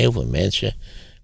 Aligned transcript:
heel 0.00 0.12
veel 0.12 0.26
mensen 0.26 0.74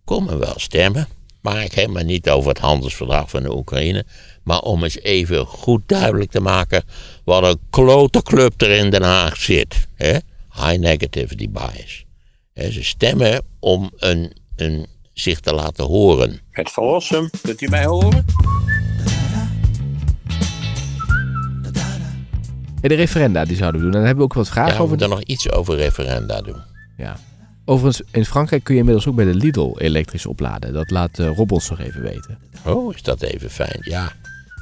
komen 0.04 0.38
wel 0.38 0.54
stemmen. 0.56 1.08
Maar 1.40 1.64
ik 1.64 1.72
helemaal 1.72 2.04
niet 2.04 2.30
over 2.30 2.48
het 2.48 2.58
handelsverdrag 2.58 3.30
van 3.30 3.42
de 3.42 3.56
Oekraïne. 3.56 4.04
Maar 4.42 4.60
om 4.60 4.84
eens 4.84 5.00
even 5.00 5.46
goed 5.46 5.82
duidelijk 5.86 6.30
te 6.30 6.40
maken 6.40 6.82
wat 7.24 7.42
een 7.42 7.58
klote 7.70 8.22
club 8.22 8.60
er 8.62 8.70
in 8.70 8.90
Den 8.90 9.02
Haag 9.02 9.36
zit. 9.36 9.86
Hè? 9.94 10.16
High 10.52 10.78
negativity 10.78 11.50
bias. 11.50 12.04
Hè, 12.52 12.70
ze 12.70 12.84
stemmen 12.84 13.42
om 13.60 13.90
een, 13.96 14.32
een, 14.56 14.86
zich 15.12 15.40
te 15.40 15.54
laten 15.54 15.84
horen. 15.84 16.40
Het 16.50 16.70
verlossen, 16.70 17.30
kunt 17.42 17.60
u 17.60 17.68
mij 17.68 17.84
horen? 17.84 18.24
de 22.88 22.94
referenda 22.94 23.44
die 23.44 23.56
zouden 23.56 23.80
we 23.80 23.86
doen. 23.86 23.94
En 23.94 23.98
dan 23.98 24.06
hebben 24.06 24.26
we 24.26 24.30
ook 24.30 24.36
wat 24.36 24.48
vragen 24.48 24.70
Ja, 24.72 24.76
we 24.76 24.82
over. 24.82 24.88
moeten 24.98 25.08
nog 25.16 25.22
iets 25.22 25.50
over 25.50 25.76
referenda 25.76 26.40
doen. 26.40 26.60
Ja. 26.96 27.16
Overigens, 27.68 28.08
in 28.10 28.24
Frankrijk 28.24 28.64
kun 28.64 28.74
je 28.74 28.80
inmiddels 28.80 29.06
ook 29.08 29.14
bij 29.14 29.24
de 29.24 29.34
Lidl 29.34 29.76
elektrisch 29.78 30.26
opladen. 30.26 30.72
Dat 30.72 30.90
laat 30.90 31.18
eh, 31.18 31.30
Rob 31.36 31.52
ons 31.52 31.70
nog 31.70 31.80
even 31.80 32.02
weten. 32.02 32.38
Oh, 32.64 32.94
is 32.94 33.02
dat 33.02 33.22
even 33.22 33.50
fijn? 33.50 33.78
Ja. 33.80 34.12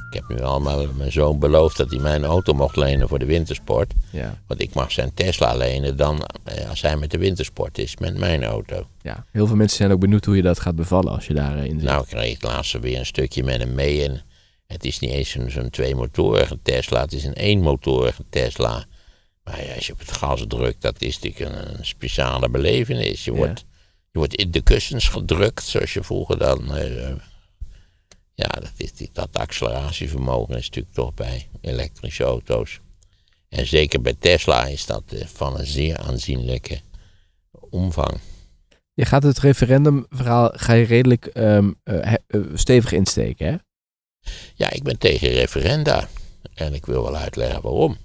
Ik 0.09 0.21
heb 0.21 0.37
nu 0.37 0.43
allemaal 0.43 0.85
mijn 0.97 1.11
zoon 1.11 1.39
beloofd 1.39 1.77
dat 1.77 1.89
hij 1.89 1.99
mijn 1.99 2.23
auto 2.23 2.53
mocht 2.53 2.75
lenen 2.75 3.07
voor 3.07 3.19
de 3.19 3.25
wintersport. 3.25 3.93
Ja. 4.09 4.37
Want 4.47 4.61
ik 4.61 4.73
mag 4.73 4.91
zijn 4.91 5.13
Tesla 5.13 5.55
lenen 5.55 5.97
dan 5.97 6.25
eh, 6.43 6.69
als 6.69 6.81
hij 6.81 6.97
met 6.97 7.11
de 7.11 7.17
wintersport 7.17 7.77
is, 7.77 7.97
met 7.97 8.17
mijn 8.17 8.43
auto. 8.43 8.87
ja. 9.01 9.25
Heel 9.31 9.47
veel 9.47 9.55
mensen 9.55 9.77
zijn 9.77 9.91
ook 9.91 9.99
benieuwd 9.99 10.25
hoe 10.25 10.35
je 10.35 10.41
dat 10.41 10.59
gaat 10.59 10.75
bevallen 10.75 11.11
als 11.11 11.27
je 11.27 11.33
daarin 11.33 11.79
zit. 11.79 11.89
Nou, 11.89 12.01
ik 12.01 12.07
kreeg 12.07 12.41
laatst 12.41 12.79
weer 12.79 12.99
een 12.99 13.05
stukje 13.05 13.43
met 13.43 13.59
hem 13.59 13.73
mee. 13.73 14.07
En 14.09 14.21
het 14.67 14.85
is 14.85 14.99
niet 14.99 15.11
eens 15.11 15.29
zo'n 15.29 15.49
zo'n 15.49 15.69
tweemotorige 15.69 16.59
Tesla, 16.63 17.01
het 17.01 17.13
is 17.13 17.23
een 17.23 17.33
eenmotorige 17.33 18.23
Tesla. 18.29 18.85
Maar 19.45 19.65
ja, 19.65 19.73
als 19.75 19.87
je 19.87 19.93
op 19.93 19.99
het 19.99 20.11
gas 20.11 20.43
drukt, 20.47 20.81
dat 20.81 21.01
is 21.01 21.19
natuurlijk 21.19 21.51
een, 21.55 21.77
een 21.79 21.85
speciale 21.85 22.49
belevenis. 22.49 23.25
Je, 23.25 23.31
Ja. 23.31 23.37
wordt, 23.37 23.59
je 24.11 24.17
wordt 24.19 24.35
in 24.35 24.51
de 24.51 24.61
kussens 24.61 25.07
gedrukt, 25.07 25.63
zoals 25.63 25.93
je 25.93 26.03
vroeger 26.03 26.37
dan. 26.37 26.75
eh, 26.75 27.15
ja, 28.33 28.47
dat, 28.47 28.71
is, 28.77 28.91
dat 29.11 29.37
acceleratievermogen 29.37 30.55
is 30.57 30.65
natuurlijk 30.65 30.95
toch 30.95 31.13
bij 31.13 31.47
elektrische 31.61 32.23
auto's. 32.23 32.79
En 33.49 33.67
zeker 33.67 34.01
bij 34.01 34.15
Tesla 34.19 34.65
is 34.65 34.85
dat 34.85 35.03
eh, 35.11 35.25
van 35.25 35.59
een 35.59 35.65
zeer 35.65 35.97
aanzienlijke 35.97 36.79
omvang. 37.69 38.19
Je 38.93 39.05
gaat 39.05 39.23
het 39.23 39.39
referendumverhaal 39.39 40.51
ga 40.55 40.73
je 40.73 40.85
redelijk 40.85 41.25
ehm, 41.25 41.71
eh, 41.83 42.13
eh, 42.13 42.41
stevig 42.53 42.91
insteken, 42.91 43.47
hè? 43.47 43.55
Ja, 44.55 44.69
ik 44.71 44.83
ben 44.83 44.97
tegen 44.97 45.27
referenda. 45.29 46.07
En 46.53 46.73
ik 46.73 46.85
wil 46.85 47.03
wel 47.03 47.15
uitleggen 47.15 47.61
waarom. 47.61 47.97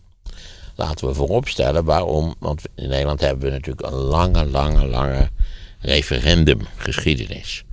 Laten 0.81 1.07
we 1.09 1.15
vooropstellen 1.15 1.85
waarom. 1.85 2.35
Want 2.39 2.63
in 2.75 2.89
Nederland 2.89 3.21
hebben 3.21 3.45
we 3.45 3.51
natuurlijk 3.51 3.87
een 3.87 3.99
lange, 3.99 4.47
lange, 4.47 4.87
lange 4.87 5.31
referendumgeschiedenis. 5.79 7.65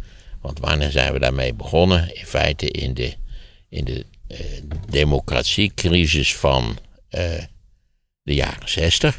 Want 0.41 0.59
wanneer 0.59 0.91
zijn 0.91 1.13
we 1.13 1.19
daarmee 1.19 1.53
begonnen? 1.53 2.15
In 2.15 2.25
feite 2.25 2.69
in 2.69 2.93
de, 2.93 3.15
in 3.69 3.85
de 3.85 4.05
eh, 4.27 4.39
democratiecrisis 4.89 6.35
van 6.35 6.77
eh, 7.09 7.43
de 8.23 8.33
jaren 8.33 8.69
zestig. 8.69 9.17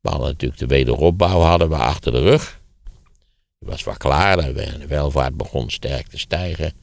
We 0.00 0.08
hadden 0.08 0.28
natuurlijk 0.28 0.60
de 0.60 0.66
wederopbouw 0.66 1.40
hadden 1.40 1.68
we 1.68 1.76
achter 1.76 2.12
de 2.12 2.20
rug. 2.20 2.60
Die 3.58 3.68
was 3.68 3.84
wel 3.84 3.96
klaar. 3.96 4.36
De 4.54 4.86
welvaart 4.88 5.36
begon 5.36 5.70
sterk 5.70 6.08
te 6.08 6.18
stijgen. 6.18 6.64
Het 6.64 6.74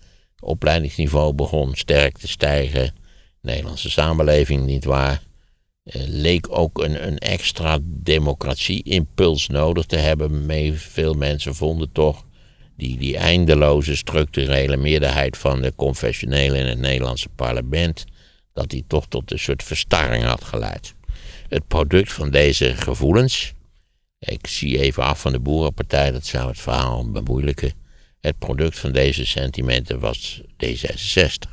opleidingsniveau 0.42 1.34
begon 1.34 1.76
sterk 1.76 2.18
te 2.18 2.28
stijgen. 2.28 2.86
De 2.86 2.92
Nederlandse 3.42 3.90
samenleving, 3.90 4.66
niet 4.66 4.86
waar, 4.86 5.28
leek 5.94 6.48
ook 6.50 6.84
een, 6.84 7.08
een 7.08 7.18
extra 7.18 7.78
democratie-impuls 7.84 9.48
nodig 9.48 9.86
te 9.86 9.96
hebben. 9.96 10.48
Veel 10.78 11.14
mensen 11.14 11.56
vonden 11.56 11.92
toch 11.92 12.26
die, 12.76 12.98
die 12.98 13.18
eindeloze 13.18 13.96
structurele 13.96 14.78
meerderheid 14.78 15.38
van 15.38 15.62
de 15.62 15.74
confessionelen 15.76 16.60
in 16.60 16.66
het 16.66 16.80
Nederlandse 16.80 17.30
parlement, 17.30 18.06
dat 18.54 18.70
die 18.70 18.84
toch 18.88 19.08
tot 19.08 19.32
een 19.32 19.40
soort 19.40 19.64
verstarring 19.64 20.24
had 20.24 20.44
geleid. 20.44 20.94
Het 21.48 21.68
product 21.68 22.14
van 22.14 22.30
deze 22.30 22.76
gevoelens, 22.76 23.54
ik 24.20 24.48
zie 24.48 24.80
even 24.80 25.04
af 25.04 25.22
van 25.22 25.32
de 25.32 25.40
Boerenpartij, 25.40 26.12
dat 26.12 26.26
zou 26.26 26.48
het 26.48 26.60
verhaal 26.60 27.12
bemoeilijken. 27.12 27.72
Het 28.20 28.38
product 28.38 28.80
van 28.80 28.92
deze 28.92 29.26
sentimenten 29.26 30.00
was 30.00 30.42
D66. 30.66 31.50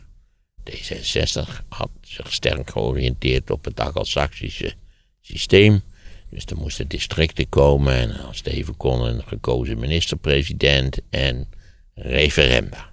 D66 0.71 1.67
had 1.69 1.91
sterk 2.25 2.71
georiënteerd 2.71 3.51
op 3.51 3.65
het 3.65 3.81
Anglo-Saxische 3.81 4.73
systeem. 5.21 5.83
Dus 6.31 6.45
er 6.45 6.57
moesten 6.57 6.89
districten 6.89 7.49
komen 7.49 7.95
en 7.95 8.21
als 8.21 8.39
het 8.39 8.47
even 8.47 8.77
kon 8.77 9.07
een 9.07 9.23
gekozen 9.27 9.79
minister-president 9.79 10.99
en 11.11 11.49
referenda. 11.95 12.91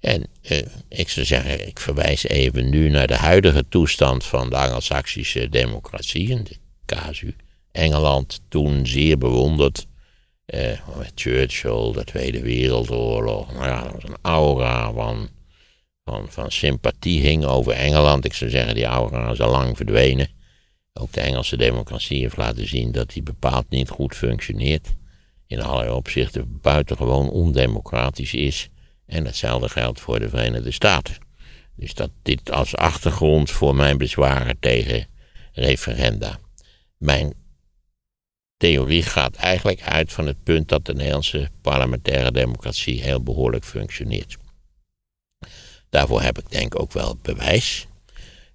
En 0.00 0.26
eh, 0.42 0.58
ik 0.88 1.08
zou 1.08 1.26
zeggen, 1.26 1.66
ik 1.66 1.80
verwijs 1.80 2.24
even 2.24 2.70
nu 2.70 2.88
naar 2.88 3.06
de 3.06 3.16
huidige 3.16 3.64
toestand 3.68 4.24
van 4.24 4.50
de 4.50 4.56
Anglo-Saxische 4.56 5.48
democratie. 5.48 6.32
En 6.32 6.44
de 6.44 6.56
casu 6.86 7.34
Engeland, 7.72 8.40
toen 8.48 8.86
zeer 8.86 9.18
bewonderd. 9.18 9.86
Eh, 10.44 10.96
met 10.96 11.12
Churchill, 11.14 11.92
de 11.92 12.04
Tweede 12.04 12.40
Wereldoorlog. 12.40 13.52
Nou 13.52 13.66
ja, 13.66 13.82
dat 13.82 13.92
was 13.92 14.02
een 14.02 14.16
aura 14.22 14.92
van, 14.92 15.28
van, 16.08 16.26
van 16.28 16.50
sympathie 16.50 17.20
hing 17.20 17.44
over 17.44 17.72
Engeland. 17.72 18.24
Ik 18.24 18.34
zou 18.34 18.50
zeggen, 18.50 18.74
die 18.74 18.84
aura 18.84 19.30
is 19.30 19.40
al 19.40 19.50
lang 19.50 19.76
verdwenen. 19.76 20.28
Ook 20.92 21.12
de 21.12 21.20
Engelse 21.20 21.56
democratie 21.56 22.20
heeft 22.20 22.36
laten 22.36 22.68
zien 22.68 22.92
dat 22.92 23.10
die 23.10 23.22
bepaald 23.22 23.68
niet 23.68 23.88
goed 23.88 24.14
functioneert. 24.14 24.88
In 25.46 25.62
allerlei 25.62 25.90
opzichten 25.94 26.58
buitengewoon 26.62 27.30
ondemocratisch 27.30 28.34
is. 28.34 28.68
En 29.06 29.24
hetzelfde 29.24 29.68
geldt 29.68 30.00
voor 30.00 30.18
de 30.18 30.28
Verenigde 30.28 30.70
Staten. 30.70 31.14
Dus 31.76 31.94
dat 31.94 32.10
dit 32.22 32.50
als 32.50 32.76
achtergrond 32.76 33.50
voor 33.50 33.74
mijn 33.74 33.98
bezwaren 33.98 34.58
tegen 34.60 35.06
referenda. 35.52 36.38
Mijn 36.96 37.34
theorie 38.56 39.02
gaat 39.02 39.36
eigenlijk 39.36 39.82
uit 39.82 40.12
van 40.12 40.26
het 40.26 40.42
punt 40.42 40.68
dat 40.68 40.84
de 40.84 40.94
Nederlandse 40.94 41.48
parlementaire 41.62 42.32
democratie 42.32 43.02
heel 43.02 43.22
behoorlijk 43.22 43.64
functioneert. 43.64 44.36
Daarvoor 45.90 46.22
heb 46.22 46.38
ik 46.38 46.50
denk 46.50 46.80
ook 46.80 46.92
wel 46.92 47.18
bewijs. 47.22 47.86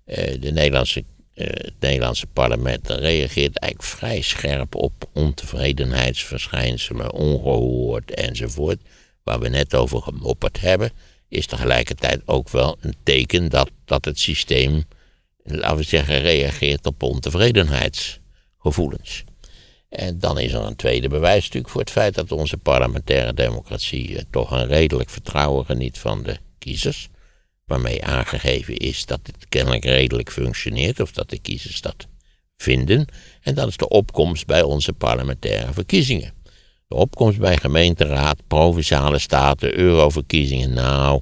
Eh, 0.05 0.41
de 0.41 0.51
Nederlandse, 0.51 1.03
eh, 1.33 1.47
het 1.47 1.73
Nederlandse 1.79 2.27
parlement 2.27 2.89
reageert 2.89 3.57
eigenlijk 3.57 3.97
vrij 3.97 4.21
scherp 4.21 4.75
op 4.75 5.09
ontevredenheidsverschijnselen, 5.13 7.11
ongehoord 7.11 8.13
enzovoort. 8.13 8.81
Waar 9.23 9.39
we 9.39 9.49
net 9.49 9.75
over 9.75 10.01
gemopperd 10.01 10.61
hebben, 10.61 10.91
is 11.29 11.45
tegelijkertijd 11.45 12.21
ook 12.25 12.49
wel 12.49 12.77
een 12.79 12.95
teken 13.03 13.49
dat, 13.49 13.69
dat 13.85 14.05
het 14.05 14.19
systeem, 14.19 14.83
laten 15.43 15.77
we 15.77 15.83
zeggen, 15.83 16.21
reageert 16.21 16.85
op 16.85 17.03
ontevredenheidsgevoelens. 17.03 19.23
En 19.89 20.19
dan 20.19 20.39
is 20.39 20.53
er 20.53 20.61
een 20.61 20.75
tweede 20.75 21.07
bewijs 21.07 21.43
natuurlijk 21.43 21.69
voor 21.69 21.81
het 21.81 21.91
feit 21.91 22.15
dat 22.15 22.31
onze 22.31 22.57
parlementaire 22.57 23.33
democratie 23.33 24.17
eh, 24.17 24.23
toch 24.29 24.51
een 24.51 24.67
redelijk 24.67 25.09
vertrouwen 25.09 25.65
geniet 25.65 25.97
van 25.97 26.23
de 26.23 26.37
kiezers. 26.59 27.09
Waarmee 27.65 28.03
aangegeven 28.03 28.77
is 28.77 29.05
dat 29.05 29.19
het 29.23 29.45
kennelijk 29.49 29.85
redelijk 29.85 30.31
functioneert, 30.31 30.99
of 30.99 31.11
dat 31.11 31.29
de 31.29 31.39
kiezers 31.39 31.81
dat 31.81 32.07
vinden. 32.57 33.05
En 33.41 33.55
dat 33.55 33.67
is 33.67 33.77
de 33.77 33.89
opkomst 33.89 34.45
bij 34.45 34.61
onze 34.61 34.93
parlementaire 34.93 35.73
verkiezingen. 35.73 36.33
De 36.87 36.95
opkomst 36.95 37.39
bij 37.39 37.57
gemeenteraad, 37.57 38.47
provinciale 38.47 39.19
staten, 39.19 39.77
euroverkiezingen. 39.77 40.73
Nou, 40.73 41.21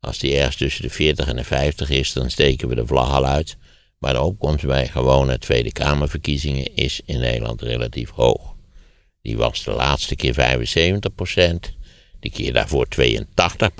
als 0.00 0.18
die 0.18 0.36
ergens 0.36 0.56
tussen 0.56 0.82
de 0.82 0.90
40 0.90 1.26
en 1.26 1.36
de 1.36 1.44
50 1.44 1.90
is, 1.90 2.12
dan 2.12 2.30
steken 2.30 2.68
we 2.68 2.74
de 2.74 2.86
vlag 2.86 3.10
al 3.10 3.24
uit. 3.24 3.56
Maar 3.98 4.12
de 4.12 4.20
opkomst 4.20 4.66
bij 4.66 4.88
gewone 4.88 5.38
Tweede 5.38 5.72
Kamerverkiezingen 5.72 6.74
is 6.74 7.00
in 7.04 7.20
Nederland 7.20 7.62
relatief 7.62 8.10
hoog. 8.10 8.54
Die 9.22 9.36
was 9.36 9.64
de 9.64 9.72
laatste 9.72 10.16
keer 10.16 10.34
75% 10.34 10.38
de 12.20 12.30
keer 12.30 12.52
daarvoor 12.52 12.88
82 12.88 13.70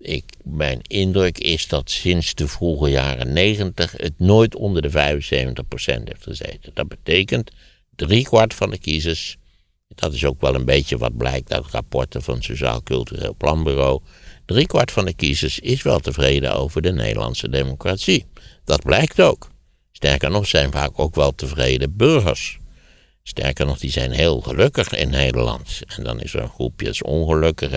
Ik, 0.00 0.24
mijn 0.42 0.80
indruk 0.82 1.38
is 1.38 1.68
dat 1.68 1.90
sinds 1.90 2.34
de 2.34 2.48
vroege 2.48 2.88
jaren 2.90 3.32
90 3.32 3.92
het 3.96 4.18
nooit 4.18 4.54
onder 4.54 4.82
de 4.82 4.90
75% 4.90 4.92
heeft 6.04 6.22
gezeten. 6.22 6.70
Dat 6.74 6.88
betekent 6.88 7.50
driekwart 7.96 8.54
van 8.54 8.70
de 8.70 8.78
kiezers, 8.78 9.36
dat 9.88 10.12
is 10.12 10.24
ook 10.24 10.40
wel 10.40 10.54
een 10.54 10.64
beetje 10.64 10.98
wat 10.98 11.16
blijkt 11.16 11.52
uit 11.52 11.66
rapporten 11.66 12.22
van 12.22 12.34
het 12.34 12.44
Sociaal 12.44 12.82
Cultureel 12.82 13.34
Planbureau, 13.34 14.00
driekwart 14.44 14.92
van 14.92 15.04
de 15.04 15.14
kiezers 15.14 15.58
is 15.58 15.82
wel 15.82 15.98
tevreden 15.98 16.54
over 16.54 16.82
de 16.82 16.92
Nederlandse 16.92 17.48
democratie. 17.48 18.26
Dat 18.64 18.82
blijkt 18.82 19.20
ook. 19.20 19.50
Sterker 19.92 20.30
nog, 20.30 20.46
zijn 20.46 20.72
vaak 20.72 20.98
ook 20.98 21.14
wel 21.14 21.34
tevreden 21.34 21.96
burgers. 21.96 22.58
Sterker 23.22 23.66
nog, 23.66 23.78
die 23.78 23.90
zijn 23.90 24.10
heel 24.10 24.40
gelukkig 24.40 24.92
in 24.92 25.10
Nederland. 25.10 25.80
En 25.86 26.04
dan 26.04 26.20
is 26.20 26.34
er 26.34 26.42
een 26.42 26.48
groepje 26.48 26.88
is 26.88 27.02
ongelukkig. 27.02 27.70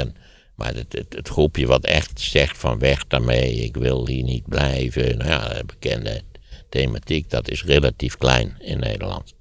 Maar 0.55 0.75
het, 0.75 1.05
het, 1.09 1.27
groepje 1.27 1.67
wat 1.67 1.85
echt 1.85 2.19
zegt 2.19 2.57
van 2.57 2.79
weg 2.79 3.07
daarmee, 3.07 3.55
ik 3.55 3.75
wil 3.75 4.07
hier 4.07 4.23
niet 4.23 4.47
blijven. 4.47 5.17
Nou 5.17 5.29
ja, 5.29 5.53
de 5.53 5.65
bekende 5.65 6.21
thematiek, 6.69 7.29
dat 7.29 7.50
is 7.50 7.63
relatief 7.63 8.17
klein 8.17 8.55
in 8.59 8.79
Nederland. 8.79 9.33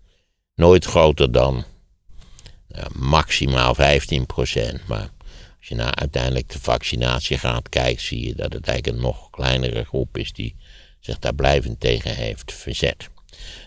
Nooit 0.54 0.84
groter 0.84 1.32
dan, 1.32 1.64
ja, 2.68 2.86
maximaal 2.94 3.74
15 3.74 4.26
procent. 4.26 4.86
Maar 4.86 5.10
als 5.58 5.68
je 5.68 5.74
naar 5.74 5.94
uiteindelijk 5.94 6.48
de 6.48 6.60
vaccinatiegraad 6.60 7.68
kijkt, 7.68 8.00
zie 8.00 8.26
je 8.26 8.34
dat 8.34 8.52
het 8.52 8.68
eigenlijk 8.68 8.96
een 8.96 9.04
nog 9.04 9.30
kleinere 9.30 9.84
groep 9.84 10.18
is 10.18 10.32
die 10.32 10.56
zich 11.00 11.18
daar 11.18 11.34
blijvend 11.34 11.80
tegen 11.80 12.14
heeft 12.14 12.52
verzet. 12.52 13.08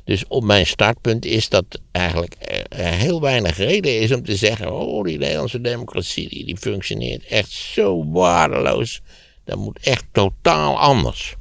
Dus 0.05 0.27
op 0.27 0.43
mijn 0.43 0.65
startpunt 0.65 1.25
is 1.25 1.49
dat 1.49 1.65
eigenlijk 1.91 2.35
er 2.69 2.93
heel 2.93 3.21
weinig 3.21 3.57
reden 3.57 3.99
is 3.99 4.11
om 4.11 4.23
te 4.23 4.35
zeggen: 4.35 4.73
oh, 4.73 5.03
die 5.03 5.17
Nederlandse 5.17 5.61
democratie 5.61 6.29
die, 6.29 6.45
die 6.45 6.57
functioneert 6.57 7.25
echt 7.25 7.51
zo 7.51 8.11
waardeloos. 8.11 9.01
Dat 9.43 9.57
moet 9.57 9.79
echt 9.79 10.05
totaal 10.11 10.79
anders. 10.79 11.35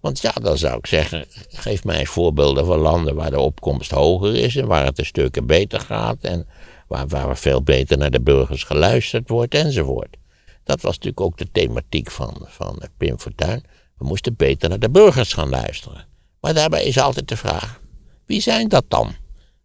Want 0.00 0.20
ja, 0.20 0.32
dan 0.32 0.58
zou 0.58 0.78
ik 0.78 0.86
zeggen, 0.86 1.24
geef 1.48 1.84
mij 1.84 2.06
voorbeelden 2.06 2.66
van 2.66 2.78
landen 2.78 3.14
waar 3.14 3.30
de 3.30 3.40
opkomst 3.40 3.90
hoger 3.90 4.34
is 4.34 4.56
en 4.56 4.66
waar 4.66 4.84
het 4.84 4.98
een 4.98 5.06
stukken 5.06 5.46
beter 5.46 5.80
gaat 5.80 6.18
en 6.20 6.46
waar, 6.88 7.08
waar 7.08 7.38
veel 7.38 7.62
beter 7.62 7.98
naar 7.98 8.10
de 8.10 8.20
burgers 8.20 8.62
geluisterd 8.62 9.28
wordt 9.28 9.54
enzovoort. 9.54 10.16
Dat 10.64 10.80
was 10.80 10.92
natuurlijk 10.92 11.20
ook 11.20 11.36
de 11.36 11.50
thematiek 11.52 12.10
van, 12.10 12.46
van 12.48 12.82
Pim 12.96 13.18
Fortuyn. 13.18 13.64
We 13.98 14.04
moesten 14.04 14.36
beter 14.36 14.68
naar 14.68 14.78
de 14.78 14.90
burgers 14.90 15.32
gaan 15.32 15.48
luisteren. 15.48 16.06
Maar 16.40 16.54
daarbij 16.54 16.84
is 16.84 16.98
altijd 16.98 17.28
de 17.28 17.36
vraag, 17.36 17.80
wie 18.26 18.40
zijn 18.40 18.68
dat 18.68 18.84
dan? 18.88 19.14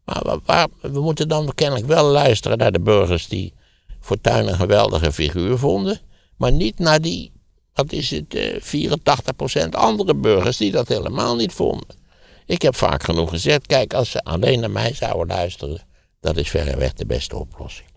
Maar 0.05 0.67
we 0.81 0.99
moeten 1.01 1.27
dan 1.27 1.51
kennelijk 1.55 1.87
wel 1.87 2.05
luisteren 2.05 2.57
naar 2.57 2.71
de 2.71 2.79
burgers 2.79 3.27
die 3.27 3.53
Fortuyn 3.99 4.47
een 4.47 4.55
geweldige 4.55 5.11
figuur 5.11 5.57
vonden, 5.57 5.99
maar 6.37 6.51
niet 6.51 6.79
naar 6.79 7.01
die 7.01 7.31
dat 7.79 7.91
is 7.91 8.09
het, 8.09 8.35
uh, 8.35 8.55
eh, 8.55 8.61
84% 8.61 9.75
andere 9.75 10.15
burgers 10.15 10.57
die 10.57 10.71
dat 10.71 10.87
helemaal 10.87 11.35
niet 11.35 11.53
vonden. 11.53 11.97
Ik 12.45 12.61
heb 12.61 12.75
vaak 12.75 13.03
genoeg 13.03 13.29
gezegd, 13.29 13.67
kijk, 13.67 13.93
als 13.93 14.11
ze 14.11 14.23
alleen 14.23 14.59
naar 14.59 14.71
mij 14.71 14.93
zouden 14.93 15.35
luisteren, 15.35 15.81
dat 16.19 16.37
is 16.37 16.49
verreweg 16.49 16.93
de 16.93 17.05
beste 17.05 17.37
oplossing. 17.37 17.87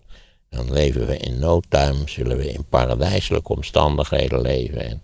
Dan 0.49 0.73
leven 0.73 1.07
we 1.07 1.17
in 1.17 1.39
no 1.39 1.59
time, 1.69 2.01
zullen 2.05 2.37
we 2.37 2.51
in 2.51 2.65
paradijselijke 2.69 3.53
omstandigheden 3.53 4.41
leven. 4.41 4.89
En, 4.89 5.01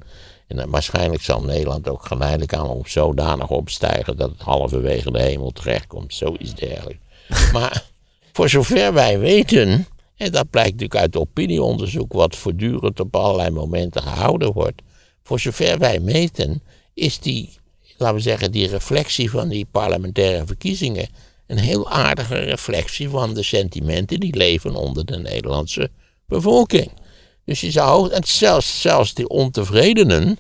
en 0.50 0.70
waarschijnlijk 0.70 1.22
zal 1.22 1.42
Nederland 1.42 1.90
ook 1.90 2.06
geleidelijk 2.06 2.54
aan 2.54 2.68
op 2.68 2.88
zodanig 2.88 3.50
opstijgen 3.50 4.18
dat 4.18 4.30
het 4.30 4.42
halverwege 4.42 5.12
de 5.12 5.22
hemel 5.22 5.52
terechtkomt. 5.52 6.14
Zoiets 6.14 6.56
dergelijks. 6.56 7.04
Maar 7.54 7.84
voor 8.32 8.50
zover 8.50 8.94
wij 8.94 9.20
weten, 9.20 9.88
en 10.16 10.32
dat 10.32 10.50
blijkt 10.50 10.72
natuurlijk 10.72 11.00
uit 11.00 11.18
opinieonderzoek, 11.18 12.14
wat 12.14 12.36
voortdurend 12.36 13.00
op 13.00 13.16
allerlei 13.16 13.50
momenten 13.50 14.02
gehouden 14.02 14.54
wordt. 14.54 14.82
Voor 15.24 15.40
zover 15.40 15.78
wij 15.78 16.00
meten, 16.00 16.64
is 16.94 17.20
die, 17.20 17.50
laten 17.98 18.16
we 18.16 18.22
zeggen, 18.22 18.52
die 18.52 18.68
reflectie 18.68 19.30
van 19.30 19.50
die 19.50 19.68
parlementaire 19.72 20.46
verkiezingen 20.46 21.08
een 21.48 21.58
heel 21.58 21.90
aardige 21.90 22.36
reflectie 22.36 23.10
van 23.10 23.34
de 23.34 23.44
sentimenten 23.44 24.20
die 24.20 24.36
leven 24.36 24.76
onder 24.76 25.06
de 25.06 25.18
Nederlandse 25.18 25.90
bevolking. 26.26 26.92
Dus 27.46 27.62
je 27.62 27.72
zou, 27.72 28.12
en 28.12 28.24
zelfs, 28.24 28.82
zelfs 28.82 29.14
die 29.14 29.28
ontevredenen, 29.28 30.38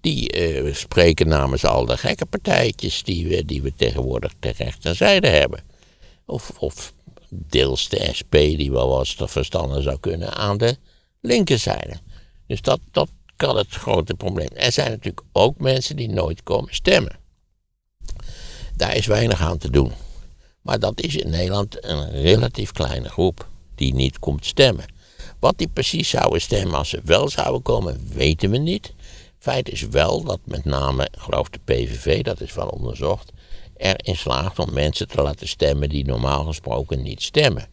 die 0.00 0.30
eh, 0.30 0.74
spreken 0.74 1.28
namens 1.28 1.64
al 1.64 1.86
de 1.86 1.96
gekke 1.96 2.26
partijtjes 2.26 3.02
die 3.02 3.28
we, 3.28 3.44
die 3.44 3.62
we 3.62 3.72
tegenwoordig 3.76 4.32
ter 4.38 4.54
rechterzijde 4.56 5.28
hebben. 5.28 5.60
Of, 6.24 6.50
of 6.58 6.92
deels 7.28 7.88
de 7.88 8.08
SP, 8.18 8.32
die 8.32 8.70
wel 8.70 8.88
wat 8.88 9.16
te 9.16 9.28
verstanden 9.28 9.82
zou 9.82 10.00
kunnen, 10.00 10.34
aan 10.34 10.58
de 10.58 10.76
linkerzijde. 11.20 11.96
Dus 12.46 12.60
dat, 12.60 12.80
dat 12.90 13.08
kan 13.36 13.56
het 13.56 13.68
grote 13.68 14.14
probleem. 14.14 14.48
Er 14.54 14.72
zijn 14.72 14.90
natuurlijk 14.90 15.26
ook 15.32 15.58
mensen 15.58 15.96
die 15.96 16.08
nooit 16.08 16.42
komen 16.42 16.74
stemmen. 16.74 17.18
Daar 18.76 18.96
is 18.96 19.06
weinig 19.06 19.40
aan 19.40 19.58
te 19.58 19.70
doen. 19.70 19.92
Maar 20.62 20.78
dat 20.78 21.00
is 21.00 21.16
in 21.16 21.30
Nederland 21.30 21.84
een 21.84 22.10
relatief 22.10 22.72
kleine 22.72 23.08
groep 23.08 23.48
die 23.74 23.94
niet 23.94 24.18
komt 24.18 24.46
stemmen. 24.46 24.84
Wat 25.38 25.58
die 25.58 25.68
precies 25.68 26.08
zouden 26.08 26.40
stemmen 26.40 26.74
als 26.74 26.88
ze 26.88 27.00
wel 27.04 27.28
zouden 27.28 27.62
komen, 27.62 28.08
weten 28.12 28.50
we 28.50 28.58
niet. 28.58 28.94
Feit 29.38 29.70
is 29.70 29.82
wel 29.82 30.22
dat 30.22 30.40
met 30.44 30.64
name, 30.64 31.08
geloof 31.18 31.48
de 31.48 31.58
PVV, 31.64 32.22
dat 32.22 32.40
is 32.40 32.54
wel 32.54 32.68
onderzocht, 32.68 33.32
erin 33.76 34.16
slaagt 34.16 34.58
om 34.58 34.72
mensen 34.72 35.08
te 35.08 35.22
laten 35.22 35.48
stemmen 35.48 35.88
die 35.88 36.04
normaal 36.04 36.44
gesproken 36.44 37.02
niet 37.02 37.22
stemmen. 37.22 37.68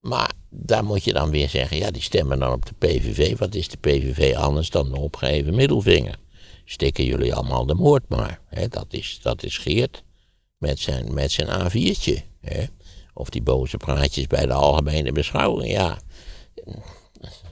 Maar 0.00 0.32
daar 0.50 0.84
moet 0.84 1.04
je 1.04 1.12
dan 1.12 1.30
weer 1.30 1.48
zeggen, 1.48 1.76
ja, 1.76 1.90
die 1.90 2.02
stemmen 2.02 2.38
dan 2.38 2.52
op 2.52 2.66
de 2.66 2.74
PVV. 2.78 3.38
Wat 3.38 3.54
is 3.54 3.68
de 3.68 3.76
PVV 3.76 4.36
anders 4.36 4.70
dan 4.70 4.90
de 4.90 4.98
opgeheven 4.98 5.54
middelvinger? 5.54 6.18
Stikken 6.64 7.04
jullie 7.04 7.34
allemaal 7.34 7.66
de 7.66 7.74
moord 7.74 8.08
maar. 8.08 8.40
Dat, 8.68 8.86
is, 8.88 9.18
dat 9.22 9.42
is 9.42 9.58
Geert 9.58 10.02
met 10.58 10.78
zijn, 10.78 11.14
met 11.14 11.32
zijn 11.32 11.48
A4'tje. 11.48 12.16
Hè? 12.40 12.64
Of 13.14 13.28
die 13.28 13.42
boze 13.42 13.76
praatjes 13.76 14.26
bij 14.26 14.46
de 14.46 14.52
algemene 14.52 15.12
beschouwing. 15.12 15.70
Ja, 15.70 15.98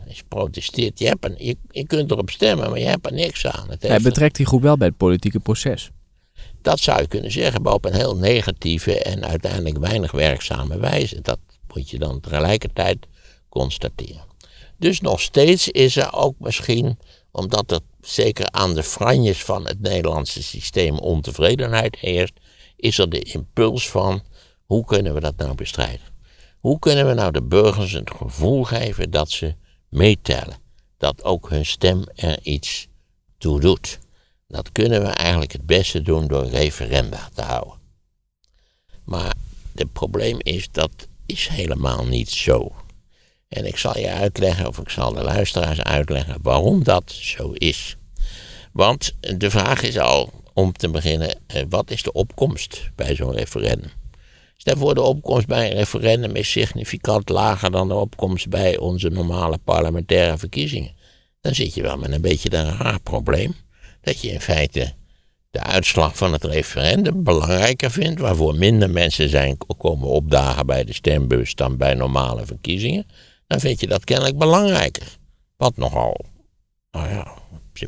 je 0.06 0.22
protesteert, 0.28 0.98
je, 0.98 1.06
hebt 1.06 1.26
je, 1.36 1.56
je 1.70 1.86
kunt 1.86 2.10
erop 2.10 2.30
stemmen, 2.30 2.70
maar 2.70 2.78
je 2.78 2.86
hebt 2.86 3.06
er 3.06 3.12
niks 3.12 3.46
aan. 3.46 3.70
Het 3.70 3.82
Hij 3.82 4.00
betrekt 4.00 4.36
die 4.36 4.46
groep 4.46 4.62
wel 4.62 4.76
bij 4.76 4.88
het 4.88 4.96
politieke 4.96 5.40
proces. 5.40 5.90
Dat 6.62 6.78
zou 6.78 7.00
je 7.00 7.08
kunnen 7.08 7.30
zeggen, 7.30 7.62
maar 7.62 7.72
op 7.72 7.84
een 7.84 7.94
heel 7.94 8.16
negatieve 8.16 9.02
en 9.02 9.24
uiteindelijk 9.24 9.78
weinig 9.78 10.10
werkzame 10.10 10.78
wijze. 10.78 11.20
Dat 11.20 11.38
moet 11.74 11.90
je 11.90 11.98
dan 11.98 12.20
tegelijkertijd 12.20 13.06
constateren. 13.48 14.30
Dus 14.78 15.00
nog 15.00 15.20
steeds 15.20 15.68
is 15.68 15.96
er 15.96 16.12
ook 16.12 16.34
misschien, 16.38 16.98
omdat 17.30 17.70
er 17.70 17.80
zeker 18.00 18.50
aan 18.50 18.74
de 18.74 18.82
franjes 18.82 19.44
van 19.44 19.66
het 19.66 19.80
Nederlandse 19.80 20.42
systeem 20.42 20.98
ontevredenheid 20.98 21.96
heerst, 21.98 22.32
is 22.76 22.98
er 22.98 23.08
de 23.10 23.20
impuls 23.20 23.90
van 23.90 24.22
hoe 24.64 24.84
kunnen 24.84 25.14
we 25.14 25.20
dat 25.20 25.36
nou 25.36 25.54
bestrijden? 25.54 26.11
Hoe 26.62 26.78
kunnen 26.78 27.06
we 27.06 27.14
nou 27.14 27.32
de 27.32 27.42
burgers 27.42 27.92
het 27.92 28.10
gevoel 28.10 28.64
geven 28.64 29.10
dat 29.10 29.30
ze 29.30 29.54
meetellen? 29.88 30.56
Dat 30.96 31.24
ook 31.24 31.50
hun 31.50 31.66
stem 31.66 32.04
er 32.14 32.38
iets 32.42 32.88
toe 33.38 33.60
doet. 33.60 33.98
Dat 34.48 34.72
kunnen 34.72 35.02
we 35.02 35.08
eigenlijk 35.08 35.52
het 35.52 35.66
beste 35.66 36.02
doen 36.02 36.26
door 36.26 36.46
referenda 36.46 37.28
te 37.34 37.42
houden. 37.42 37.78
Maar 39.04 39.34
het 39.74 39.92
probleem 39.92 40.36
is, 40.38 40.68
dat 40.70 41.08
is 41.26 41.48
helemaal 41.48 42.04
niet 42.04 42.30
zo. 42.30 42.72
En 43.48 43.66
ik 43.66 43.76
zal 43.76 43.98
je 43.98 44.10
uitleggen, 44.10 44.66
of 44.66 44.78
ik 44.78 44.88
zal 44.88 45.12
de 45.12 45.22
luisteraars 45.22 45.82
uitleggen, 45.82 46.38
waarom 46.42 46.84
dat 46.84 47.12
zo 47.12 47.50
is. 47.52 47.96
Want 48.72 49.12
de 49.20 49.50
vraag 49.50 49.82
is 49.82 49.98
al, 49.98 50.32
om 50.52 50.72
te 50.72 50.90
beginnen, 50.90 51.40
eh, 51.46 51.62
wat 51.68 51.90
is 51.90 52.02
de 52.02 52.12
opkomst 52.12 52.90
bij 52.94 53.14
zo'n 53.14 53.32
referendum? 53.32 54.01
Stel 54.62 54.76
voor, 54.76 54.94
de 54.94 55.02
opkomst 55.02 55.46
bij 55.46 55.70
een 55.70 55.76
referendum 55.76 56.36
is 56.36 56.50
significant 56.50 57.28
lager 57.28 57.70
dan 57.70 57.88
de 57.88 57.94
opkomst 57.94 58.48
bij 58.48 58.78
onze 58.78 59.08
normale 59.08 59.58
parlementaire 59.64 60.38
verkiezingen. 60.38 60.94
Dan 61.40 61.54
zit 61.54 61.74
je 61.74 61.82
wel 61.82 61.96
met 61.96 62.12
een 62.12 62.20
beetje 62.20 62.56
een 62.56 62.76
raar 62.78 63.00
probleem 63.00 63.54
dat 64.00 64.20
je 64.20 64.30
in 64.30 64.40
feite 64.40 64.92
de 65.50 65.62
uitslag 65.62 66.16
van 66.16 66.32
het 66.32 66.44
referendum 66.44 67.24
belangrijker 67.24 67.90
vindt, 67.90 68.20
waarvoor 68.20 68.54
minder 68.54 68.90
mensen 68.90 69.28
zijn 69.28 69.56
komen 69.78 70.08
opdagen 70.08 70.66
bij 70.66 70.84
de 70.84 70.92
stembus 70.92 71.54
dan 71.54 71.76
bij 71.76 71.94
normale 71.94 72.46
verkiezingen, 72.46 73.06
dan 73.46 73.60
vind 73.60 73.80
je 73.80 73.86
dat 73.86 74.04
kennelijk 74.04 74.38
belangrijker. 74.38 75.16
Wat 75.56 75.76
nogal, 75.76 76.16
nou 76.90 77.08
ja, 77.08 77.34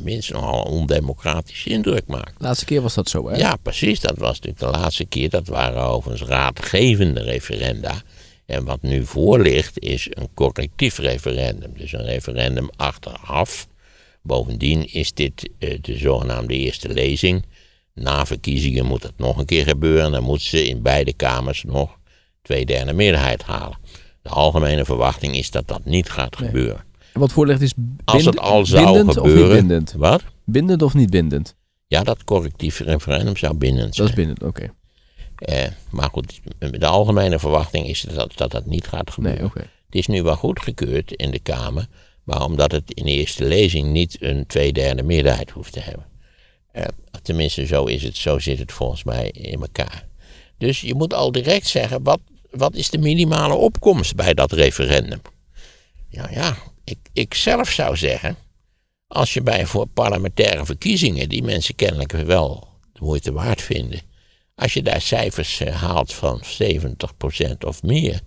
minst 0.03 0.33
nogal 0.33 0.67
een 0.67 0.73
ondemocratische 0.73 1.71
indruk 1.71 2.07
maakt. 2.07 2.39
De 2.39 2.45
laatste 2.45 2.65
keer 2.65 2.83
was 2.83 2.95
dat 2.95 3.09
zo, 3.09 3.29
hè? 3.29 3.37
Ja, 3.37 3.57
precies. 3.57 4.01
Dat 4.01 4.19
was 4.19 4.41
natuurlijk 4.41 4.59
de 4.59 4.79
laatste 4.79 5.05
keer. 5.05 5.31
Dat 5.31 5.47
waren 5.47 5.83
overigens 5.83 6.29
raadgevende 6.29 7.23
referenda. 7.23 8.03
En 8.47 8.65
wat 8.65 8.83
nu 8.83 9.05
voor 9.05 9.41
ligt 9.41 9.79
is 9.79 10.07
een 10.11 10.29
correctief 10.35 10.99
referendum. 10.99 11.73
Dus 11.77 11.93
een 11.93 12.05
referendum 12.05 12.69
achteraf 12.77 13.67
Bovendien 14.27 14.93
is 14.93 15.13
dit 15.13 15.51
uh, 15.59 15.79
de 15.81 15.97
zogenaamde 15.99 16.55
eerste 16.55 16.89
lezing. 16.89 17.45
Na 17.95 18.27
verkiezingen 18.27 18.87
moet 18.87 19.03
het 19.03 19.19
nog 19.19 19.39
een 19.39 19.45
keer 19.47 19.65
gebeuren. 19.65 20.13
Dan 20.13 20.23
moet 20.23 20.43
ze 20.43 20.69
in 20.69 20.83
beide 20.83 21.13
kamers 21.13 21.63
nog 21.63 21.99
twee 22.43 22.67
derde 22.67 22.93
meerderheid 22.93 23.43
halen. 23.43 23.79
De 24.23 24.29
algemene 24.29 24.85
verwachting 24.85 25.37
is 25.37 25.51
dat 25.51 25.69
dat 25.69 25.85
niet 25.85 26.11
gaat 26.11 26.37
gebeuren. 26.37 26.77
En 26.77 26.85
wat 27.19 27.33
voorligt 27.33 27.61
is 27.61 27.75
bind, 27.77 28.01
Als 28.05 28.25
het 28.25 28.39
al 28.39 28.67
zou 28.67 28.85
bindend 28.85 29.13
gebeuren, 29.13 29.43
of 29.43 29.49
niet 29.49 29.59
bindend? 29.59 29.95
Wat? 29.97 30.23
Bindend 30.45 30.83
of 30.83 30.95
niet 30.95 31.11
bindend? 31.11 31.55
Ja, 31.87 32.03
dat 32.03 32.25
correctief 32.25 32.79
referendum 32.79 33.37
zou 33.37 33.55
bindend 33.55 33.95
zijn. 33.95 34.09
Dat 34.09 34.19
is 34.19 34.25
bindend, 34.25 34.43
oké. 34.43 34.73
Eh, 35.35 35.67
maar 35.91 36.09
goed, 36.13 36.41
de 36.59 36.87
algemene 36.87 37.39
verwachting 37.39 37.87
is 37.87 38.01
dat 38.01 38.37
dat, 38.37 38.51
dat 38.51 38.67
niet 38.67 38.87
gaat 38.87 39.11
gebeuren. 39.11 39.41
Nee, 39.41 39.51
okay. 39.51 39.63
Het 39.63 39.95
is 39.95 40.07
nu 40.07 40.23
wel 40.23 40.37
goedgekeurd 40.37 41.13
in 41.13 41.31
de 41.31 41.39
Kamer. 41.39 41.87
Maar 42.25 42.45
omdat 42.45 42.73
het 42.73 42.93
in 42.93 43.05
de 43.05 43.11
eerste 43.11 43.45
lezing 43.45 43.93
niet 43.93 44.17
een 44.21 44.47
tweederde 44.47 45.03
meerderheid 45.03 45.51
hoeft 45.51 45.73
te 45.73 45.81
hebben. 45.81 46.07
Uh, 46.73 46.85
tenminste, 47.23 47.67
zo, 47.67 47.85
is 47.85 48.03
het, 48.03 48.17
zo 48.17 48.39
zit 48.39 48.59
het 48.59 48.73
volgens 48.73 49.05
mij 49.05 49.29
in 49.31 49.61
elkaar. 49.61 50.07
Dus 50.59 50.81
je 50.81 50.95
moet 50.95 51.15
al 51.15 51.33
direct 51.33 51.67
zeggen, 51.67 52.03
wat, 52.03 52.21
wat 52.51 52.75
is 52.75 52.91
de 52.91 52.99
minimale 52.99 53.55
opkomst 53.55 54.15
bij 54.15 54.35
dat 54.35 54.53
referendum? 54.53 55.21
Ja, 56.09 56.29
ja, 56.31 56.57
ik, 56.85 56.99
ik 57.13 57.35
zelf 57.35 57.71
zou 57.71 57.97
zeggen, 57.97 58.37
als 59.07 59.35
je 59.35 59.43
bij 59.43 59.67
voor 59.67 59.87
parlementaire 59.87 60.65
verkiezingen, 60.65 61.29
die 61.29 61.43
mensen 61.43 61.75
kennelijk 61.75 62.13
wel 62.13 62.69
de 62.93 63.01
moeite 63.03 63.33
waard 63.33 63.63
vinden, 63.63 64.01
als 64.55 64.73
je 64.73 64.83
daar 64.83 65.01
cijfers 65.01 65.61
eh, 65.61 65.75
haalt 65.75 66.15
van 66.15 66.43
70% 66.63 67.59
of 67.67 67.83
meer, 67.83 68.21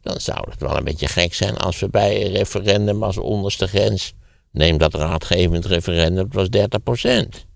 dan 0.00 0.20
zou 0.20 0.50
het 0.50 0.60
wel 0.60 0.76
een 0.76 0.84
beetje 0.84 1.08
gek 1.08 1.34
zijn 1.34 1.56
als 1.56 1.78
we 1.78 1.88
bij 1.88 2.24
een 2.24 2.32
referendum 2.32 3.02
als 3.02 3.18
onderste 3.18 3.66
grens, 3.66 4.12
neem 4.50 4.78
dat 4.78 4.94
raadgevend 4.94 5.64
referendum, 5.64 6.24
het 6.24 6.34
was 6.34 6.48
30%. 7.06 7.46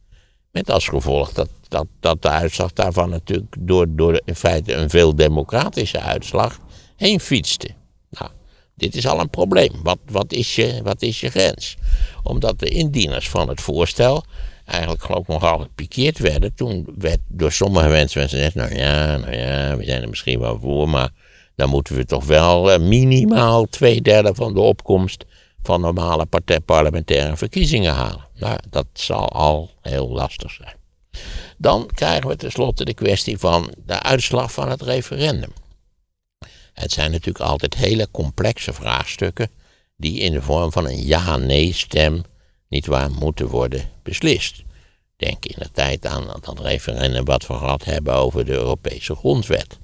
Met 0.50 0.70
als 0.70 0.88
gevolg 0.88 1.32
dat, 1.32 1.48
dat, 1.68 1.86
dat 2.00 2.22
de 2.22 2.28
uitslag 2.28 2.72
daarvan 2.72 3.10
natuurlijk 3.10 3.54
door, 3.58 3.86
door 3.88 4.20
in 4.24 4.34
feite 4.34 4.74
een 4.74 4.90
veel 4.90 5.16
democratische 5.16 6.00
uitslag 6.00 6.58
heen 6.96 7.20
fietste. 7.20 7.68
Dit 8.74 8.96
is 8.96 9.06
al 9.06 9.20
een 9.20 9.30
probleem. 9.30 9.72
Wat, 9.82 9.98
wat, 10.06 10.32
is, 10.32 10.54
je, 10.54 10.80
wat 10.82 11.02
is 11.02 11.20
je 11.20 11.30
grens? 11.30 11.76
Omdat 12.22 12.58
de 12.58 12.68
indieners 12.68 13.28
van 13.28 13.48
het 13.48 13.60
voorstel 13.60 14.24
eigenlijk 14.64 15.02
geloof 15.02 15.20
ik 15.20 15.28
nogal 15.28 15.58
gepikeerd 15.58 16.18
werden. 16.18 16.54
Toen 16.54 16.86
werd 16.98 17.18
door 17.28 17.52
sommige 17.52 17.88
mensen 17.88 18.22
gezegd, 18.22 18.54
nou 18.54 18.74
ja, 18.74 19.16
nou 19.16 19.36
ja, 19.36 19.76
we 19.76 19.84
zijn 19.84 20.02
er 20.02 20.08
misschien 20.08 20.40
wel 20.40 20.58
voor, 20.58 20.88
maar 20.88 21.10
dan 21.56 21.68
moeten 21.68 21.94
we 21.94 22.04
toch 22.04 22.24
wel 22.24 22.72
eh, 22.72 22.80
minimaal 22.80 23.64
twee 23.64 24.00
derde 24.00 24.34
van 24.34 24.54
de 24.54 24.60
opkomst 24.60 25.24
van 25.62 25.80
normale 25.80 26.26
parlementaire 26.64 27.36
verkiezingen 27.36 27.92
halen. 27.92 28.26
Nou, 28.34 28.58
dat 28.70 28.86
zal 28.92 29.28
al 29.28 29.70
heel 29.80 30.08
lastig 30.08 30.50
zijn. 30.50 30.76
Dan 31.58 31.90
krijgen 31.94 32.28
we 32.28 32.36
tenslotte 32.36 32.84
de 32.84 32.94
kwestie 32.94 33.38
van 33.38 33.72
de 33.86 34.02
uitslag 34.02 34.52
van 34.52 34.70
het 34.70 34.82
referendum. 34.82 35.52
Het 36.72 36.92
zijn 36.92 37.10
natuurlijk 37.10 37.44
altijd 37.44 37.74
hele 37.74 38.08
complexe 38.10 38.72
vraagstukken 38.72 39.50
die 39.96 40.20
in 40.20 40.32
de 40.32 40.42
vorm 40.42 40.72
van 40.72 40.86
een 40.86 41.02
ja-nee 41.02 41.72
stem 41.72 42.22
niet 42.68 42.86
waar 42.86 43.10
moeten 43.10 43.48
worden 43.48 43.90
beslist. 44.02 44.62
Denk 45.16 45.44
in 45.44 45.58
de 45.58 45.70
tijd 45.72 46.06
aan 46.06 46.26
dat 46.40 46.60
referendum 46.60 47.24
wat 47.24 47.46
we 47.46 47.54
gehad 47.54 47.84
hebben 47.84 48.14
over 48.14 48.44
de 48.44 48.52
Europese 48.52 49.14
grondwet. 49.14 49.78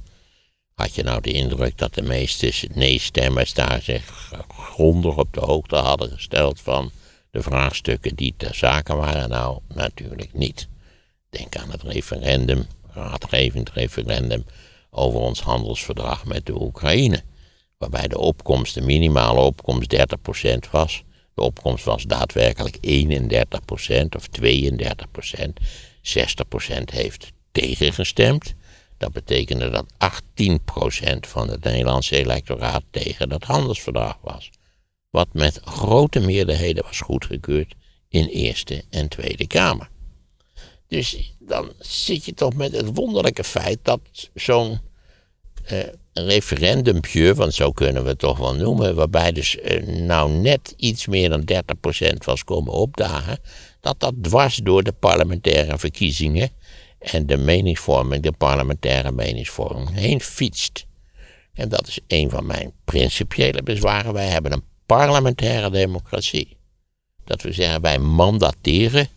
Had 0.74 0.94
je 0.94 1.02
nou 1.02 1.20
de 1.20 1.32
indruk 1.32 1.78
dat 1.78 1.94
de 1.94 2.02
meeste 2.02 2.52
nee-stemmers 2.74 3.54
daar 3.54 3.82
zich 3.82 4.32
grondig 4.48 5.16
op 5.16 5.32
de 5.32 5.40
hoogte 5.40 5.76
hadden 5.76 6.10
gesteld 6.10 6.60
van 6.60 6.90
de 7.30 7.42
vraagstukken 7.42 8.14
die 8.14 8.34
ter 8.36 8.54
zake 8.54 8.94
waren? 8.94 9.28
Nou, 9.28 9.58
natuurlijk 9.74 10.32
niet. 10.32 10.68
Denk 11.30 11.56
aan 11.56 11.70
het 11.70 11.82
referendum, 11.82 12.66
raadgevend 12.92 13.70
referendum 13.70 14.44
over 14.90 15.20
ons 15.20 15.40
handelsverdrag 15.40 16.24
met 16.24 16.46
de 16.46 16.60
Oekraïne. 16.60 17.22
Waarbij 17.78 18.08
de 18.08 18.18
opkomst, 18.18 18.74
de 18.74 18.80
minimale 18.80 19.40
opkomst 19.40 19.96
30% 19.96 20.70
was. 20.70 21.02
De 21.34 21.42
opkomst 21.42 21.84
was 21.84 22.04
daadwerkelijk 22.04 22.76
31% 22.76 22.80
of 24.16 24.28
32%. 24.40 25.52
60% 26.02 26.84
heeft 26.84 27.32
tegengestemd. 27.52 28.54
Dat 28.96 29.12
betekende 29.12 29.70
dat 29.70 29.86
18% 30.44 31.18
van 31.20 31.48
het 31.48 31.64
Nederlandse 31.64 32.16
electoraat 32.16 32.82
tegen 32.90 33.28
dat 33.28 33.44
handelsverdrag 33.44 34.18
was. 34.22 34.50
Wat 35.10 35.28
met 35.32 35.60
grote 35.64 36.20
meerderheden 36.20 36.84
was 36.84 37.00
goedgekeurd 37.00 37.74
in 38.08 38.26
Eerste 38.26 38.84
en 38.90 39.08
Tweede 39.08 39.46
Kamer. 39.46 39.88
Dus 40.88 41.34
dan 41.38 41.72
zit 41.78 42.24
je 42.24 42.34
toch 42.34 42.54
met 42.54 42.72
het 42.72 42.94
wonderlijke 42.94 43.44
feit 43.44 43.78
dat 43.82 44.00
zo'n 44.34 44.80
eh, 45.64 45.78
referendumpje, 46.12 47.34
want 47.34 47.54
zo 47.54 47.72
kunnen 47.72 48.02
we 48.02 48.08
het 48.08 48.18
toch 48.18 48.38
wel 48.38 48.54
noemen, 48.54 48.94
waarbij 48.94 49.32
dus 49.32 49.58
eh, 49.58 49.86
nou 49.86 50.30
net 50.30 50.74
iets 50.76 51.06
meer 51.06 51.28
dan 51.28 51.64
30% 52.12 52.16
was 52.24 52.44
komen 52.44 52.72
opdagen, 52.72 53.38
dat 53.80 54.00
dat 54.00 54.14
dwars 54.22 54.56
door 54.56 54.82
de 54.82 54.92
parlementaire 54.92 55.78
verkiezingen 55.78 56.50
en 56.98 57.26
de 57.26 57.36
meningsvorming, 57.36 58.22
de 58.22 58.32
parlementaire 58.32 59.12
meningsvorming, 59.12 59.94
heen 59.94 60.20
fietst. 60.20 60.86
En 61.52 61.68
dat 61.68 61.86
is 61.86 62.00
een 62.06 62.30
van 62.30 62.46
mijn 62.46 62.72
principiële 62.84 63.62
bezwaren. 63.62 64.12
Wij 64.12 64.26
hebben 64.26 64.52
een 64.52 64.64
parlementaire 64.86 65.70
democratie. 65.70 66.56
Dat 67.24 67.42
we 67.42 67.52
zeggen, 67.52 67.80
wij 67.80 67.98
mandateren 67.98 69.08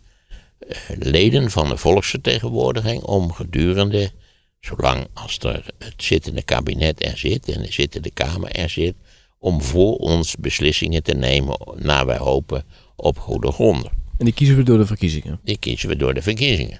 leden 0.99 1.51
van 1.51 1.69
de 1.69 1.77
volksvertegenwoordiging 1.77 3.01
om 3.01 3.33
gedurende, 3.33 4.11
zolang 4.59 5.07
als 5.13 5.37
er 5.39 5.65
het 5.77 5.93
zittende 5.97 6.43
kabinet 6.43 7.05
er 7.05 7.17
zit 7.17 7.49
en 7.49 7.61
de 7.61 7.71
zittende 7.71 8.11
Kamer 8.11 8.51
er 8.51 8.69
zit, 8.69 8.95
om 9.39 9.61
voor 9.61 9.95
ons 9.95 10.35
beslissingen 10.35 11.03
te 11.03 11.13
nemen, 11.13 11.57
naar 11.75 12.05
wij 12.05 12.17
hopen, 12.17 12.63
op 12.95 13.19
goede 13.19 13.51
gronden. 13.51 13.91
En 14.17 14.25
die 14.25 14.33
kiezen 14.33 14.55
we 14.55 14.63
door 14.63 14.77
de 14.77 14.85
verkiezingen? 14.85 15.39
Die 15.43 15.57
kiezen 15.57 15.89
we 15.89 15.95
door 15.95 16.13
de 16.13 16.21
verkiezingen. 16.21 16.79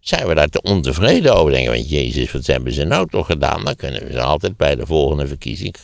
Zijn 0.00 0.26
we 0.26 0.34
daar 0.34 0.48
te 0.48 0.62
ontevreden 0.62 1.34
over? 1.34 1.52
Denken 1.52 1.72
we, 1.72 1.86
Jezus, 1.86 2.32
wat 2.32 2.46
hebben 2.46 2.72
ze 2.72 2.84
nou 2.84 3.08
toch 3.08 3.26
gedaan? 3.26 3.64
Dan 3.64 3.76
kunnen 3.76 4.06
we 4.06 4.12
ze 4.12 4.20
altijd 4.20 4.56
bij 4.56 4.74
de 4.74 4.86
volgende 4.86 5.26
verkiezing 5.26 5.74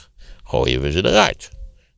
gooien 0.52 0.80
we 0.80 0.90
ze 0.90 1.04
eruit. 1.04 1.50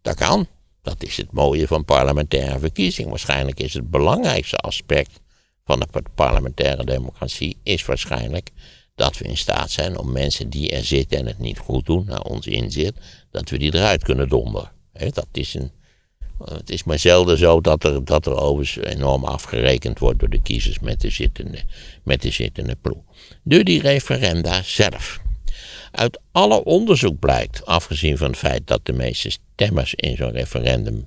Dat 0.02 0.14
kan. 0.14 0.46
Dat 0.82 1.04
is 1.04 1.16
het 1.16 1.32
mooie 1.32 1.66
van 1.66 1.84
parlementaire 1.84 2.58
verkiezing. 2.58 3.08
Waarschijnlijk 3.08 3.60
is 3.60 3.74
het 3.74 3.90
belangrijkste 3.90 4.56
aspect 4.56 5.20
van 5.64 5.80
de 5.80 6.02
parlementaire 6.14 6.84
democratie 6.84 7.56
is 7.62 7.84
waarschijnlijk 7.84 8.50
dat 8.94 9.18
we 9.18 9.24
in 9.24 9.36
staat 9.36 9.70
zijn 9.70 9.98
om 9.98 10.12
mensen 10.12 10.50
die 10.50 10.70
er 10.70 10.84
zitten 10.84 11.18
en 11.18 11.26
het 11.26 11.38
niet 11.38 11.58
goed 11.58 11.86
doen, 11.86 12.04
naar 12.04 12.22
ons 12.22 12.46
inzit, 12.46 12.94
dat 13.30 13.50
we 13.50 13.58
die 13.58 13.74
eruit 13.74 14.02
kunnen 14.02 14.28
donderen. 14.28 14.70
dat 14.92 15.28
is 15.32 15.54
een 15.54 15.70
het 16.44 16.70
is 16.70 16.84
maar 16.84 16.98
zelden 16.98 17.38
zo 17.38 17.60
dat 17.60 17.84
er, 17.84 18.04
dat 18.04 18.26
er 18.26 18.36
overigens 18.36 18.86
enorm 18.86 19.24
afgerekend 19.24 19.98
wordt 19.98 20.18
door 20.18 20.28
de 20.28 20.42
kiezers 20.42 20.78
met 20.78 21.00
de 21.00 21.10
zittende, 21.10 21.58
met 22.02 22.22
de 22.22 22.30
zittende 22.30 22.76
ploeg. 22.80 23.02
Door 23.42 23.64
die 23.64 23.80
referenda 23.80 24.62
zelf. 24.62 25.20
Uit 25.90 26.20
alle 26.32 26.64
onderzoek 26.64 27.18
blijkt, 27.18 27.66
afgezien 27.66 28.18
van 28.18 28.26
het 28.26 28.38
feit 28.38 28.66
dat 28.66 28.86
de 28.86 28.92
meeste 28.92 29.30
stemmers 29.30 29.94
in 29.94 30.16
zo'n 30.16 30.30
referendum 30.30 31.06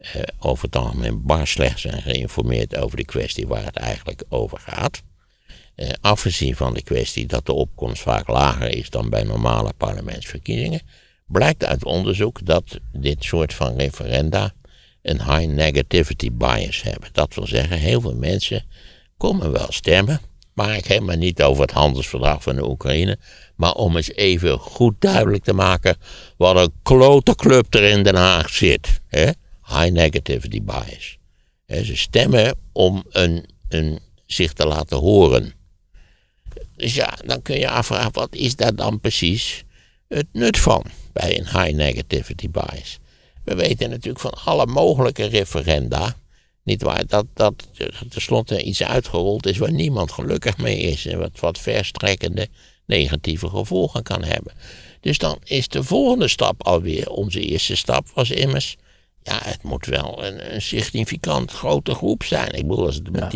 eh, 0.00 0.22
over 0.38 0.64
het 0.64 0.76
algemeen 0.76 1.22
bar 1.22 1.46
slecht 1.46 1.80
zijn 1.80 2.02
geïnformeerd 2.02 2.76
over 2.76 2.96
de 2.96 3.04
kwestie 3.04 3.46
waar 3.46 3.64
het 3.64 3.76
eigenlijk 3.76 4.22
over 4.28 4.58
gaat. 4.58 5.02
Eh, 5.74 5.88
afgezien 6.00 6.56
van 6.56 6.74
de 6.74 6.82
kwestie 6.82 7.26
dat 7.26 7.46
de 7.46 7.52
opkomst 7.52 8.02
vaak 8.02 8.28
lager 8.28 8.68
is 8.68 8.90
dan 8.90 9.10
bij 9.10 9.22
normale 9.22 9.72
parlementsverkiezingen, 9.76 10.80
blijkt 11.26 11.64
uit 11.64 11.84
onderzoek 11.84 12.46
dat 12.46 12.78
dit 12.92 13.24
soort 13.24 13.54
van 13.54 13.76
referenda 13.76 14.52
een 15.02 15.22
high 15.22 15.46
negativity 15.52 16.32
bias 16.32 16.82
hebben. 16.82 17.08
Dat 17.12 17.34
wil 17.34 17.46
zeggen, 17.46 17.78
heel 17.78 18.00
veel 18.00 18.14
mensen 18.14 18.64
komen 19.16 19.52
wel 19.52 19.72
stemmen, 19.72 20.20
maar 20.54 20.76
ik 20.76 20.86
helemaal 20.86 21.16
niet 21.16 21.42
over 21.42 21.62
het 21.62 21.70
handelsverdrag 21.70 22.42
van 22.42 22.56
de 22.56 22.68
Oekraïne, 22.68 23.18
maar 23.56 23.72
om 23.72 23.96
eens 23.96 24.12
even 24.12 24.58
goed 24.58 24.94
duidelijk 24.98 25.44
te 25.44 25.52
maken 25.52 25.96
wat 26.36 26.56
een 26.56 26.72
klote 26.82 27.34
club 27.34 27.74
er 27.74 27.82
in 27.82 28.02
Den 28.02 28.14
Haag 28.14 28.50
zit. 28.50 29.00
Hè? 29.06 29.30
High 29.68 29.90
negativity 29.90 30.62
bias. 30.62 31.18
ze 31.66 31.96
stemmen 31.96 32.58
om 32.72 33.04
een, 33.10 33.46
een, 33.68 33.98
zich 34.26 34.52
te 34.52 34.66
laten 34.66 34.96
horen. 34.96 35.52
Dus 36.76 36.94
ja, 36.94 37.18
dan 37.24 37.42
kun 37.42 37.58
je 37.58 37.68
afvragen, 37.68 38.12
wat 38.12 38.34
is 38.34 38.56
daar 38.56 38.74
dan 38.74 39.00
precies 39.00 39.64
het 40.08 40.26
nut 40.32 40.58
van 40.58 40.84
bij 41.12 41.38
een 41.38 41.46
high 41.46 41.74
negativity 41.74 42.50
bias? 42.50 42.98
We 43.44 43.54
weten 43.54 43.90
natuurlijk 43.90 44.20
van 44.20 44.34
alle 44.44 44.66
mogelijke 44.66 45.24
referenda. 45.24 46.16
Niet 46.62 46.82
waar, 46.82 47.06
dat, 47.06 47.26
dat 47.34 47.68
tenslotte 48.08 48.62
iets 48.62 48.82
uitgerold 48.82 49.46
is 49.46 49.58
waar 49.58 49.72
niemand 49.72 50.12
gelukkig 50.12 50.58
mee 50.58 50.78
is. 50.78 51.06
En 51.06 51.18
wat, 51.18 51.40
wat 51.40 51.58
verstrekkende 51.58 52.48
negatieve 52.86 53.48
gevolgen 53.48 54.02
kan 54.02 54.24
hebben. 54.24 54.52
Dus 55.00 55.18
dan 55.18 55.38
is 55.44 55.68
de 55.68 55.84
volgende 55.84 56.28
stap 56.28 56.66
alweer, 56.66 57.10
onze 57.10 57.40
eerste 57.40 57.76
stap 57.76 58.08
was 58.14 58.30
immers. 58.30 58.76
Ja, 59.22 59.40
het 59.44 59.62
moet 59.62 59.86
wel 59.86 60.24
een, 60.24 60.54
een 60.54 60.62
significant 60.62 61.50
grote 61.50 61.94
groep 61.94 62.22
zijn. 62.22 62.52
Ik 62.52 62.68
bedoel, 62.68 62.86
als 62.86 62.94
het 62.94 63.10
met 63.10 63.34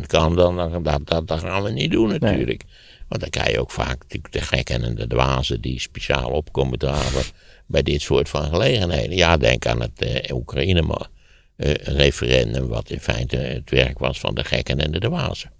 10% 0.00 0.06
kan, 0.06 0.36
dan, 0.36 0.56
dan, 0.56 0.82
dat, 0.82 1.26
dat, 1.26 1.40
gaan 1.40 1.62
we 1.62 1.70
niet 1.70 1.90
doen 1.90 2.08
natuurlijk. 2.08 2.64
Want 3.08 3.20
dan 3.20 3.30
krijg 3.30 3.50
je 3.50 3.60
ook 3.60 3.70
vaak 3.70 4.02
de 4.30 4.40
gekken 4.40 4.82
en 4.82 4.94
de 4.94 5.06
dwazen 5.06 5.60
die 5.60 5.80
speciaal 5.80 6.30
opkomen 6.30 6.78
draven 6.78 7.22
bij 7.66 7.82
dit 7.82 8.00
soort 8.00 8.28
van 8.28 8.48
gelegenheden. 8.48 9.16
Ja, 9.16 9.36
denk 9.36 9.66
aan 9.66 9.80
het 9.80 10.04
uh, 10.04 10.16
Oekraïne-referendum, 10.36 12.64
uh, 12.64 12.68
wat 12.68 12.90
in 12.90 13.00
feite 13.00 13.36
het 13.36 13.70
werk 13.70 13.98
was 13.98 14.20
van 14.20 14.34
de 14.34 14.44
gekken 14.44 14.78
en 14.78 14.90
de 14.90 14.98
dwazen. 14.98 15.52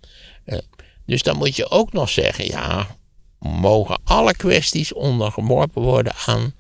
Uh, 0.45 0.59
dus 1.07 1.23
dan 1.23 1.37
moet 1.37 1.57
je 1.57 1.71
ook 1.71 1.93
nog 1.93 2.09
zeggen, 2.09 2.47
ja, 2.47 2.97
mogen 3.39 4.01
alle 4.05 4.37
kwesties 4.37 4.93
ondergeworpen 4.93 5.83
worden 5.83 6.13
aan, 6.27 6.55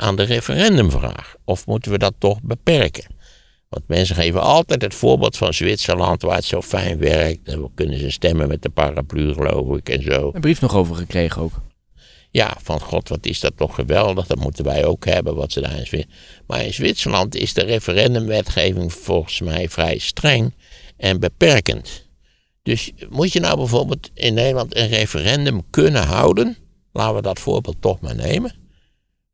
aan 0.00 0.16
de 0.16 0.22
referendumvraag? 0.22 1.36
Of 1.44 1.66
moeten 1.66 1.92
we 1.92 1.98
dat 1.98 2.14
toch 2.18 2.42
beperken? 2.42 3.04
Want 3.68 3.88
mensen 3.88 4.14
geven 4.16 4.42
altijd 4.42 4.82
het 4.82 4.94
voorbeeld 4.94 5.36
van 5.36 5.54
Zwitserland, 5.54 6.22
waar 6.22 6.36
het 6.36 6.44
zo 6.44 6.62
fijn 6.62 6.98
werkt. 6.98 7.46
Dan 7.46 7.70
kunnen 7.74 7.98
ze 7.98 8.10
stemmen 8.10 8.48
met 8.48 8.62
de 8.62 8.68
paraplu, 8.68 9.32
geloof 9.32 9.76
ik, 9.76 9.88
en 9.88 10.02
zo. 10.02 10.30
Een 10.32 10.40
brief 10.40 10.60
nog 10.60 10.74
over 10.74 10.96
gekregen 10.96 11.42
ook. 11.42 11.52
Ja, 12.30 12.56
van 12.62 12.80
god, 12.80 13.08
wat 13.08 13.26
is 13.26 13.40
dat 13.40 13.56
toch 13.56 13.74
geweldig. 13.74 14.26
Dat 14.26 14.38
moeten 14.38 14.64
wij 14.64 14.84
ook 14.84 15.04
hebben, 15.04 15.34
wat 15.34 15.52
ze 15.52 15.60
daar 15.60 15.78
in 15.78 15.86
Zwitserland. 15.86 16.46
Maar 16.46 16.64
in 16.64 16.74
Zwitserland 16.74 17.34
is 17.34 17.54
de 17.54 17.64
referendumwetgeving 17.64 18.92
volgens 18.92 19.40
mij 19.40 19.68
vrij 19.68 19.98
streng 19.98 20.54
en 20.96 21.20
beperkend. 21.20 22.08
Dus 22.62 22.92
moet 23.08 23.32
je 23.32 23.40
nou 23.40 23.56
bijvoorbeeld 23.56 24.10
in 24.14 24.34
Nederland 24.34 24.76
een 24.76 24.88
referendum 24.88 25.62
kunnen 25.70 26.02
houden, 26.02 26.56
laten 26.92 27.14
we 27.14 27.22
dat 27.22 27.38
voorbeeld 27.38 27.76
toch 27.80 28.00
maar 28.00 28.16
nemen, 28.16 28.54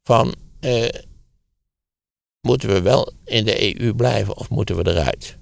van 0.03 0.35
eh, 0.67 1.01
moeten 2.41 2.69
we 2.69 2.83
wel 2.83 3.13
in 3.25 3.45
de 3.45 3.81
EU 3.81 3.95
blijven 3.95 4.37
of 4.37 4.51
moeten 4.51 4.77
we 4.77 4.91
eruit? 4.91 5.37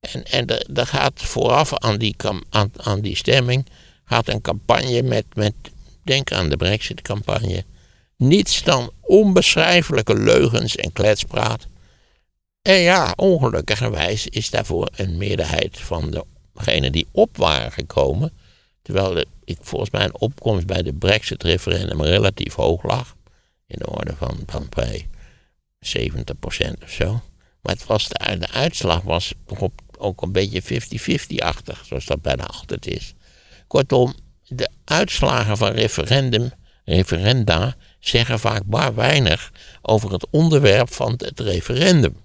En, 0.00 0.24
en 0.24 0.46
er, 0.74 0.86
gaat 0.86 1.22
vooraf 1.22 1.74
aan 1.74 1.98
die, 1.98 2.16
aan, 2.50 2.70
aan 2.76 3.00
die 3.00 3.16
stemming 3.16 3.66
gaat 4.04 4.28
een 4.28 4.40
campagne 4.40 5.02
met, 5.02 5.24
met, 5.34 5.54
denk 6.02 6.32
aan 6.32 6.48
de 6.48 6.56
Brexit-campagne, 6.56 7.64
niets 8.16 8.62
dan 8.62 8.92
onbeschrijfelijke 9.00 10.14
leugens 10.14 10.76
en 10.76 10.92
kletspraat. 10.92 11.66
En 12.62 12.78
ja, 12.78 13.12
ongelukkigerwijs 13.16 14.26
is 14.26 14.50
daarvoor 14.50 14.88
een 14.96 15.16
meerderheid 15.16 15.78
van 15.78 16.24
degenen 16.54 16.92
die 16.92 17.06
op 17.12 17.36
waren 17.36 17.72
gekomen, 17.72 18.32
terwijl 18.82 19.24
ik, 19.44 19.58
volgens 19.60 19.90
mij 19.90 20.04
een 20.04 20.18
opkomst 20.18 20.66
bij 20.66 20.82
de 20.82 20.92
Brexit-referendum 20.92 22.02
relatief 22.02 22.54
hoog 22.54 22.82
lag, 22.82 23.14
in 23.72 23.78
de 23.78 23.90
orde 23.90 24.16
van, 24.16 24.42
van 24.46 24.66
bij 24.68 25.08
70% 25.98 26.82
of 26.82 26.90
zo. 26.90 27.20
Maar 27.60 27.74
het 27.74 27.86
was 27.86 28.08
de, 28.08 28.38
de 28.38 28.50
uitslag 28.50 29.02
was 29.02 29.32
ook 29.98 30.22
een 30.22 30.32
beetje 30.32 30.62
50-50-achtig, 30.62 31.84
zoals 31.84 32.06
dat 32.06 32.22
bijna 32.22 32.46
altijd 32.46 32.86
is. 32.86 33.14
Kortom, 33.66 34.14
de 34.48 34.70
uitslagen 34.84 35.56
van 35.56 35.72
referendum, 35.72 36.50
referenda 36.84 37.76
zeggen 38.00 38.38
vaak 38.38 38.62
maar 38.66 38.94
weinig 38.94 39.52
over 39.82 40.12
het 40.12 40.26
onderwerp 40.30 40.92
van 40.92 41.14
het 41.16 41.40
referendum. 41.40 42.16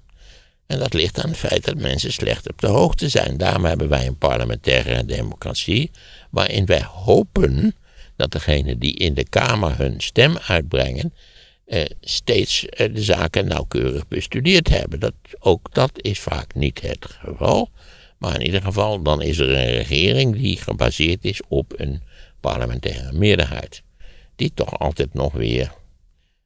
En 0.68 0.80
dat 0.80 0.94
ligt 0.94 1.24
aan 1.24 1.30
het 1.30 1.38
feit 1.38 1.66
dat 1.66 1.78
mensen 1.78 2.14
slecht 2.14 2.50
op 2.50 2.62
de 2.62 2.68
hoogte 2.68 3.10
zijn. 3.10 3.38
Daarom 3.38 3.66
hebben 3.66 3.90
wij 3.90 4.08
een 4.08 4.18
parlementaire 4.18 5.06
democratie, 5.06 5.92
waarin 6.30 6.66
wij 6.66 6.84
hopen 6.84 7.76
dat 8.16 8.32
degenen 8.32 8.80
die 8.80 8.94
in 8.94 9.14
de 9.14 9.30
Kamer 9.30 9.78
hun 9.78 10.02
stem 10.02 10.38
uitbrengen, 10.38 11.14
eh, 11.68 11.86
steeds 12.02 12.66
eh, 12.66 12.94
de 12.94 13.04
zaken 13.04 13.48
nauwkeurig 13.48 14.08
bestudeerd 14.08 14.70
hebben. 14.70 15.00
Dat, 15.00 15.14
ook 15.40 15.74
dat 15.74 15.92
is 15.96 16.20
vaak 16.20 16.56
niet 16.56 16.82
het 16.82 17.06
geval. 17.06 17.70
Maar 18.18 18.36
in 18.36 18.46
ieder 18.46 18.62
geval, 18.62 19.02
dan 19.02 19.22
is 19.22 19.38
er 19.38 19.50
een 19.50 19.72
regering 19.72 20.36
die 20.36 20.58
gebaseerd 20.58 21.26
is 21.26 21.42
op 21.48 21.74
een 21.76 22.02
parlementaire 22.40 23.12
meerderheid. 23.12 23.84
Die 24.36 24.52
toch 24.54 24.80
altijd 24.80 25.14
nog 25.14 25.34
weer 25.34 25.74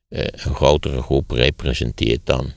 eh, 0.07 0.25
een 0.31 0.55
grotere 0.55 1.01
groep 1.01 1.31
representeert 1.31 2.25
dan. 2.25 2.51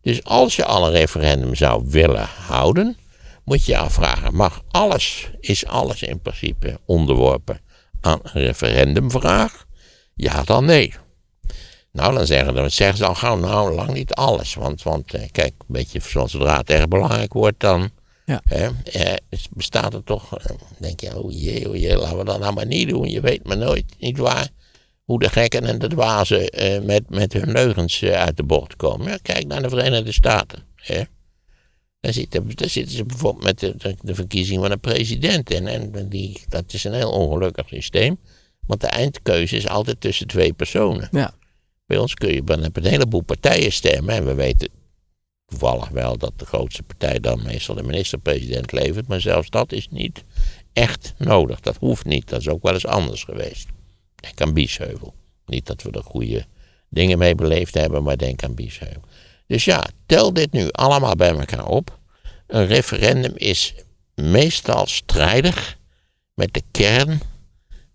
Dus 0.00 0.24
als 0.24 0.56
je 0.56 0.64
al 0.64 0.86
een 0.86 0.92
referendum 0.92 1.54
zou 1.54 1.84
willen 1.86 2.28
houden, 2.46 2.96
moet 3.44 3.64
je 3.64 3.72
je 3.72 3.78
afvragen: 3.78 4.34
mag 4.34 4.62
alles, 4.70 5.30
is 5.40 5.66
alles 5.66 6.02
in 6.02 6.20
principe 6.20 6.80
onderworpen 6.84 7.60
aan 8.00 8.20
een 8.22 8.42
referendumvraag? 8.42 9.66
Ja 10.14 10.42
dan 10.42 10.64
nee. 10.64 10.94
Nou, 11.96 12.14
dan 12.14 12.26
zeggen, 12.26 12.54
dan 12.54 12.70
zeggen 12.70 12.98
ze 12.98 13.06
al 13.06 13.14
gauw, 13.14 13.36
nou, 13.36 13.74
lang 13.74 13.92
niet 13.92 14.14
alles. 14.14 14.54
Want, 14.54 14.82
want 14.82 15.14
eh, 15.14 15.22
kijk, 15.32 15.52
een 15.58 15.66
beetje 15.68 16.00
zodra 16.26 16.56
het 16.56 16.70
erg 16.70 16.88
belangrijk 16.88 17.32
wordt, 17.32 17.60
dan 17.60 17.90
ja. 18.24 18.40
hè, 18.44 18.68
eh, 18.92 19.16
bestaat 19.50 19.94
er 19.94 20.04
toch, 20.04 20.38
eh, 20.38 20.56
denk 20.78 21.00
je, 21.00 21.18
oh 21.18 21.32
jee, 21.32 21.68
oh 21.68 21.76
jee, 21.76 21.96
laten 21.96 22.18
we 22.18 22.24
dat 22.24 22.40
nou 22.40 22.54
maar 22.54 22.66
niet 22.66 22.88
doen. 22.88 23.08
Je 23.08 23.20
weet 23.20 23.46
maar 23.46 23.58
nooit, 23.58 23.84
niet 23.98 24.18
waar, 24.18 24.48
hoe 25.06 25.18
de 25.18 25.28
gekken 25.28 25.64
en 25.64 25.78
de 25.78 25.88
dwazen 25.88 26.48
eh, 26.48 26.82
met, 26.82 27.10
met 27.10 27.32
hun 27.32 27.52
leugens 27.52 28.02
eh, 28.02 28.12
uit 28.12 28.36
de 28.36 28.42
bocht 28.42 28.76
komen. 28.76 29.08
Ja, 29.08 29.18
kijk 29.22 29.46
naar 29.46 29.62
de 29.62 29.68
Verenigde 29.68 30.12
Staten. 30.12 30.64
Hè. 30.74 31.02
Daar, 32.00 32.12
zitten, 32.12 32.50
daar 32.54 32.68
zitten 32.68 32.96
ze 32.96 33.04
bijvoorbeeld 33.04 33.44
met 33.44 33.58
de, 33.58 33.96
de, 34.02 34.14
verkiezing 34.14 34.60
van 34.60 34.70
een 34.70 34.80
president. 34.80 35.50
En, 35.50 35.66
en 35.66 36.08
die, 36.08 36.42
dat 36.48 36.72
is 36.72 36.84
een 36.84 36.92
heel 36.92 37.10
ongelukkig 37.10 37.68
systeem. 37.68 38.18
Want 38.66 38.80
de 38.80 38.86
eindkeuze 38.86 39.56
is 39.56 39.68
altijd 39.68 40.00
tussen 40.00 40.26
twee 40.26 40.52
personen. 40.52 41.08
Ja. 41.10 41.34
Bij 41.86 41.98
ons 41.98 42.14
kun 42.14 42.34
je 42.34 42.44
dan 42.44 42.62
een 42.62 42.86
heleboel 42.86 43.22
partijen 43.22 43.72
stemmen. 43.72 44.14
En 44.14 44.24
we 44.24 44.34
weten 44.34 44.68
toevallig 45.46 45.88
wel 45.88 46.18
dat 46.18 46.32
de 46.36 46.46
grootste 46.46 46.82
partij 46.82 47.20
dan 47.20 47.42
meestal 47.42 47.74
de 47.74 47.82
minister-president 47.82 48.72
levert. 48.72 49.08
Maar 49.08 49.20
zelfs 49.20 49.50
dat 49.50 49.72
is 49.72 49.88
niet 49.88 50.24
echt 50.72 51.14
nodig. 51.18 51.60
Dat 51.60 51.76
hoeft 51.76 52.04
niet. 52.04 52.28
Dat 52.28 52.40
is 52.40 52.48
ook 52.48 52.62
wel 52.62 52.72
eens 52.72 52.86
anders 52.86 53.24
geweest. 53.24 53.68
Denk 54.14 54.40
aan 54.40 54.52
Biesheuvel. 54.54 55.14
Niet 55.46 55.66
dat 55.66 55.82
we 55.82 55.90
er 55.90 56.02
goede 56.02 56.46
dingen 56.88 57.18
mee 57.18 57.34
beleefd 57.34 57.74
hebben, 57.74 58.02
maar 58.02 58.16
denk 58.16 58.44
aan 58.44 58.54
Biesheuvel. 58.54 59.02
Dus 59.46 59.64
ja, 59.64 59.86
tel 60.06 60.32
dit 60.32 60.52
nu 60.52 60.68
allemaal 60.70 61.16
bij 61.16 61.36
elkaar 61.36 61.66
op. 61.66 61.98
Een 62.46 62.66
referendum 62.66 63.32
is 63.34 63.74
meestal 64.14 64.86
strijdig 64.86 65.78
met 66.34 66.54
de 66.54 66.62
kern 66.70 67.20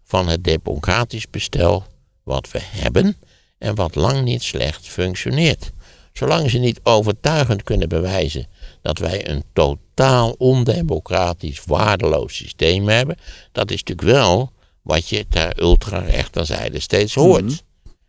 van 0.03 0.27
het 0.27 0.43
democratisch 0.43 1.29
bestel 1.29 1.83
wat 2.23 2.51
we 2.51 2.59
hebben 2.61 3.17
en 3.61 3.75
wat 3.75 3.95
lang 3.95 4.23
niet 4.23 4.43
slecht 4.43 4.87
functioneert. 4.87 5.71
Zolang 6.13 6.49
ze 6.49 6.57
niet 6.57 6.79
overtuigend 6.83 7.63
kunnen 7.63 7.89
bewijzen 7.89 8.47
dat 8.81 8.97
wij 8.97 9.29
een 9.29 9.43
totaal 9.53 10.35
ondemocratisch, 10.37 11.61
waardeloos 11.65 12.35
systeem 12.35 12.87
hebben, 12.87 13.17
dat 13.51 13.71
is 13.71 13.83
natuurlijk 13.83 14.17
wel 14.17 14.51
wat 14.81 15.09
je 15.09 15.27
ter 15.27 15.61
ultra-rechterzijde 15.61 16.79
steeds 16.79 17.13
hoort. 17.13 17.63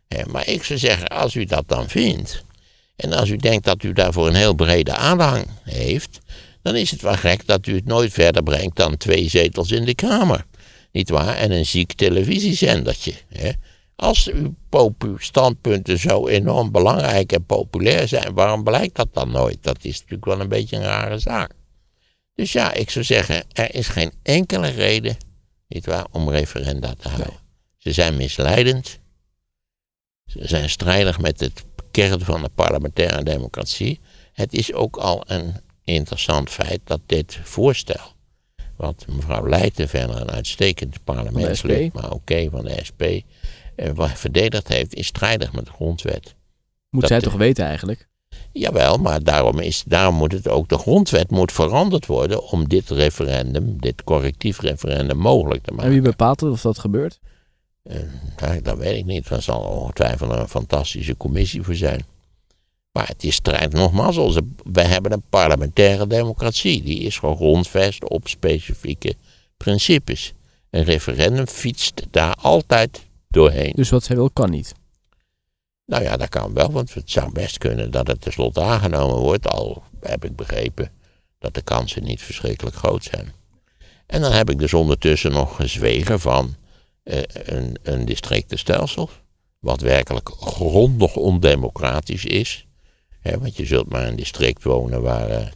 Mhm. 0.09 0.31
maar 0.31 0.49
ik 0.49 0.65
zou 0.65 0.79
zeggen, 0.79 1.09
als 1.09 1.35
u 1.35 1.45
dat 1.45 1.65
dan 1.67 1.89
vindt, 1.89 2.45
en 2.97 3.13
als 3.13 3.29
u 3.29 3.37
denkt 3.37 3.65
dat 3.65 3.83
u 3.83 3.93
daarvoor 3.93 4.27
een 4.27 4.35
heel 4.35 4.55
brede 4.55 4.95
aanhang 4.95 5.47
heeft, 5.63 6.19
dan 6.63 6.77
is 6.77 6.91
het 6.91 7.01
wel 7.01 7.17
gek 7.17 7.47
dat 7.47 7.67
u 7.67 7.75
het 7.75 7.85
nooit 7.85 8.13
verder 8.13 8.43
brengt 8.43 8.77
dan 8.77 8.97
twee 8.97 9.29
zetels 9.29 9.71
in 9.71 9.85
de 9.85 9.95
Kamer. 9.95 10.45
Niet 10.93 11.11
waar? 11.11 11.37
En 11.37 11.51
een 11.51 11.67
ziek 11.67 11.93
televisiezendertje. 11.93 13.13
Hè? 13.29 13.51
Als 13.97 14.31
uw 14.31 14.55
standpunten 15.17 15.99
zo 15.99 16.29
enorm 16.29 16.71
belangrijk 16.71 17.33
en 17.33 17.45
populair 17.45 18.09
zijn, 18.09 18.35
waarom 18.35 18.65
blijkt 18.65 18.97
dat 18.97 19.15
dan 19.15 19.31
nooit? 19.31 19.63
Dat 19.63 19.85
is 19.85 19.95
natuurlijk 19.95 20.25
wel 20.25 20.41
een 20.41 20.49
beetje 20.49 20.77
een 20.77 20.83
rare 20.83 21.19
zaak. 21.19 21.53
Dus 22.35 22.53
ja, 22.53 22.73
ik 22.73 22.91
zou 22.91 23.05
zeggen, 23.05 23.45
er 23.53 23.75
is 23.75 23.89
geen 23.89 24.13
enkele 24.23 24.69
reden 24.69 25.17
niet 25.69 25.87
waar, 25.87 26.07
om 26.11 26.31
referenda 26.31 26.95
te 26.95 27.09
houden. 27.09 27.41
Ze 27.77 27.93
zijn 27.93 28.17
misleidend. 28.17 28.99
Ze 30.27 30.49
zijn 30.49 30.71
strijdig 30.71 31.19
met 31.19 31.41
het 31.41 31.65
kern 31.91 32.21
van 32.21 32.43
de 32.43 32.49
parlementaire 32.55 33.23
democratie. 33.23 34.01
Het 34.33 34.53
is 34.53 34.73
ook 34.73 34.97
al 34.97 35.23
een 35.27 35.55
interessant 35.85 36.51
feit 36.51 36.81
dat 36.85 37.01
dit 37.07 37.39
voorstel, 37.43 38.13
wat 38.77 39.05
mevrouw 39.09 39.49
Leijten 39.49 39.89
verder 39.89 40.21
een 40.21 40.31
uitstekend 40.31 41.05
parlementslid, 41.05 41.93
maar 41.93 42.11
oké 42.11 42.49
van 42.51 42.65
de 42.65 42.79
SP, 42.89 43.03
eh, 43.75 44.05
verdedigd 44.15 44.69
heeft, 44.69 44.95
is 44.95 45.07
strijdig 45.07 45.53
met 45.53 45.67
de 45.67 45.73
grondwet. 45.73 46.35
Moet 46.91 47.07
zij 47.07 47.21
toch 47.21 47.35
weten 47.35 47.65
eigenlijk? 47.65 48.09
Jawel, 48.53 48.97
maar 48.97 49.23
daarom, 49.23 49.59
is, 49.59 49.83
daarom 49.87 50.15
moet 50.15 50.33
het 50.33 50.49
ook, 50.49 50.69
de 50.69 50.79
grondwet 50.79 51.31
moet 51.31 51.53
veranderd 51.53 52.07
worden 52.07 52.43
om 52.45 52.69
dit 52.69 52.91
referendum, 52.91 53.81
dit 53.81 54.05
correctief 54.05 54.61
referendum 54.61 55.17
mogelijk 55.17 55.63
te 55.63 55.71
maken. 55.71 55.87
En 55.87 55.93
wie 55.93 56.03
bepaalt 56.03 56.41
het 56.41 56.51
of 56.51 56.61
dat 56.61 56.79
gebeurt? 56.79 57.21
Uh, 57.83 57.97
dat, 58.63 58.79
weet 58.79 58.97
ik 58.99 59.05
niet. 59.05 59.29
Er 59.29 59.43
zal 59.43 59.61
ongetwijfeld 59.61 60.31
een 60.31 60.49
fantastische 60.49 61.17
commissie 61.17 61.63
voor 61.63 61.75
zijn. 61.75 62.05
Maar 62.93 63.07
het 63.07 63.25
is 63.25 63.35
strijd 63.35 63.73
nogmaals. 63.73 64.17
Onze, 64.17 64.43
wij 64.73 64.85
hebben 64.85 65.13
een 65.13 65.23
parlementaire 65.29 66.07
democratie. 66.07 66.83
Die 66.83 67.01
is 67.01 67.19
gegrondvest 67.19 68.09
op 68.09 68.29
specifieke 68.29 69.15
principes. 69.57 70.33
Een 70.71 70.85
referendum 70.85 71.47
fietst 71.47 72.07
daar 72.11 72.35
altijd 72.35 73.07
doorheen. 73.33 73.73
Dus 73.75 73.91
wat 73.91 74.05
zij 74.05 74.17
wil 74.17 74.31
kan 74.31 74.51
niet? 74.51 74.73
Nou 75.87 76.03
ja, 76.03 76.17
dat 76.17 76.29
kan 76.29 76.55
wel, 76.55 76.73
want 76.73 76.95
het 76.95 77.11
zou 77.11 77.33
best 77.33 77.59
kunnen 77.59 77.91
dat 77.91 78.07
het 78.07 78.21
tenslotte 78.21 78.61
aangenomen 78.61 79.17
wordt. 79.17 79.49
Al 79.49 79.83
heb 80.01 80.25
ik 80.25 80.37
begrepen 80.37 80.91
dat 81.39 81.55
de 81.55 81.63
kansen 81.63 82.05
niet 82.05 82.23
verschrikkelijk 82.23 82.77
groot 82.77 83.05
zijn. 83.05 83.33
En 84.07 84.21
dan 84.21 84.33
heb 84.33 84.51
ik 84.51 84.59
dus 84.59 84.75
ondertussen 84.75 85.33
nog 85.33 85.57
gezwegen 85.57 86.21
van 86.21 86.55
eh, 87.03 87.23
een, 87.33 87.77
een 87.83 88.05
districtenstelsel. 88.05 89.11
Wat 89.59 89.81
werkelijk 89.81 90.29
grondig 90.41 91.17
ondemocratisch 91.17 92.25
is. 92.25 92.67
want 93.23 93.57
je 93.57 93.67
zult 93.67 93.89
maar 93.89 94.03
in 94.03 94.09
een 94.09 94.17
district 94.17 94.63
wonen 94.63 95.03
waar, 95.03 95.31
uh, 95.31 95.47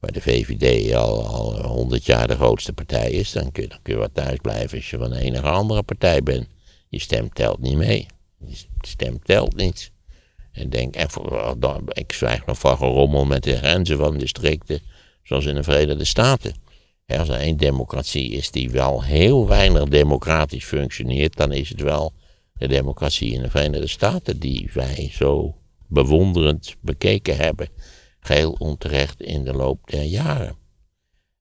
waar 0.00 0.12
de 0.12 0.20
VVD 0.20 0.94
al, 0.94 1.26
al 1.26 1.62
100 1.62 2.04
jaar 2.04 2.28
de 2.28 2.36
grootste 2.36 2.72
partij 2.72 3.10
is. 3.10 3.32
Dan 3.32 3.52
kun, 3.52 3.68
dan 3.68 3.78
kun 3.82 3.94
je 3.94 4.00
wat 4.00 4.14
thuis 4.14 4.38
blijven 4.42 4.76
als 4.76 4.90
je 4.90 4.98
van 4.98 5.12
een 5.12 5.20
enige 5.20 5.48
andere 5.48 5.82
partij 5.82 6.22
bent. 6.22 6.46
Je 6.88 6.98
stem 7.00 7.32
telt 7.32 7.58
niet 7.58 7.76
mee. 7.76 8.06
Je 8.46 8.56
stem 8.80 9.22
telt 9.22 9.56
niet. 9.56 9.92
En 10.52 10.70
denk, 10.70 10.96
en 10.96 11.10
voor, 11.10 11.54
ik 11.88 12.12
zwijg 12.12 12.46
nog 12.46 12.58
van 12.58 12.76
gerommel 12.76 13.24
met 13.24 13.42
de 13.42 13.56
grenzen 13.56 13.98
van 13.98 14.18
districten, 14.18 14.80
zoals 15.22 15.44
in 15.44 15.54
de 15.54 15.62
Verenigde 15.62 16.04
Staten. 16.04 16.54
als 17.06 17.28
er 17.28 17.40
één 17.40 17.56
democratie 17.56 18.30
is 18.30 18.50
die 18.50 18.70
wel 18.70 19.02
heel 19.02 19.46
weinig 19.46 19.84
democratisch 19.84 20.64
functioneert, 20.64 21.36
dan 21.36 21.52
is 21.52 21.68
het 21.68 21.80
wel 21.80 22.12
de 22.52 22.68
democratie 22.68 23.32
in 23.32 23.42
de 23.42 23.50
Verenigde 23.50 23.86
Staten, 23.86 24.38
die 24.38 24.70
wij 24.72 25.10
zo 25.12 25.56
bewonderend 25.86 26.76
bekeken 26.80 27.36
hebben, 27.36 27.68
geheel 28.20 28.52
onterecht 28.58 29.20
in 29.20 29.44
de 29.44 29.52
loop 29.52 29.90
der 29.90 30.02
jaren. 30.02 30.56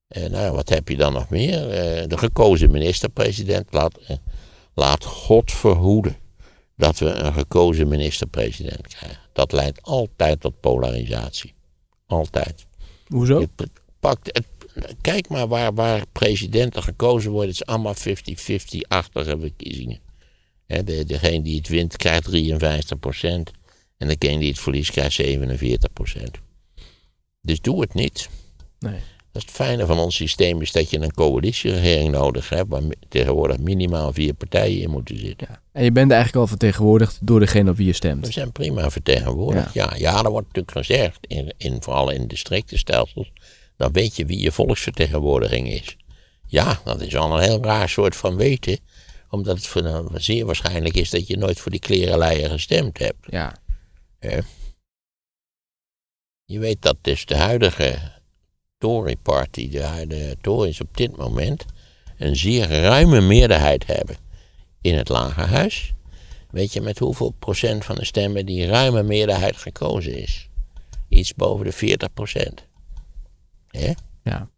En 0.08 0.32
nou, 0.32 0.56
wat 0.56 0.70
heb 0.70 0.90
je 0.90 0.98
dan 0.98 1.14
nog 1.14 1.30
meer? 1.30 1.70
Eh, 1.70 2.08
de 2.08 2.18
gekozen 2.18 2.72
minister-president 2.72 3.74
laat, 3.74 3.98
eh, 3.98 4.18
laat 4.78 5.06
God 5.06 5.52
verhoeden 5.52 6.18
dat 6.76 7.00
we 7.00 7.10
een 7.10 7.34
gekozen 7.34 7.88
minister-president 7.88 8.88
krijgen. 8.88 9.20
Dat 9.34 9.52
leidt 9.52 9.82
altijd 9.82 10.42
tot 10.42 10.60
polarisatie. 10.60 11.54
Altijd. 12.06 12.66
Hoezo? 13.08 13.40
Je 13.40 13.50
pakt 14.00 14.30
het, 14.34 14.46
kijk 15.02 15.30
maar 15.30 15.48
waar, 15.48 15.74
waar 15.74 16.04
presidenten 16.12 16.84
gekozen 16.84 17.32
worden. 17.32 17.50
Het 17.50 17.62
is 17.62 17.66
allemaal 17.66 17.96
50-50-achtige 17.96 19.40
verkiezingen. 19.40 20.00
Hè, 20.66 20.84
de, 20.84 21.06
degene 21.06 21.42
die 21.42 21.58
het 21.58 21.68
wint 21.68 21.96
krijgt 21.96 22.30
53% 22.30 22.36
En 23.98 24.08
degene 24.08 24.40
die 24.40 24.50
het 24.50 24.60
verliest 24.60 24.92
krijgt 24.92 25.22
47% 25.22 25.26
Dus 27.42 27.62
doe 27.62 27.82
het 27.82 27.94
niet. 27.94 28.30
Nee. 28.80 29.00
Dat 29.38 29.46
is 29.46 29.52
het 29.54 29.68
fijne 29.68 29.86
van 29.86 30.00
ons 30.00 30.16
systeem 30.16 30.62
is 30.62 30.72
dat 30.72 30.90
je 30.90 31.00
een 31.00 31.14
coalitieregering 31.14 32.12
nodig 32.12 32.50
hebt... 32.50 32.70
waar 32.70 32.82
tegenwoordig 33.10 33.58
minimaal 33.58 34.14
vier 34.14 34.34
partijen 34.34 34.82
in 34.82 34.90
moeten 34.90 35.18
zitten. 35.18 35.48
Ja. 35.50 35.62
En 35.72 35.84
je 35.84 35.92
bent 35.92 36.12
eigenlijk 36.12 36.42
al 36.42 36.48
vertegenwoordigd 36.48 37.20
door 37.22 37.40
degene 37.40 37.70
op 37.70 37.78
wie 37.78 37.86
je 37.86 37.94
stemt. 37.94 38.26
We 38.26 38.32
zijn 38.32 38.52
prima 38.52 38.90
vertegenwoordigd. 38.90 39.74
Ja, 39.74 39.94
ja, 39.96 40.24
er 40.24 40.30
wordt 40.30 40.48
natuurlijk 40.48 40.78
gezegd, 40.78 41.18
in, 41.22 41.54
in, 41.58 41.82
vooral 41.82 42.10
in 42.10 42.28
districtenstelsels, 42.28 43.32
dan 43.76 43.92
weet 43.92 44.16
je 44.16 44.26
wie 44.26 44.40
je 44.40 44.52
volksvertegenwoordiging 44.52 45.70
is. 45.70 45.98
Ja, 46.48 46.80
dat 46.84 47.02
is 47.02 47.16
al 47.16 47.34
een 47.34 47.44
heel 47.44 47.64
raar 47.64 47.90
soort 47.90 48.16
van 48.16 48.36
weten, 48.36 48.80
omdat 49.30 49.56
het 49.56 49.68
voor, 49.68 49.84
nou, 49.84 50.10
zeer 50.14 50.46
waarschijnlijk 50.46 50.96
is 50.96 51.10
dat 51.10 51.28
je 51.28 51.38
nooit 51.38 51.60
voor 51.60 51.72
die 51.72 51.80
klerenleier 51.80 52.50
gestemd 52.50 52.98
hebt. 53.00 53.26
Ja. 53.30 53.56
Je 56.46 56.60
weet 56.60 56.82
dat 56.82 56.98
dus 57.02 57.26
de 57.26 57.36
huidige 57.36 58.16
Tory-party, 58.78 59.70
de 59.70 59.84
huidige 59.84 60.38
Tories 60.42 60.82
op 60.82 60.98
dit 60.98 61.18
moment, 61.18 61.66
een 62.18 62.36
zeer 62.36 62.68
ruime 62.68 63.22
meerderheid 63.22 63.86
hebben 63.86 64.16
in 64.82 64.98
het 64.98 65.10
lagerhuis. 65.10 65.94
Weet 66.50 66.74
je 66.74 66.82
met 66.82 67.00
hoeveel 67.00 67.34
procent 67.40 67.86
van 67.86 67.96
de 67.96 68.06
stemmen 68.06 68.46
die 68.46 68.66
ruime 68.66 69.04
meerderheid 69.04 69.58
gekozen 69.58 70.18
is? 70.22 70.50
Iets 71.10 71.34
boven 71.34 71.66
de 71.66 71.72
40 71.72 72.14
procent. 72.14 72.66
Hè? 73.68 73.92
ja. 74.24 74.50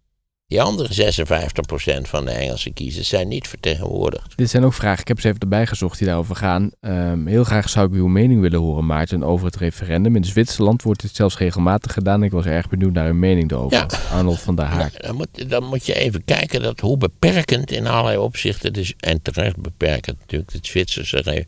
Die 0.49 0.61
andere 0.61 0.93
56 0.93 1.65
procent 1.65 2.07
van 2.07 2.25
de 2.25 2.31
Engelse 2.31 2.71
kiezers 2.71 3.07
zijn 3.07 3.27
niet 3.27 3.47
vertegenwoordigd. 3.47 4.37
Dit 4.37 4.49
zijn 4.49 4.63
ook 4.63 4.73
vragen, 4.73 4.99
ik 5.01 5.07
heb 5.07 5.19
ze 5.19 5.27
even 5.27 5.39
erbij 5.39 5.65
gezocht 5.67 5.97
die 5.97 6.07
daarover 6.07 6.35
gaan. 6.35 6.71
Ehm, 6.79 7.25
heel 7.25 7.43
graag 7.43 7.69
zou 7.69 7.87
ik 7.87 7.93
uw 7.93 8.07
mening 8.07 8.41
willen 8.41 8.59
horen, 8.59 8.85
Maarten, 8.85 9.23
over 9.23 9.45
het 9.45 9.55
referendum. 9.55 10.15
In 10.15 10.23
Zwitserland 10.23 10.81
wordt 10.83 11.01
dit 11.01 11.15
zelfs 11.15 11.37
regelmatig 11.37 11.93
gedaan. 11.93 12.23
Ik 12.23 12.31
was 12.31 12.45
erg 12.45 12.69
benieuwd 12.69 12.93
naar 12.93 13.07
uw 13.07 13.13
mening 13.13 13.51
erover. 13.51 13.77
Ja. 13.77 13.87
Arnold 14.11 14.39
van 14.39 14.55
der 14.55 14.65
Haak. 14.65 15.01
Dan, 15.01 15.15
moet, 15.15 15.49
dan 15.49 15.63
moet 15.63 15.85
je 15.85 15.93
even 15.93 16.25
kijken 16.25 16.61
dat 16.61 16.79
hoe 16.79 16.97
beperkend 16.97 17.71
in 17.71 17.87
allerlei 17.87 18.17
opzichten, 18.17 18.73
dus, 18.73 18.93
en 18.99 19.21
terecht 19.21 19.57
beperkend 19.57 20.19
natuurlijk, 20.19 20.51
het 20.51 20.65
Zwitserse. 20.67 21.45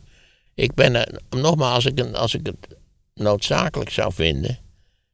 Ik 0.54 0.74
ben 0.74 0.94
er, 0.94 1.20
nogmaals, 1.30 1.74
als 1.74 1.86
ik, 1.86 1.98
een- 1.98 2.14
als 2.16 2.34
ik 2.34 2.46
het 2.46 2.76
noodzakelijk 3.14 3.90
zou 3.90 4.12
vinden, 4.12 4.58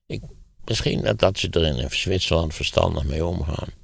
ik, 0.07 0.23
misschien 0.65 1.03
dat, 1.03 1.19
dat 1.19 1.39
ze 1.39 1.49
er 1.51 1.65
in 1.65 1.91
Zwitserland 1.91 2.55
verstandig 2.55 3.05
mee 3.05 3.25
omgaan. 3.27 3.77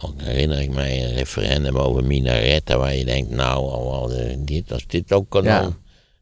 Al 0.00 0.14
herinner 0.16 0.60
ik 0.60 0.74
mij 0.74 1.04
een 1.04 1.14
referendum 1.14 1.76
over 1.76 2.04
minaretten 2.04 2.78
waar 2.78 2.94
je 2.94 3.04
denkt, 3.04 3.30
nou, 3.30 3.56
al, 3.70 3.92
al, 3.94 4.12
eh, 4.12 4.36
dit, 4.38 4.72
als 4.72 4.86
dit 4.86 5.12
ook 5.12 5.28
kan, 5.30 5.44
Ja. 5.44 5.76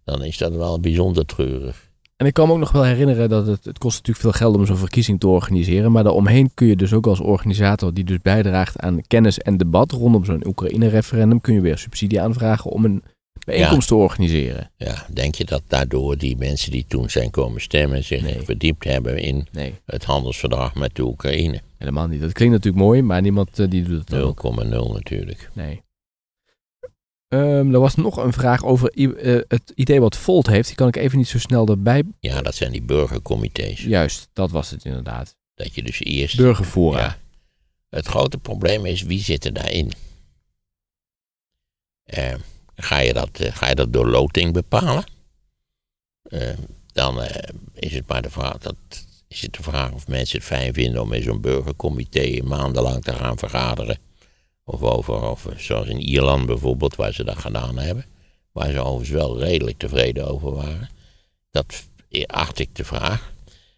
dan, 0.04 0.24
is 0.24 0.38
dat 0.38 0.52
wel 0.54 0.80
bijzonder 0.80 1.26
treurig. 1.26 1.84
En 2.16 2.26
ik 2.26 2.34
kan 2.34 2.46
me 2.46 2.52
ook 2.52 2.58
nog 2.58 2.72
wel 2.72 2.84
herinneren 2.84 3.28
dat 3.28 3.46
het, 3.46 3.64
het 3.64 3.78
kost 3.78 3.96
natuurlijk 3.96 4.18
veel 4.24 4.32
geld 4.46 4.56
om 4.56 4.66
zo'n 4.66 4.76
verkiezing 4.76 5.20
te 5.20 5.26
organiseren. 5.28 5.92
Maar 5.92 6.02
daaromheen 6.04 6.50
kun 6.54 6.66
je 6.66 6.76
dus 6.76 6.92
ook 6.92 7.06
als 7.06 7.20
organisator 7.20 7.94
die 7.94 8.04
dus 8.04 8.20
bijdraagt 8.22 8.78
aan 8.78 9.00
kennis 9.06 9.38
en 9.38 9.56
debat 9.56 9.92
rondom 9.92 10.24
zo'n 10.24 10.46
Oekraïne-referendum, 10.46 11.40
kun 11.40 11.54
je 11.54 11.60
weer 11.60 11.78
subsidie 11.78 12.20
aanvragen 12.20 12.70
om 12.70 12.84
een 12.84 13.02
bijeenkomst 13.44 13.88
te 13.88 13.94
organiseren. 13.94 14.70
Ja, 14.76 15.06
denk 15.12 15.34
je 15.34 15.44
dat 15.44 15.62
daardoor 15.68 16.18
die 16.18 16.36
mensen 16.36 16.70
die 16.70 16.84
toen 16.88 17.10
zijn 17.10 17.30
komen 17.30 17.60
stemmen 17.60 18.04
zich 18.04 18.22
Nee. 18.22 18.40
verdiept 18.42 18.84
hebben 18.84 19.18
in 19.18 19.46
Nee, 19.52 19.74
het 19.86 20.04
handelsverdrag 20.04 20.74
met 20.74 20.94
de 20.94 21.02
Oekraïne? 21.02 21.60
Helemaal 21.78 22.06
niet. 22.06 22.20
Dat 22.20 22.32
klinkt 22.32 22.54
natuurlijk 22.54 22.84
mooi, 22.84 23.02
maar 23.02 23.22
niemand 23.22 23.58
eh, 23.58 23.70
die 23.70 23.82
doet 23.82 23.98
het 23.98 24.08
dan 24.08 24.20
ook. 24.20 24.42
0,0 24.64 24.68
natuurlijk. 24.92 25.50
Nee. 25.52 25.82
Ehm, 27.28 27.74
er 27.74 27.80
was 27.80 27.94
nog 27.94 28.16
een 28.16 28.32
vraag 28.32 28.64
over 28.64 28.90
eh, 28.90 29.40
het 29.48 29.72
idee 29.74 30.00
wat 30.00 30.16
Volt 30.16 30.46
heeft. 30.46 30.66
Die 30.66 30.76
kan 30.76 30.88
ik 30.88 30.96
even 30.96 31.18
niet 31.18 31.28
zo 31.28 31.38
snel 31.38 31.66
erbij. 31.68 32.02
Ja, 32.20 32.42
dat 32.42 32.54
zijn 32.54 32.72
die 32.72 32.82
burgercomité's. 32.82 33.82
Juist, 33.82 34.28
dat 34.32 34.50
was 34.50 34.70
het 34.70 34.84
inderdaad. 34.84 35.36
Dat 35.54 35.74
je 35.74 35.82
dus 35.82 36.00
eerst. 36.00 36.36
Burgerfora. 36.36 37.00
Ja. 37.00 37.18
Het 37.88 38.06
grote 38.06 38.38
probleem 38.38 38.86
is 38.86 39.02
wie 39.02 39.20
zit 39.20 39.44
er 39.44 39.52
daarin? 39.52 39.92
Eh, 42.04 42.34
ga, 42.74 42.98
je 42.98 43.12
dat, 43.12 43.40
eh, 43.40 43.54
ga 43.54 43.68
je 43.68 43.74
dat 43.74 43.92
door 43.92 44.06
loting 44.06 44.52
bepalen? 44.52 45.04
Eh, 46.22 46.56
dan 46.92 47.22
is 47.74 47.92
het 47.92 48.08
maar 48.08 48.22
de 48.22 48.30
vraag, 48.30 48.58
dat, 48.58 48.76
het 49.40 49.54
de 49.54 49.62
vraag 49.62 49.92
of 49.92 50.08
mensen 50.08 50.38
het 50.38 50.46
fijn 50.46 50.74
vinden 50.74 51.02
om 51.02 51.12
in 51.12 51.22
zo'n 51.22 51.40
burgercomité 51.40 52.42
maandenlang 52.44 53.02
te 53.02 53.12
gaan 53.12 53.38
vergaderen. 53.38 53.98
Of 54.64 54.82
over, 54.82 55.30
of 55.30 55.46
zoals 55.56 55.86
in 55.86 56.00
Ierland 56.00 56.46
bijvoorbeeld, 56.46 56.96
waar 56.96 57.12
ze 57.12 57.24
dat 57.24 57.38
gedaan 57.38 57.78
hebben. 57.78 58.04
Waar 58.52 58.72
ze 58.72 58.80
overigens 58.80 59.10
wel 59.10 59.40
redelijk 59.40 59.78
tevreden 59.78 60.28
over 60.28 60.54
waren. 60.54 60.88
Dat 61.50 61.88
acht 62.26 62.58
ik 62.58 62.74
de 62.74 62.84
vraag. 62.84 63.32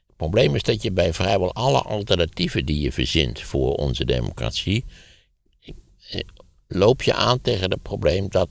Het 0.06 0.16
probleem 0.16 0.54
is 0.54 0.62
dat 0.62 0.82
je 0.82 0.92
bij 0.92 1.12
vrijwel 1.14 1.54
alle 1.54 1.82
alternatieven 1.82 2.66
die 2.66 2.80
je 2.80 2.92
verzint 2.92 3.40
voor 3.40 3.74
onze 3.74 4.04
democratie, 4.04 4.84
loop 6.68 7.02
je 7.02 7.14
aan 7.14 7.40
tegen 7.40 7.70
het 7.70 7.82
probleem 7.82 8.28
dat 8.28 8.48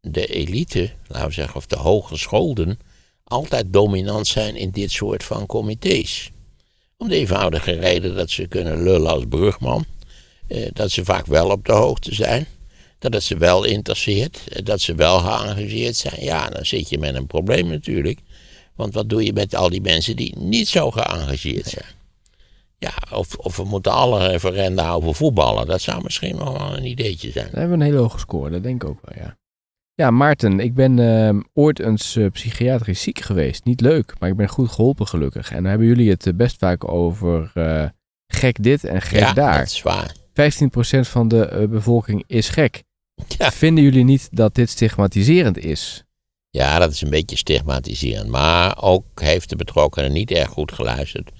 de 0.00 0.26
elite, 0.26 0.92
laten 1.06 1.26
we 1.26 1.32
zeggen, 1.32 1.56
of 1.56 1.66
de 1.66 1.76
hogeschoolden, 1.76 2.78
altijd 3.24 3.72
dominant 3.72 4.26
zijn 4.26 4.56
in 4.56 4.70
dit 4.70 4.90
soort 4.90 5.24
van 5.24 5.46
comité's. 5.46 6.30
Om 7.04 7.10
de 7.10 7.16
eenvoudige 7.16 7.72
reden 7.72 8.14
dat 8.14 8.30
ze 8.30 8.46
kunnen 8.46 8.82
lullen 8.82 9.10
als 9.10 9.24
brugman, 9.28 9.84
eh, 10.46 10.68
dat 10.72 10.90
ze 10.90 11.04
vaak 11.04 11.26
wel 11.26 11.50
op 11.50 11.66
de 11.66 11.72
hoogte 11.72 12.14
zijn, 12.14 12.46
dat 12.98 13.12
het 13.12 13.22
ze 13.22 13.36
wel 13.36 13.64
interesseert, 13.64 14.40
eh, 14.48 14.64
dat 14.64 14.80
ze 14.80 14.94
wel 14.94 15.18
geëngageerd 15.18 15.96
zijn. 15.96 16.24
Ja, 16.24 16.48
dan 16.48 16.64
zit 16.64 16.88
je 16.88 16.98
met 16.98 17.14
een 17.14 17.26
probleem 17.26 17.68
natuurlijk. 17.68 18.18
Want 18.74 18.94
wat 18.94 19.08
doe 19.08 19.24
je 19.24 19.32
met 19.32 19.54
al 19.54 19.68
die 19.68 19.80
mensen 19.80 20.16
die 20.16 20.38
niet 20.38 20.68
zo 20.68 20.90
geëngageerd 20.90 21.66
zijn? 21.66 21.92
Ja, 22.78 22.94
of, 23.10 23.34
of 23.34 23.56
we 23.56 23.64
moeten 23.64 23.92
alle 23.92 24.26
referenda 24.26 24.92
over 24.92 25.14
voetballen. 25.14 25.66
Dat 25.66 25.80
zou 25.80 26.02
misschien 26.02 26.36
wel 26.36 26.76
een 26.76 26.86
ideetje 26.86 27.30
zijn. 27.30 27.48
Daar 27.50 27.60
hebben 27.60 27.78
we 27.78 27.84
een 27.84 27.90
hele 27.90 28.02
hoge 28.02 28.18
score, 28.18 28.50
dat 28.50 28.62
denk 28.62 28.82
ik 28.82 28.88
ook 28.88 28.98
wel, 29.02 29.24
ja. 29.24 29.36
Ja, 29.96 30.10
Maarten, 30.10 30.60
ik 30.60 30.74
ben 30.74 30.98
ehm, 30.98 31.40
ooit 31.52 31.78
eens 31.78 32.16
eh, 32.16 32.30
psychiatrisch 32.30 33.02
ziek 33.02 33.20
geweest. 33.20 33.64
Niet 33.64 33.80
leuk, 33.80 34.14
maar 34.18 34.28
ik 34.28 34.36
ben 34.36 34.48
goed 34.48 34.70
geholpen 34.70 35.06
gelukkig. 35.06 35.50
En 35.50 35.56
dan 35.56 35.64
hebben 35.64 35.86
jullie 35.86 36.10
het 36.10 36.26
eh, 36.26 36.34
best 36.34 36.58
vaak 36.58 36.88
over 36.88 37.50
eh, 37.54 37.88
gek 38.26 38.62
dit 38.62 38.84
en 38.84 39.02
gek 39.02 39.18
ja, 39.18 39.32
daar. 39.32 39.58
dat 39.58 39.66
is 39.66 39.82
waar. 39.82 40.14
15% 40.16 41.00
van 41.00 41.28
de 41.28 41.66
bevolking 41.70 42.24
is 42.26 42.48
gek. 42.48 42.82
Ja. 43.38 43.50
Vinden 43.52 43.84
jullie 43.84 44.04
niet 44.04 44.28
dat 44.32 44.54
dit 44.54 44.70
stigmatiserend 44.70 45.58
is? 45.58 46.04
Ja, 46.50 46.78
dat 46.78 46.92
is 46.92 47.00
een 47.00 47.10
beetje 47.10 47.36
stigmatiserend. 47.36 48.28
Maar 48.28 48.82
ook 48.82 49.20
heeft 49.20 49.48
de 49.48 49.56
betrokkenen 49.56 50.12
niet 50.12 50.30
erg 50.30 50.48
goed 50.48 50.72
geluisterd. 50.72 51.30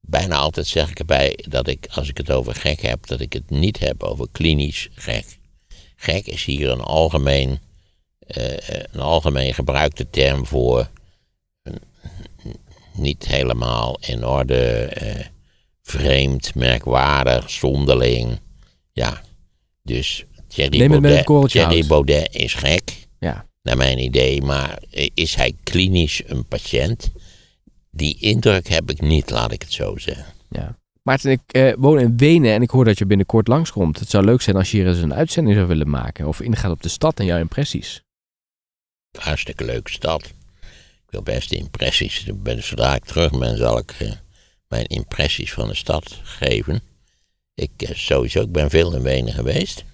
Bijna 0.00 0.36
altijd 0.36 0.66
zeg 0.66 0.90
ik 0.90 0.98
erbij 0.98 1.38
dat 1.48 1.68
ik, 1.68 1.86
als 1.90 2.08
ik 2.08 2.16
het 2.16 2.30
over 2.30 2.54
gek 2.54 2.80
heb, 2.80 3.06
dat 3.06 3.20
ik 3.20 3.32
het 3.32 3.50
niet 3.50 3.78
heb 3.78 4.02
over 4.02 4.26
klinisch 4.32 4.88
gek. 4.94 5.38
Gek 5.96 6.26
is 6.26 6.44
hier 6.44 6.70
een 6.70 6.80
algemeen, 6.80 7.58
een 8.26 9.00
algemeen 9.00 9.54
gebruikte 9.54 10.10
term 10.10 10.46
voor 10.46 10.88
niet 12.98 13.26
helemaal 13.26 13.98
in 14.00 14.26
orde, 14.26 14.84
eh, 14.84 15.24
vreemd, 15.82 16.54
merkwaardig, 16.54 17.50
zonderling. 17.50 18.40
Ja, 18.92 19.20
dus 19.82 20.24
Thierry, 20.48 20.88
Baudet, 20.88 21.50
Thierry. 21.50 21.86
Baudet 21.86 22.34
is 22.34 22.54
gek 22.54 23.06
Ja, 23.18 23.46
naar 23.62 23.76
mijn 23.76 23.98
idee. 23.98 24.42
Maar 24.42 24.82
is 25.14 25.34
hij 25.34 25.54
klinisch 25.62 26.22
een 26.26 26.46
patiënt? 26.46 27.12
Die 27.90 28.16
indruk 28.20 28.68
heb 28.68 28.90
ik 28.90 29.00
niet, 29.00 29.30
laat 29.30 29.52
ik 29.52 29.62
het 29.62 29.72
zo 29.72 29.96
zeggen. 29.96 30.26
ja. 30.50 30.78
Maarten, 31.02 31.30
ik 31.30 31.40
eh, 31.46 31.72
woon 31.78 31.98
in 31.98 32.16
Wenen 32.16 32.52
en 32.52 32.62
ik 32.62 32.70
hoor 32.70 32.84
dat 32.84 32.98
je 32.98 33.06
binnenkort 33.06 33.48
langskomt. 33.48 33.98
Het 33.98 34.10
zou 34.10 34.24
leuk 34.24 34.40
zijn 34.42 34.56
als 34.56 34.70
je 34.70 34.76
hier 34.76 34.86
eens 34.86 34.98
een 34.98 35.14
uitzending 35.14 35.56
zou 35.56 35.68
willen 35.68 35.90
maken. 35.90 36.26
Of 36.26 36.40
ingaat 36.40 36.70
op 36.70 36.82
de 36.82 36.88
stad 36.88 37.18
en 37.20 37.24
jouw 37.26 37.38
impressies. 37.38 38.02
Hartstikke 39.18 39.64
leuke 39.64 39.90
stad. 39.90 40.24
Ik 41.04 41.10
wil 41.12 41.22
best 41.22 41.52
impressies. 41.52 42.24
Ben- 42.34 42.62
Zodra 42.62 42.94
ik 42.94 43.04
terug 43.04 43.38
ben, 43.38 43.56
zal 43.56 43.78
ik 43.78 43.90
eh, 43.98 44.12
mijn 44.68 44.86
impressies 44.86 45.52
van 45.52 45.68
de 45.68 45.74
stad 45.74 46.20
geven. 46.22 46.80
Ik 47.54 47.82
eh, 47.82 47.94
sowieso, 47.94 48.40
ik 48.40 48.52
ben 48.52 48.70
veel 48.70 48.94
in 48.94 49.02
Wenen 49.02 49.34
geweest. 49.34 49.84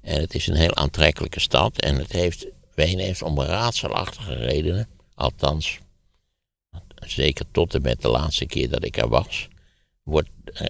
En 0.00 0.20
het 0.20 0.34
is 0.34 0.46
een 0.46 0.56
heel 0.56 0.74
aantrekkelijke 0.74 1.40
stad. 1.40 1.80
En 1.80 1.96
het 1.96 2.12
heeft, 2.12 2.46
Wenen 2.74 3.04
heeft 3.04 3.22
om 3.22 3.40
raadselachtige 3.40 4.34
redenen, 4.34 4.88
althans, 5.14 5.78
zeker 7.06 7.44
tot 7.50 7.74
en 7.74 7.82
met 7.82 8.02
de 8.02 8.08
laatste 8.08 8.46
keer 8.46 8.70
dat 8.70 8.84
ik 8.84 8.96
er 8.96 9.08
was, 9.08 9.48
wordt, 10.02 10.28
eh, 10.44 10.66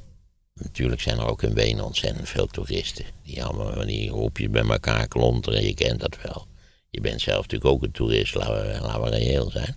natuurlijk 0.54 1.00
zijn 1.00 1.18
er 1.18 1.26
ook 1.26 1.42
in 1.42 1.54
Wenen 1.54 1.84
ontzettend 1.84 2.28
veel 2.28 2.46
toeristen. 2.46 3.04
Die 3.22 3.44
allemaal 3.44 3.72
van 3.72 3.86
die 3.86 4.08
groepjes 4.08 4.50
bij 4.50 4.62
elkaar 4.62 5.08
klonteren, 5.08 5.64
je 5.64 5.74
kent 5.74 6.00
dat 6.00 6.16
wel. 6.22 6.46
Je 6.96 7.02
bent 7.02 7.20
zelf 7.20 7.42
natuurlijk 7.42 7.70
ook 7.70 7.82
een 7.82 7.90
toerist, 7.90 8.34
laten 8.34 8.54
we, 8.54 9.00
we 9.00 9.08
reëel 9.08 9.50
zijn. 9.50 9.76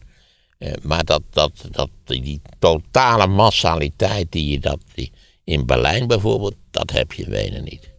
Eh, 0.58 0.74
maar 0.82 1.04
dat, 1.04 1.22
dat, 1.30 1.52
dat, 1.72 1.90
die, 2.04 2.42
totale 2.60 3.28
massaliteit 3.28 4.32
die 4.32 4.52
je 4.52 4.60
dat, 4.60 4.80
die, 4.94 5.12
in 5.44 5.66
Berlijn 5.66 6.08
bijvoorbeeld, 6.08 6.56
dat 6.72 6.92
heb 6.92 7.14
je 7.14 7.24
in 7.24 7.30
Wenen 7.30 7.64
niet. 7.64 7.92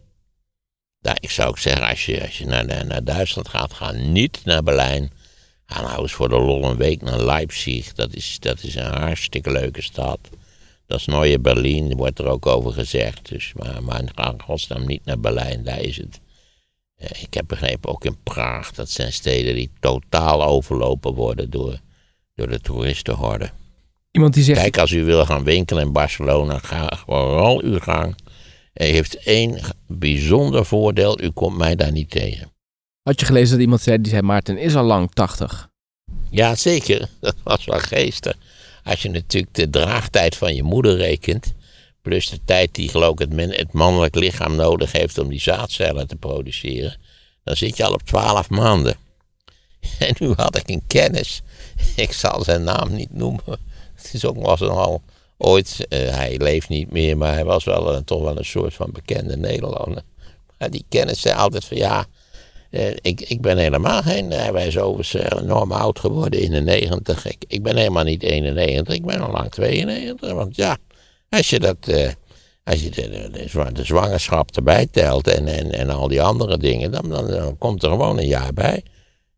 Daar, 0.99 1.17
ik 1.19 1.31
zou 1.31 1.49
ook 1.49 1.57
zeggen, 1.57 1.87
als 1.87 2.05
je, 2.05 2.21
als 2.21 2.37
je 2.37 2.45
naar, 2.45 2.85
naar, 2.85 3.03
Duitsland 3.03 3.47
gaat, 3.47 3.73
ga 3.73 3.91
niet 3.91 4.41
naar 4.43 4.63
Berlijn. 4.63 5.11
Ga 5.65 5.81
nou 5.81 6.01
eens 6.01 6.13
voor 6.13 6.29
de 6.29 6.39
lol 6.39 6.63
een 6.63 6.77
week 6.77 7.01
naar 7.01 7.23
Leipzig. 7.23 7.93
Dat 7.93 8.13
is, 8.13 8.37
dat 8.39 8.63
is 8.63 8.75
een 8.75 8.93
hartstikke 8.93 9.51
leuke 9.51 9.81
stad. 9.81 10.19
Dat 10.85 10.99
is 10.99 11.05
Nieuwe 11.05 11.39
Berlin, 11.39 11.95
wordt 11.95 12.19
er 12.19 12.27
ook 12.27 12.45
over 12.45 12.71
gezegd. 12.71 13.29
Dus, 13.29 13.53
maar, 13.53 13.83
maar 13.83 14.03
ga 14.15 14.33
godsnaam 14.37 14.85
niet 14.85 15.05
naar 15.05 15.19
Berlijn, 15.19 15.63
daar 15.63 15.81
is 15.81 15.97
het. 15.97 16.19
Eh, 17.01 17.21
Ik 17.21 17.33
heb 17.33 17.47
begrepen 17.47 17.89
ook 17.89 18.05
in 18.05 18.17
Praag, 18.23 18.71
dat 18.71 18.89
zijn 18.89 19.13
steden 19.13 19.55
die 19.55 19.71
totaal 19.79 20.43
overlopen 20.43 21.13
worden 21.13 21.49
door, 21.49 21.79
door 22.35 22.49
de 22.49 22.59
toeristenhorde. 22.59 23.49
Iemand 24.11 24.33
die 24.33 24.43
zegt, 24.43 24.59
Kijk, 24.61 24.77
als 24.77 24.91
u 24.91 25.03
wil 25.03 25.25
gaan 25.25 25.43
winkelen 25.43 25.83
in 25.83 25.91
Barcelona, 25.91 26.57
ga 26.57 26.97
vooral 27.05 27.61
uw 27.61 27.79
gang. 27.79 28.15
Hij 28.73 28.89
heeft 28.89 29.15
één 29.15 29.59
bijzonder 29.87 30.65
voordeel, 30.65 31.21
u 31.21 31.29
komt 31.29 31.57
mij 31.57 31.75
daar 31.75 31.91
niet 31.91 32.09
tegen. 32.09 32.51
had 33.03 33.19
je 33.19 33.25
gelezen 33.25 33.51
dat 33.51 33.59
iemand 33.61 33.81
zei, 33.81 34.01
die 34.01 34.11
zei 34.11 34.21
Maarten 34.21 34.57
is 34.57 34.75
al 34.75 34.83
lang 34.83 35.11
80. 35.13 35.69
Ja, 36.29 36.55
zeker. 36.55 37.07
Dat 37.21 37.35
was 37.43 37.65
wel 37.65 37.79
geestig. 37.79 38.35
Als 38.83 39.01
je 39.01 39.09
natuurlijk 39.09 39.53
de 39.53 39.69
draagtijd 39.69 40.35
van 40.35 40.55
je 40.55 40.63
moeder 40.63 40.95
rekent, 40.97 41.53
plus 42.01 42.29
de 42.29 42.39
tijd 42.45 42.75
die 42.75 42.89
geloof 42.89 43.19
ik 43.19 43.29
het, 43.29 43.57
het 43.57 43.73
mannelijk 43.73 44.15
lichaam 44.15 44.55
nodig 44.55 44.91
heeft 44.91 45.17
om 45.17 45.29
die 45.29 45.41
zaadcellen 45.41 46.07
te 46.07 46.15
produceren, 46.15 46.97
dan 47.43 47.55
zit 47.55 47.77
je 47.77 47.85
al 47.85 47.93
op 47.93 48.03
12 48.03 48.49
maanden. 48.49 48.95
En 49.99 50.15
nu 50.19 50.33
had 50.35 50.57
ik 50.57 50.69
een 50.69 50.83
kennis, 50.87 51.41
ik 51.95 52.11
zal 52.11 52.43
zijn 52.43 52.63
naam 52.63 52.93
niet 52.93 53.13
noemen. 53.13 53.43
Het 53.95 54.13
is 54.13 54.25
ook 54.25 54.41
was 54.45 54.61
al 54.61 55.01
ooit, 55.37 55.85
eh, 55.89 55.99
hij 56.09 56.37
leeft 56.37 56.69
niet 56.69 56.91
meer, 56.91 57.17
maar 57.17 57.33
hij 57.33 57.45
was 57.45 57.63
wel 57.63 58.03
toch 58.03 58.21
wel 58.21 58.37
een 58.37 58.45
soort 58.45 58.73
van 58.73 58.91
bekende 58.91 59.37
Nederlander. 59.37 60.01
Maar 60.57 60.69
die 60.69 60.85
kennis 60.89 61.21
zei 61.21 61.35
altijd 61.35 61.65
van 61.65 61.77
ja, 61.77 62.05
eh, 62.71 62.89
ik, 63.01 63.21
ik 63.21 63.41
ben 63.41 63.57
helemaal 63.57 64.01
geen, 64.01 64.31
hij 64.31 64.51
was 64.51 64.77
overigens 64.77 65.13
eh, 65.13 65.41
enorm 65.41 65.71
oud 65.71 65.99
geworden 65.99 66.41
in 66.41 66.51
de 66.51 66.61
90. 66.61 67.25
Ik, 67.25 67.43
ik 67.47 67.63
ben 67.63 67.77
helemaal 67.77 68.03
niet 68.03 68.23
91, 68.23 68.95
ik 68.95 69.05
ben 69.05 69.21
al 69.21 69.31
lang 69.31 69.51
92. 69.51 70.31
Want 70.31 70.55
ja, 70.55 70.77
als 71.37 71.49
je 71.49 71.59
dat, 71.59 71.87
eh, 71.87 72.11
als 72.63 72.81
je 72.81 72.89
de, 72.89 73.09
de, 73.09 73.29
de 73.31 73.47
zwa- 73.47 73.71
de 73.71 73.83
zwangerschap 73.83 74.55
erbij 74.55 74.87
telt 74.91 75.27
en, 75.27 75.47
en, 75.47 75.71
en 75.71 75.89
al 75.89 76.07
die 76.07 76.21
andere 76.21 76.57
dingen, 76.57 76.91
dan, 76.91 77.09
dan, 77.09 77.57
komt 77.57 77.83
er 77.83 77.89
gewoon 77.89 78.17
een 78.17 78.27
jaar 78.27 78.53
bij. 78.53 78.83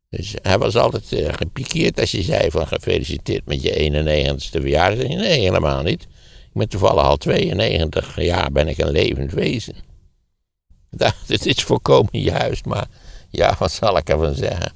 Dus 0.09 0.33
hij 0.41 0.57
was 0.57 0.75
altijd 0.77 1.11
eh, 1.11 1.33
gepikeerd 1.33 1.99
als 1.99 2.11
je 2.11 2.21
zei 2.21 2.51
van 2.51 2.67
gefeliciteerd 2.67 3.45
met 3.45 3.61
je 3.61 3.91
91ste 3.91 4.61
verjaardag. 4.61 5.07
Nee, 5.07 5.39
helemaal 5.39 5.83
niet. 5.83 6.01
Ik 6.01 6.59
ben 6.59 6.69
toevallig 6.69 7.03
al 7.03 7.17
92 7.17 8.21
jaar 8.21 8.51
ben 8.51 8.67
ik 8.67 8.77
een 8.77 8.91
levend 8.91 9.31
wezen. 9.31 9.75
Dat, 10.89 11.15
het 11.27 11.45
is 11.45 11.63
volkomen 11.63 12.19
juist, 12.19 12.65
maar 12.65 12.87
ja, 13.29 13.55
wat 13.59 13.71
zal 13.71 13.97
ik 13.97 14.09
ervan 14.09 14.35
zeggen? 14.35 14.71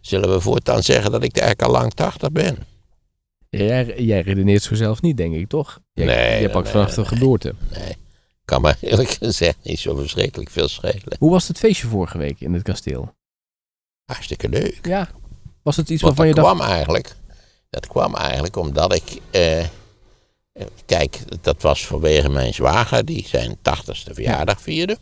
Zullen 0.00 0.30
we 0.30 0.40
voortaan 0.40 0.82
zeggen 0.82 1.10
dat 1.10 1.22
ik 1.22 1.36
eigenlijk 1.36 1.68
al 1.68 1.80
lang 1.80 1.94
80 1.94 2.32
ben? 2.32 2.56
Jij, 3.56 4.02
jij 4.02 4.20
redeneert 4.20 4.62
zo 4.62 4.74
zelf 4.74 5.02
niet, 5.02 5.16
denk 5.16 5.34
ik, 5.34 5.48
toch? 5.48 5.80
Jij, 5.92 6.06
Nee, 6.06 6.40
jij 6.40 6.50
pakt 6.50 6.64
nee, 6.64 6.72
vanaf 6.72 6.94
de 6.94 7.00
nee. 7.00 7.08
geboorte. 7.08 7.54
Nee, 7.70 7.96
kan 8.44 8.62
me 8.62 8.74
eerlijk 8.80 9.10
gezegd 9.20 9.56
niet 9.62 9.78
zo 9.78 9.96
verschrikkelijk 9.96 10.50
veel 10.50 10.68
schelen. 10.68 11.16
Hoe 11.18 11.30
was 11.30 11.48
het 11.48 11.58
feestje 11.58 11.86
vorige 11.86 12.18
week 12.18 12.40
in 12.40 12.52
het 12.52 12.62
kasteel? 12.62 13.14
Hartstikke 14.04 14.48
leuk. 14.48 14.78
Ja. 14.82 15.08
Was 15.62 15.76
het 15.76 15.90
iets 15.90 16.02
Want 16.02 16.16
waarvan 16.16 16.34
je 16.34 16.40
dat 16.40 16.44
dacht... 16.44 16.56
kwam 16.56 16.76
eigenlijk, 16.76 17.16
dat 17.70 17.86
kwam 17.86 18.14
eigenlijk 18.14 18.56
omdat 18.56 18.94
ik, 18.94 19.20
eh, 19.30 19.60
eh, 19.60 19.68
kijk, 20.86 21.42
dat 21.42 21.62
was 21.62 21.86
vanwege 21.86 22.28
mijn 22.28 22.54
zwager 22.54 23.04
die 23.04 23.26
zijn 23.28 23.56
tachtigste 23.62 24.14
verjaardag 24.14 24.60
vierde. 24.60 24.98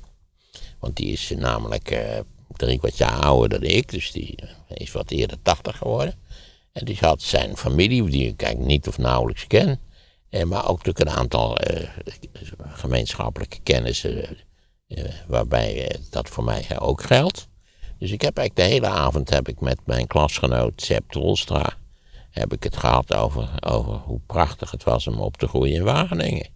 Want 0.78 0.96
die 0.96 1.12
is 1.12 1.32
namelijk 1.36 1.90
eh, 1.90 2.18
drie 2.56 2.78
kwart 2.78 2.96
jaar 2.96 3.20
ouder 3.20 3.48
dan 3.48 3.70
ik, 3.70 3.90
dus 3.90 4.12
die 4.12 4.38
is 4.74 4.92
wat 4.92 5.10
eerder 5.10 5.38
tachtig 5.42 5.76
geworden. 5.76 6.14
En 6.72 6.85
die 6.85 6.98
had 7.00 7.22
zijn 7.22 7.56
familie, 7.56 8.11
die 8.11 8.28
ik 8.28 8.42
eigenlijk 8.42 8.72
niet 8.72 8.88
of 8.88 8.98
nauwelijks 8.98 9.46
ken, 9.46 9.80
eh, 10.30 10.42
maar 10.42 10.68
ook 10.68 10.85
natuurlijk 10.85 11.08
een 11.08 11.16
aantal 11.16 11.56
eh, 11.56 11.88
gemeenschappelijke 12.58 13.61
kennissen, 13.62 14.37
eh, 14.87 15.04
waarbij 15.26 15.96
dat 16.11 16.28
voor 16.28 16.44
mij 16.44 16.80
ook 16.80 17.02
geldt. 17.02 17.48
Dus 17.98 18.11
ik 18.11 18.22
heb 18.22 18.37
eigenlijk 18.37 18.68
de 18.68 18.74
hele 18.74 18.94
avond 18.94 19.30
heb 19.30 19.48
ik 19.48 19.61
met 19.61 19.78
mijn 19.85 20.06
klasgenoot 20.06 20.82
Sepp 20.82 21.11
Tolstra 21.11 21.76
heb 22.32 22.52
ik 22.52 22.62
het 22.62 22.76
gehad 22.76 23.14
over, 23.14 23.48
over 23.61 23.92
hoe 23.92 24.20
prachtig 24.26 24.70
het 24.70 24.85
was 24.85 25.06
om 25.06 25.20
op 25.20 25.37
te 25.37 25.48
groeien 25.48 25.74
in 25.74 25.85
Wageningen. 25.85 26.48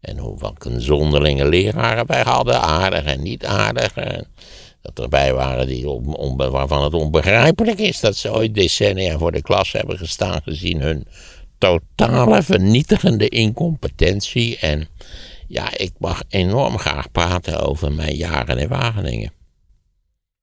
En 0.00 0.18
hoe 0.18 0.38
wat 0.38 0.64
een 0.64 0.80
zonderlinge 0.80 1.48
leraren 1.48 2.06
wij 2.06 2.22
hadden, 2.22 2.60
aardig 2.60 3.04
en 3.04 3.22
niet 3.22 3.46
aardig. 3.46 3.94
En 3.94 4.26
dat 4.82 4.98
erbij 4.98 5.34
waren 5.34 5.66
die 5.66 5.88
on- 5.88 6.36
waarvan 6.36 6.84
het 6.84 6.94
onbegrijpelijk 6.94 7.78
is 7.78 8.00
dat 8.00 8.16
ze 8.16 8.32
ooit 8.32 8.54
decennia 8.54 9.18
voor 9.18 9.32
de 9.32 9.42
klas 9.42 9.72
hebben 9.72 9.98
gestaan, 9.98 10.42
gezien 10.42 10.80
hun 10.80 11.06
totale 11.58 12.42
vernietigende 12.42 13.28
incompetentie. 13.28 14.58
En 14.58 14.88
ja, 15.48 15.78
ik 15.78 15.92
mag 15.98 16.22
enorm 16.28 16.78
graag 16.78 17.10
praten 17.10 17.60
over 17.60 17.92
mijn 17.92 18.14
jaren 18.14 18.58
in 18.58 18.68
Wageningen. 18.68 19.32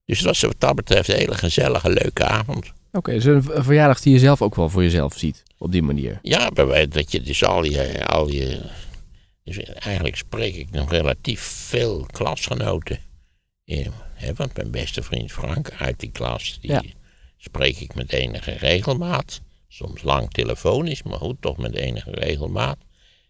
Dus 0.06 0.17
het 0.17 0.28
was 0.28 0.41
wat 0.41 0.56
dat 0.58 0.75
betreft 0.75 1.10
een 1.10 1.15
hele 1.15 1.38
gezellige, 1.38 1.89
leuke 1.89 2.23
avond. 2.23 2.71
Oké, 2.91 3.12
dus 3.12 3.25
een 3.25 3.43
verjaardag 3.43 4.02
die 4.02 4.13
je 4.13 4.19
zelf 4.19 4.41
ook 4.41 4.56
wel 4.56 4.69
voor 4.69 4.84
jezelf 4.84 5.17
ziet. 5.17 5.43
Op 5.58 5.71
die 5.71 5.82
manier. 5.82 6.19
Ja, 6.21 6.49
dat 6.89 7.12
je 7.12 7.21
dus 7.21 7.43
al 7.43 7.63
je, 7.63 8.06
al 8.06 8.30
je. 8.30 8.62
Dus 9.43 9.60
eigenlijk 9.63 10.15
spreek 10.15 10.56
ik 10.56 10.71
nog 10.71 10.91
relatief 10.91 11.41
veel 11.41 12.06
klasgenoten. 12.12 12.99
Eh, 13.65 13.88
want 14.36 14.55
mijn 14.55 14.71
beste 14.71 15.03
vriend 15.03 15.32
Frank 15.32 15.71
uit 15.71 15.99
die 15.99 16.12
klas, 16.12 16.58
die 16.62 16.71
Ja. 16.71 16.84
spreek 17.38 17.77
ik 17.79 17.95
met 17.95 18.13
enige 18.13 18.51
regelmaat. 18.51 19.41
Soms 19.67 20.01
lang 20.01 20.29
telefonisch, 20.32 21.03
maar 21.03 21.17
goed, 21.17 21.41
toch 21.41 21.58
met 21.58 21.75
enige 21.75 22.12
regelmaat. 22.12 22.77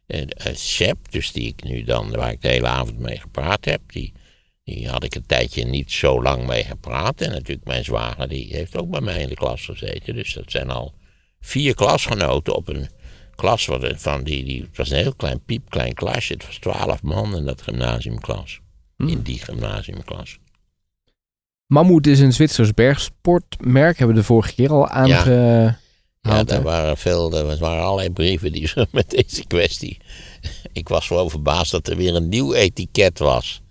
Eh, 0.08 0.21
eh, 0.21 0.56
Sepp, 0.56 1.12
dus 1.12 1.32
die 1.32 1.47
ik 1.47 1.63
nu 1.63 1.84
dan, 1.84 2.12
waar 2.12 2.32
ik 2.32 2.41
de 2.41 2.47
hele 2.47 2.67
avond 2.67 2.99
mee 2.99 3.17
gepraat 3.19 3.65
heb, 3.65 3.82
die, 3.88 4.13
die 4.63 4.89
had 4.89 5.04
ik 5.04 5.15
een 5.15 5.25
tijdje 5.25 5.65
niet 5.65 5.91
zo 5.91 6.21
lang 6.21 6.47
mee 6.47 6.63
gepraat. 6.63 7.21
En 7.21 7.32
natuurlijk 7.32 7.67
mijn 7.67 7.84
zwager, 7.84 8.28
die 8.28 8.56
heeft 8.56 8.78
ook 8.78 8.89
bij 8.89 9.02
mij 9.02 9.21
in 9.21 9.28
de 9.28 9.36
klas 9.36 9.65
gezeten. 9.65 10.15
Dus 10.15 10.34
dat 10.34 10.52
zijn 10.52 10.69
al 10.69 10.93
vier 11.39 11.75
klasgenoten 11.75 12.56
op 12.56 12.67
een 12.67 12.89
klas 13.36 13.65
van 13.95 14.23
die, 14.23 14.43
die, 14.43 14.62
het 14.62 14.78
was 14.78 14.89
een 14.89 14.97
heel 14.97 15.15
klein 15.15 15.43
piepklein 15.43 15.93
klasje. 15.93 16.34
Het 16.34 16.45
was 16.45 16.58
twaalf 16.58 17.02
man 17.02 17.38
in 17.38 17.45
dat 17.45 17.62
gymnasiumklas. 17.62 18.60
In 18.97 19.21
die 19.21 19.39
gymnasiumklas. 19.39 20.38
Mammoet 21.69 22.08
is 22.08 22.19
een 22.19 22.34
Zwitsers 22.34 22.73
bergsportmerk. 22.73 23.97
Hebben 23.97 24.15
we 24.15 24.21
de 24.21 24.27
vorige 24.27 24.53
keer 24.53 24.69
al 24.71 24.88
aangehaald. 24.88 25.75
Ja, 26.21 26.43
daar 26.43 26.62
waren 26.62 26.97
veel, 26.97 27.34
er 27.34 27.58
waren 27.58 27.84
allerlei 27.84 28.10
brieven 28.10 28.51
die 28.51 28.67
ze 28.67 28.88
met 28.91 29.10
deze 29.10 29.45
kwestie. 29.47 29.97
Ik 30.73 30.88
was 30.88 31.08
wel 31.08 31.29
verbaasd 31.29 31.71
dat 31.71 31.88
er 31.88 31.95
weer 31.95 32.15
een 32.15 32.29
nieuw 32.29 32.53
etiket 32.53 33.19
was. 33.19 33.62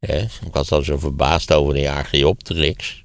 Ik 0.00 0.52
was 0.52 0.70
al 0.72 0.82
zo 0.82 0.98
verbaasd 0.98 1.52
over 1.52 1.74
de 1.74 1.90
Archaeopteryx. 1.90 3.02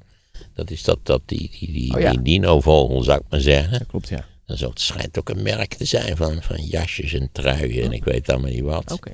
Dat 0.53 0.71
is 0.71 0.83
dat, 0.83 0.99
dat 1.03 1.21
die, 1.25 1.49
die, 1.59 1.71
die, 1.71 1.93
Oh 1.95 2.01
ja. 2.01 2.09
die 2.11 2.21
dino-vogel, 2.21 3.03
zou 3.03 3.19
ik 3.19 3.25
maar 3.29 3.39
zeggen. 3.41 3.79
Dat 3.79 3.87
klopt, 3.87 4.09
ja. 4.09 4.25
Is 4.47 4.63
ook- 4.63 4.69
het 4.69 4.81
schijnt 4.81 5.19
ook 5.19 5.29
een 5.29 5.41
merk 5.43 5.73
te 5.73 5.85
zijn 5.85 6.17
van, 6.17 6.41
van 6.41 6.63
jasjes 6.65 7.13
en 7.13 7.29
truien 7.31 7.83
en 7.83 7.91
ik 7.91 8.03
weet 8.03 8.29
allemaal 8.29 8.51
niet 8.51 8.63
wat. 8.63 8.91
Oké. 8.91 9.11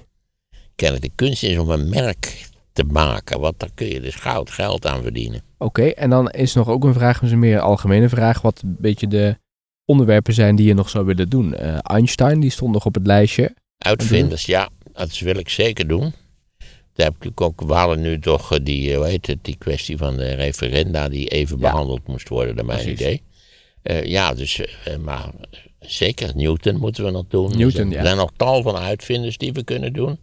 Kennelijk 0.75 1.05
de 1.05 1.11
kunst 1.25 1.43
is 1.43 1.57
om 1.57 1.69
een 1.69 1.89
merk 1.89 2.47
te 2.75 2.83
maken, 2.83 3.39
want 3.39 3.59
daar 3.59 3.69
kun 3.75 3.88
je 3.88 4.01
dus 4.01 4.15
goud 4.15 4.49
geld 4.51 4.85
aan 4.88 5.01
verdienen. 5.01 5.41
Oké, 5.57 5.83
en 5.85 6.09
dan 6.09 6.29
is 6.29 6.53
nog 6.53 6.69
ook 6.69 6.83
een 6.83 6.93
vraag, 6.93 7.19
dus 7.19 7.31
een 7.31 7.39
meer 7.39 7.59
algemene 7.59 8.09
vraag, 8.09 8.41
wat 8.41 8.61
een 8.63 8.75
beetje 8.79 9.07
de 9.07 9.38
onderwerpen 9.85 10.33
zijn 10.33 10.55
die 10.55 10.67
je 10.67 10.73
nog 10.73 10.89
zou 10.89 11.05
willen 11.05 11.29
doen. 11.29 11.53
Eh, 11.55 11.77
Einstein, 11.81 12.39
die 12.39 12.49
stond 12.49 12.73
nog 12.73 12.85
op 12.85 12.93
het 12.93 13.07
lijstje. 13.07 13.55
Uitvinders, 13.77 14.45
ja, 14.45 14.69
dat 14.93 15.19
wil 15.19 15.35
ik 15.38 15.49
zeker 15.49 15.88
doen. 15.88 16.13
Daar 16.93 17.07
heb 17.07 17.31
ik 17.31 17.41
ook, 17.41 17.61
we 17.61 17.73
hadden 17.73 18.01
nu 18.01 18.19
toch 18.19 18.51
eh, 18.53 18.59
die, 18.63 18.91
eh, 18.91 18.97
hoe 18.97 19.07
heet 19.07 19.27
het, 19.27 19.39
die 19.41 19.55
kwestie 19.57 19.97
van 19.97 20.15
de 20.17 20.33
referenda 20.33 21.09
die 21.09 21.27
even 21.27 21.57
Ja. 21.59 21.61
behandeld 21.69 22.07
moest 22.07 22.29
worden, 22.29 22.55
naar 22.55 22.65
mijn 22.65 22.79
Precies. 22.79 22.99
idee. 22.99 23.23
Ja, 24.03 24.33
dus, 24.33 24.61
maar 25.01 25.29
zeker 25.79 26.31
Newton 26.35 26.77
moeten 26.77 27.03
we 27.03 27.11
nog 27.11 27.25
doen. 27.27 27.57
Newton, 27.57 27.85
er 27.85 27.91
ja. 27.91 27.97
er 27.97 28.05
zijn 28.05 28.17
nog 28.17 28.31
tal 28.38 28.61
van 28.61 28.75
uitvinders 28.75 29.38
die 29.38 29.53
we 29.53 29.63
kunnen 29.63 29.93
doen. 29.93 30.19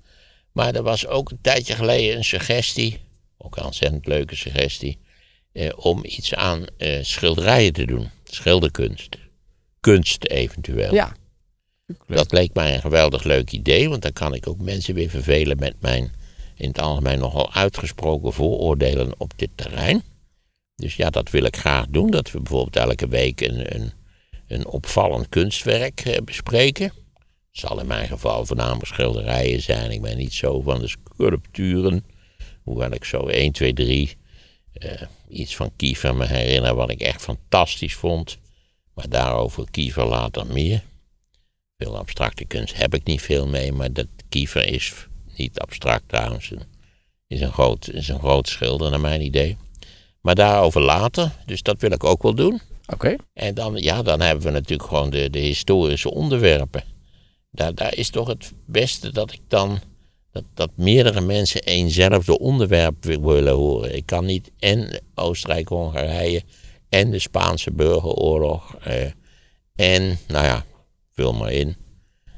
Maar 0.53 0.75
er 0.75 0.83
was 0.83 1.07
ook 1.07 1.31
een 1.31 1.41
tijdje 1.41 1.75
geleden 1.75 2.17
een 2.17 2.25
suggestie, 2.25 3.01
ook 3.39 3.57
een 3.57 3.65
ontzettend 3.65 4.07
leuke 4.07 4.37
suggestie, 4.37 4.99
eh, 5.53 5.71
om 5.77 6.05
iets 6.05 6.35
aan 6.35 6.67
eh, 6.77 6.99
schilderijen 7.03 7.73
te 7.73 7.85
doen. 7.85 8.11
Schilderkunst. 8.25 9.17
Kunst 9.81 10.25
eventueel. 10.25 10.95
Ja. 10.95 11.17
Leuk. 11.87 12.17
Dat 12.17 12.33
leek 12.33 12.55
mij 12.55 12.75
een 12.75 12.81
geweldig 12.81 13.25
leuk 13.25 13.51
idee, 13.51 13.89
want 13.89 14.03
dan 14.03 14.13
kan 14.13 14.35
ik 14.35 14.49
ook 14.49 14.61
mensen 14.61 14.95
weer 14.95 15.11
vervelen 15.11 15.59
met 15.59 15.75
mijn 15.81 16.13
in 16.57 16.69
het 16.69 16.81
algemeen 16.81 17.19
nogal 17.19 17.53
uitgesproken 17.53 18.33
vooroordelen 18.33 19.15
op 19.19 19.33
dit 19.37 19.51
terrein. 19.55 20.03
dus 20.75 20.97
ja, 20.97 21.11
dat 21.11 21.31
wil 21.31 21.45
ik 21.45 21.57
graag 21.57 21.87
doen. 21.89 22.11
Dat 22.11 22.31
we 22.31 22.39
bijvoorbeeld 22.39 22.77
elke 22.77 23.09
week 23.09 23.41
een, 23.41 23.75
een, 23.75 23.93
een 24.47 24.67
opvallend 24.67 25.29
kunstwerk 25.29 26.01
eh, 26.01 26.23
bespreken. 26.25 26.93
Het 27.53 27.61
zal 27.61 27.81
in 27.81 27.87
mijn 27.87 28.09
geval 28.09 28.47
voornamelijk 28.47 28.87
schilderijen 28.87 29.63
zijn. 29.63 29.91
Ik 29.91 30.03
ben 30.03 30.17
niet 30.17 30.33
zo 30.33 30.61
van 30.61 30.81
de 30.81 30.89
sculpturen. 30.89 32.05
Hoewel 32.63 32.93
ik 32.93 33.05
zo 33.05 33.27
1, 33.27 33.53
2, 33.53 33.73
3 33.73 34.17
iets 35.29 35.57
van 35.57 35.73
Kiefer 35.77 36.15
me 36.15 36.27
herinner 36.27 36.75
wat 36.75 36.91
ik 36.91 37.01
echt 37.01 37.23
fantastisch 37.23 37.95
vond. 37.95 38.39
Maar 38.95 39.09
daarover 39.09 39.71
Kiefer 39.71 40.07
later 40.07 40.47
meer. 40.47 40.83
Veel 41.77 41.99
abstracte 41.99 42.45
kunst 42.45 42.77
heb 42.77 42.95
ik 42.95 43.05
niet 43.05 43.23
veel 43.23 43.47
mee, 43.47 43.73
maar 43.73 43.93
dat 43.93 44.07
Kiefer 44.29 44.67
is 44.67 45.07
niet 45.37 45.59
abstract 45.59 46.09
trouwens. 46.09 46.53
Is 47.27 47.41
een 47.41 47.53
groot, 47.53 47.91
is 47.91 48.09
een 48.09 48.19
groot 48.19 48.49
schilder 48.49 48.91
naar 48.91 49.01
mijn 49.01 49.21
idee. 49.21 49.57
Maar 50.21 50.35
daarover 50.35 50.81
later, 50.81 51.31
dus 51.47 51.63
dat 51.63 51.81
wil 51.81 51.93
ik 51.93 52.05
ook 52.05 52.23
wel 52.23 52.35
doen. 52.35 52.61
Oké. 52.87 53.17
En 53.35 53.55
dan, 53.55 53.77
ja, 53.77 54.03
dan 54.03 54.21
hebben 54.21 54.45
we 54.45 54.51
natuurlijk 54.51 54.89
gewoon 54.89 55.11
de, 55.11 55.31
de 55.31 55.39
historische 55.39 56.11
onderwerpen. 56.11 56.85
Daar, 57.55 57.75
daar 57.75 57.95
is 57.95 58.11
toch 58.11 58.29
het 58.29 58.53
beste 58.67 59.13
dat 59.13 59.33
ik 59.33 59.41
dan. 59.49 59.79
Dat, 60.31 60.45
dat 60.55 60.71
meerdere 60.75 61.21
mensen 61.21 61.63
eenzelfde 61.63 62.39
onderwerp 62.39 63.05
willen 63.05 63.55
horen. 63.55 63.97
Ik 63.97 64.07
kan 64.07 64.25
niet 64.25 64.51
en 64.59 65.03
Oostenrijk-Hongarije 65.15 66.43
en 66.89 67.11
de 67.11 67.19
Spaanse 67.19 67.73
burgeroorlog. 67.73 68.77
Eh, 68.77 69.05
en, 69.75 70.19
nou 70.29 70.45
ja, 70.45 70.65
vul 71.13 71.33
maar 71.33 71.53
in. 71.53 71.77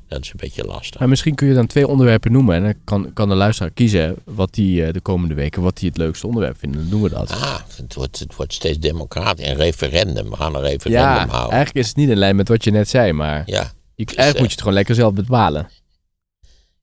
Dat 0.08 0.22
is 0.22 0.30
een 0.30 0.36
beetje 0.36 0.64
lastig. 0.64 1.00
Maar 1.00 1.08
misschien 1.08 1.34
kun 1.34 1.48
je 1.48 1.54
dan 1.54 1.66
twee 1.66 1.88
onderwerpen 1.88 2.32
noemen. 2.32 2.54
En 2.54 2.62
dan 2.62 2.74
kan, 2.84 3.12
kan 3.12 3.28
de 3.28 3.34
luisteraar 3.34 3.70
kiezen 3.70 4.16
wat 4.24 4.56
hij 4.56 4.92
de 4.92 5.00
komende 5.00 5.34
weken 5.34 5.62
wat 5.62 5.78
hij 5.78 5.88
het 5.88 5.96
leukste 5.96 6.26
onderwerp 6.26 6.58
vindt. 6.58 6.76
Dan 6.76 6.88
doen 6.88 7.02
we 7.02 7.08
dat. 7.08 7.30
Ah, 7.30 7.58
het 7.76 7.94
wordt, 7.94 8.18
het 8.18 8.34
wordt 8.34 8.52
steeds 8.52 8.78
democratisch. 8.78 9.46
Een 9.46 9.56
referendum. 9.56 10.30
We 10.30 10.36
gaan 10.36 10.54
een 10.54 10.60
referendum 10.60 11.00
ja, 11.00 11.26
houden. 11.26 11.52
eigenlijk 11.52 11.86
is 11.86 11.88
het 11.88 11.96
niet 11.96 12.08
in 12.08 12.16
lijn 12.16 12.36
met 12.36 12.48
wat 12.48 12.64
je 12.64 12.70
net 12.70 12.88
zei. 12.88 13.12
Maar 13.12 13.42
Ja, 13.46 13.72
je, 13.94 14.16
eigenlijk 14.16 14.38
moet 14.38 14.46
je 14.46 14.52
het 14.52 14.58
gewoon 14.58 14.74
lekker 14.74 14.94
zelf 14.94 15.12
bepalen. 15.12 15.68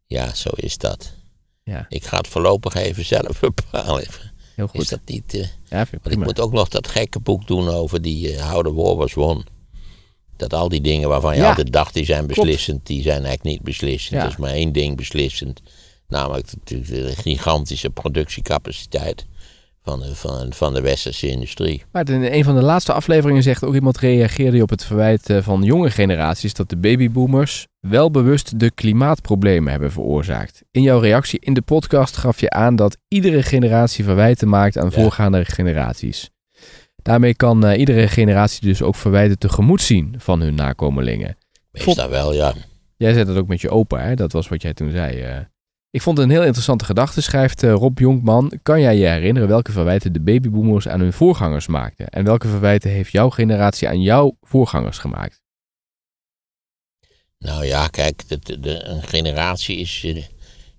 ja, 0.05 0.33
zo 0.33 0.49
is 0.55 0.77
dat. 0.77 1.13
Ja, 1.63 1.85
Ik 1.89 2.05
ga 2.05 2.17
het 2.17 2.27
voorlopig 2.27 2.73
even 2.73 3.05
zelf 3.05 3.39
bepalen. 3.49 4.03
heel 4.55 4.69
Is 4.71 4.79
goed. 4.79 4.89
dat 4.89 4.99
niet... 5.05 5.33
eh, 5.33 5.47
Ja, 5.69 5.85
Want 5.91 6.15
ik 6.15 6.17
moet 6.23 6.39
ook 6.39 6.51
nog 6.51 6.67
dat 6.69 6.87
gekke 6.87 7.19
boek 7.19 7.47
doen 7.47 7.69
over 7.69 8.01
die 8.01 8.33
uh, 8.33 8.51
How 8.51 8.65
the 8.65 8.73
War 8.73 8.95
Was 8.95 9.13
Won. 9.13 9.45
Dat 10.37 10.53
al 10.53 10.69
die 10.69 10.81
dingen 10.81 11.09
waarvan 11.09 11.35
je 11.35 11.41
Ja, 11.41 11.47
altijd 11.49 11.71
dacht 11.71 11.93
die 11.93 12.05
zijn 12.05 12.27
beslissend, 12.27 12.85
die 12.85 13.01
zijn 13.01 13.25
eigenlijk 13.25 13.43
niet 13.43 13.61
beslissend. 13.61 14.13
Ja. 14.19 14.23
Er 14.25 14.29
is 14.31 14.37
maar 14.37 14.51
één 14.51 14.71
ding 14.71 14.97
beslissend. 14.97 15.61
Namelijk 16.07 16.47
de, 16.63 16.79
de 16.81 17.13
gigantische 17.15 17.89
productiecapaciteit 17.89 19.25
van 19.83 19.99
de, 19.99 20.15
van, 20.15 20.53
van 20.53 20.73
de 20.73 20.81
westerse 20.81 21.27
industrie. 21.27 21.83
Maar 21.91 22.09
in 22.09 22.23
een 22.33 22.43
van 22.43 22.55
de 22.55 22.61
laatste 22.61 22.93
afleveringen 22.93 23.43
zegt 23.43 23.63
ook 23.63 23.73
iemand 23.73 23.97
reageerde 23.97 24.61
op 24.61 24.69
het 24.69 24.83
verwijt 24.85 25.29
eh, 25.29 25.41
van 25.41 25.63
jonge 25.63 25.89
generaties 25.91 26.53
dat 26.53 26.69
de 26.69 26.77
babyboomers 26.77 27.67
wel 27.79 28.11
bewust 28.11 28.59
de 28.59 28.71
klimaatproblemen 28.71 29.71
hebben 29.71 29.91
veroorzaakt. 29.91 30.61
In 30.71 30.81
jouw 30.81 30.99
reactie 30.99 31.39
in 31.39 31.53
de 31.53 31.61
podcast 31.61 32.17
gaf 32.17 32.39
je 32.39 32.49
aan 32.49 32.75
dat 32.75 32.97
iedere 33.07 33.43
generatie 33.43 34.03
verwijten 34.03 34.49
maakt 34.49 34.77
aan 34.77 34.85
Ja. 34.85 34.91
voorgaande 34.91 35.45
generaties. 35.45 36.29
Daarmee 37.01 37.35
kan 37.35 37.65
eh, 37.65 37.79
iedere 37.79 38.07
generatie 38.07 38.61
dus 38.67 38.81
ook 38.81 38.95
verwijten 38.95 39.37
tegemoet 39.39 39.81
zien 39.81 40.15
van 40.17 40.41
hun 40.41 40.55
nakomelingen. 40.55 41.37
Meestal 41.71 42.09
wel, 42.09 42.33
ja. 42.33 42.53
Jij 42.97 43.13
zei 43.13 43.25
dat 43.25 43.37
ook 43.37 43.47
met 43.47 43.61
je 43.61 43.69
opa, 43.69 43.99
hè? 43.99 44.15
dat 44.15 44.31
was 44.31 44.47
wat 44.47 44.61
jij 44.61 44.73
toen 44.73 44.91
zei. 44.91 45.21
eh. 45.21 45.37
Ik 45.91 46.01
vond 46.01 46.17
het 46.17 46.25
een 46.25 46.33
heel 46.33 46.43
interessante 46.43 46.85
gedachte, 46.85 47.21
schrijft 47.21 47.63
eh, 47.63 47.73
Rob 47.73 47.99
Jonkman. 47.99 48.59
Kan 48.63 48.81
jij 48.81 48.97
je 48.97 49.05
herinneren 49.05 49.49
welke 49.49 49.71
verwijten 49.71 50.13
de 50.13 50.21
babyboomers 50.21 50.87
aan 50.87 50.99
hun 50.99 51.13
voorgangers 51.13 51.67
maakten? 51.67 52.09
En 52.09 52.23
welke 52.23 52.47
verwijten 52.47 52.89
heeft 52.89 53.11
jouw 53.11 53.29
generatie 53.29 53.87
aan 53.87 54.01
jouw 54.01 54.37
voorgangers 54.41 54.97
gemaakt? 54.97 55.41
Nou 57.39 57.65
ja, 57.65 57.87
kijk, 57.87 58.27
de, 58.27 58.59
de, 58.59 58.83
een 58.83 59.03
generatie 59.03 59.77
is, 59.77 60.03
eh, 60.03 60.23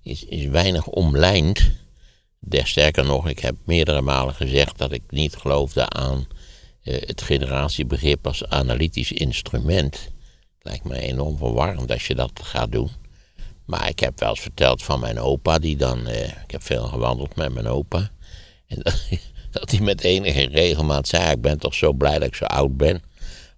is, 0.01 0.25
is 0.25 0.45
weinig 0.45 0.87
omlijnd. 0.87 1.71
Der 2.39 2.67
sterker 2.67 3.05
nog, 3.05 3.29
ik 3.29 3.39
heb 3.39 3.55
meerdere 3.65 4.01
malen 4.01 4.33
gezegd 4.33 4.77
dat 4.77 4.91
ik 4.91 5.03
niet 5.09 5.35
geloofde 5.35 5.89
aan 5.89 6.27
eh, 6.83 7.01
het 7.01 7.21
generatiebegrip 7.21 8.27
als 8.27 8.45
analytisch 8.45 9.11
instrument. 9.11 10.11
Lijkt 10.59 10.83
me 10.83 10.99
enorm 10.99 11.37
verwarrend 11.37 11.91
als 11.91 12.07
je 12.07 12.15
dat 12.15 12.39
gaat 12.43 12.71
doen. 12.71 13.02
Maar 13.65 13.89
ik 13.89 13.99
heb 13.99 14.19
wel 14.19 14.29
eens 14.29 14.39
verteld 14.39 14.83
van 14.83 14.99
mijn 14.99 15.19
opa, 15.19 15.59
die 15.59 15.75
dan. 15.77 16.07
eh, 16.07 16.23
ik 16.27 16.51
heb 16.51 16.63
veel 16.63 16.83
gewandeld 16.87 17.35
met 17.35 17.53
mijn 17.53 17.67
opa. 17.67 18.11
En 18.67 18.79
dat, 18.81 19.07
dat 19.51 19.71
hij 19.71 19.79
met 19.79 20.01
enige 20.01 20.47
regelmaat 20.47 21.07
zei: 21.07 21.31
Ik 21.31 21.41
ben 21.41 21.59
toch 21.59 21.73
zo 21.73 21.93
blij 21.93 22.19
dat 22.19 22.27
ik 22.27 22.35
zo 22.35 22.45
oud 22.45 22.77
ben. 22.77 23.01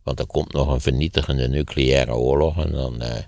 Want 0.04 0.20
er 0.20 0.26
komt 0.28 0.54
nog 0.54 0.68
een 0.68 0.82
vernietigende 0.82 1.48
nucleaire 1.48 2.14
oorlog. 2.14 2.58
En 2.66 2.72
dan 2.72 3.02
eh, 3.02 3.22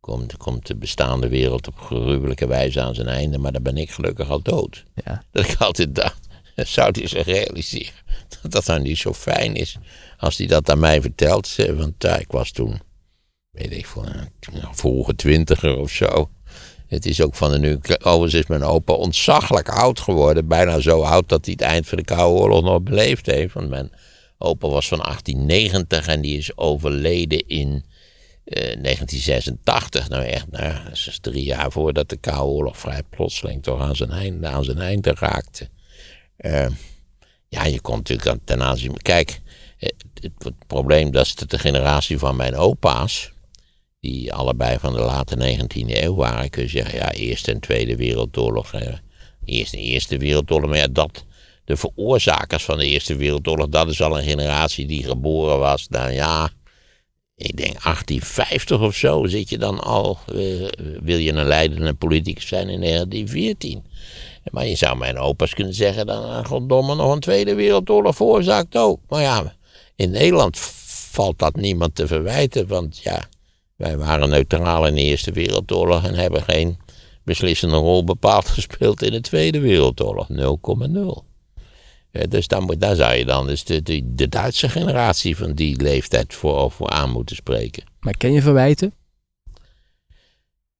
komt, 0.00 0.36
komt 0.36 0.66
de 0.66 0.76
bestaande 0.76 1.28
wereld 1.28 1.66
op 1.68 1.78
gruwelijke 1.78 2.46
wijze 2.46 2.80
aan 2.80 2.94
zijn 2.94 3.08
einde. 3.08 3.38
Maar 3.38 3.52
dan 3.52 3.62
ben 3.62 3.76
ik 3.76 3.90
gelukkig 3.90 4.30
al 4.30 4.42
dood. 4.42 4.84
Ja, 5.04 5.22
Dat 5.32 5.48
ik 5.48 5.56
altijd 5.60 5.94
dacht, 5.94 6.26
zou 6.74 6.90
hij 6.92 7.06
zich 7.06 7.24
realiseren 7.26 7.92
dat 8.42 8.52
dat 8.52 8.66
nou 8.66 8.80
niet 8.80 8.98
zo 8.98 9.12
fijn 9.14 9.54
is 9.54 9.76
als 10.18 10.38
hij 10.38 10.46
dat 10.46 10.70
aan 10.70 10.78
mij 10.78 11.00
vertelt. 11.00 11.54
Eh, 11.56 11.72
Want 11.74 11.94
ja, 11.98 12.16
ik 12.16 12.30
was 12.30 12.50
toen, 12.50 12.80
weet 13.58 13.72
ik 13.72 13.86
eh, 13.96 14.60
nog 14.62 14.76
vroege 14.76 15.14
twintiger 15.14 15.76
of 15.76 15.90
zo. 15.90 16.30
Het 16.86 17.06
is 17.06 17.20
ook 17.20 17.34
van 17.34 17.50
de 17.50 17.58
nu. 17.58 17.78
Overigens 18.02 18.34
is 18.34 18.46
mijn 18.46 18.62
opa 18.62 18.92
ontzaglijk 18.92 19.68
oud 19.68 20.00
geworden. 20.00 20.46
Bijna 20.48 20.80
zo 20.80 21.00
oud 21.02 21.28
dat 21.28 21.44
hij 21.44 21.54
het 21.58 21.66
eind 21.68 21.86
van 21.88 21.98
de 21.98 22.04
Koude 22.04 22.40
Oorlog 22.40 22.62
nog 22.62 22.82
beleefd 22.82 23.26
heeft. 23.26 23.54
Want 23.54 23.68
mijn 23.68 23.90
opa 24.38 24.68
was 24.68 24.88
van 24.88 24.98
1890 24.98 26.06
en 26.06 26.20
die 26.20 26.38
is 26.38 26.56
overleden 26.56 27.46
in 27.46 27.84
eh, 28.44 28.82
1986. 28.82 30.08
Nou 30.08 30.24
echt, 30.24 30.50
nou, 30.50 30.72
dat 30.84 30.92
is 30.92 31.18
drie 31.20 31.44
jaar 31.44 31.72
voordat 31.72 32.08
de 32.08 32.16
Koude 32.16 32.52
Oorlog 32.52 32.78
vrij 32.78 33.02
plotseling 33.10 33.62
toch 33.62 33.80
aan 33.80 33.96
zijn 33.96 34.10
eind, 34.10 34.44
aan 34.44 34.64
zijn 34.64 34.78
einde 34.78 35.14
raakte. 35.18 35.68
Eh, 36.36 36.66
ja, 37.48 37.64
je 37.64 37.80
komt 37.80 37.98
natuurlijk 37.98 38.28
aan- 38.28 38.40
ten 38.44 38.62
aanzien. 38.62 38.96
Kijk, 38.96 39.40
eh, 39.78 39.88
het, 40.14 40.32
het 40.38 40.66
probleem 40.66 41.10
dat 41.10 41.26
is 41.26 41.34
dat 41.34 41.50
de 41.50 41.58
generatie 41.58 42.18
van 42.18 42.36
mijn 42.36 42.56
opa's, 42.56 43.32
die 44.00 44.32
allebei 44.32 44.78
van 44.78 44.92
de 44.92 44.98
late 44.98 45.36
19e 45.36 46.02
eeuw 46.02 46.14
waren, 46.14 46.50
kun 46.50 46.62
je 46.62 46.68
zeggen, 46.68 46.98
ja, 46.98 47.12
Eerste 47.12 47.52
en 47.52 47.60
Tweede 47.60 47.96
Wereldoorlog. 47.96 48.72
Eerste 49.44 49.76
en 49.76 49.82
Eerste 49.82 50.16
Wereldoorlog, 50.16 50.70
maar 50.70 50.78
ja, 50.78 50.88
dat, 50.88 51.24
de 51.64 51.76
veroorzakers 51.76 52.64
van 52.64 52.78
de 52.78 52.86
Eerste 52.86 53.16
Wereldoorlog, 53.16 53.68
dat 53.68 53.88
is 53.88 54.02
al 54.02 54.18
een 54.18 54.24
generatie 54.24 54.86
die 54.86 55.04
geboren 55.04 55.58
was, 55.58 55.88
nou 55.88 56.12
ja, 56.12 56.50
ik 57.38 57.56
denk 57.56 57.82
1850 57.82 58.80
of 58.80 58.94
zo 58.94 59.26
zit 59.26 59.48
je 59.48 59.58
dan 59.58 59.80
al, 59.80 60.18
eh, 60.26 60.68
wil 61.00 61.16
je 61.18 61.32
een 61.32 61.46
leidende 61.46 61.94
politicus 61.94 62.46
zijn 62.46 62.68
in 62.68 62.80
1914. 62.80 63.84
Maar 64.50 64.66
je 64.66 64.74
zou 64.74 64.96
mijn 64.96 65.18
opa's 65.18 65.54
kunnen 65.54 65.74
zeggen, 65.74 66.06
dan 66.06 66.24
eh, 66.24 66.44
goddomme 66.44 66.94
nog 66.94 67.12
een 67.12 67.20
Tweede 67.20 67.54
Wereldoorlog 67.54 68.16
veroorzaakt 68.16 68.76
ook. 68.76 69.00
Maar 69.08 69.20
ja, 69.20 69.56
in 69.96 70.10
Nederland 70.10 70.58
valt 71.10 71.38
dat 71.38 71.56
niemand 71.56 71.94
te 71.94 72.06
verwijten, 72.06 72.66
want 72.66 72.98
ja, 72.98 73.28
wij 73.78 73.96
waren 73.96 74.28
neutraal 74.28 74.86
in 74.86 74.94
de 74.94 75.00
Eerste 75.02 75.32
Wereldoorlog 75.32 76.04
en 76.04 76.14
hebben 76.14 76.42
geen 76.42 76.78
beslissende 77.24 77.76
rol 77.76 78.04
bepaald 78.04 78.48
gespeeld 78.58 79.02
in 79.02 79.12
de 79.12 79.20
Tweede 79.20 79.60
Wereldoorlog. 79.60 80.28
0,0. 80.30 81.24
Eh, 82.10 82.22
Dus 82.28 82.46
daar, 82.46 82.62
moet, 82.62 82.80
daar 82.80 82.94
zou 82.96 83.14
je 83.14 83.24
dan 83.24 83.46
dus 83.46 83.64
de, 83.64 83.82
de, 83.82 84.14
de 84.14 84.28
Duitse 84.28 84.68
generatie 84.68 85.36
van 85.36 85.52
die 85.52 85.82
leeftijd 85.82 86.34
voor, 86.34 86.70
voor 86.70 86.88
aan 86.90 87.10
moeten 87.10 87.36
spreken. 87.36 87.82
maar 88.00 88.16
ken 88.16 88.32
je 88.32 88.42
verwijten? 88.42 88.94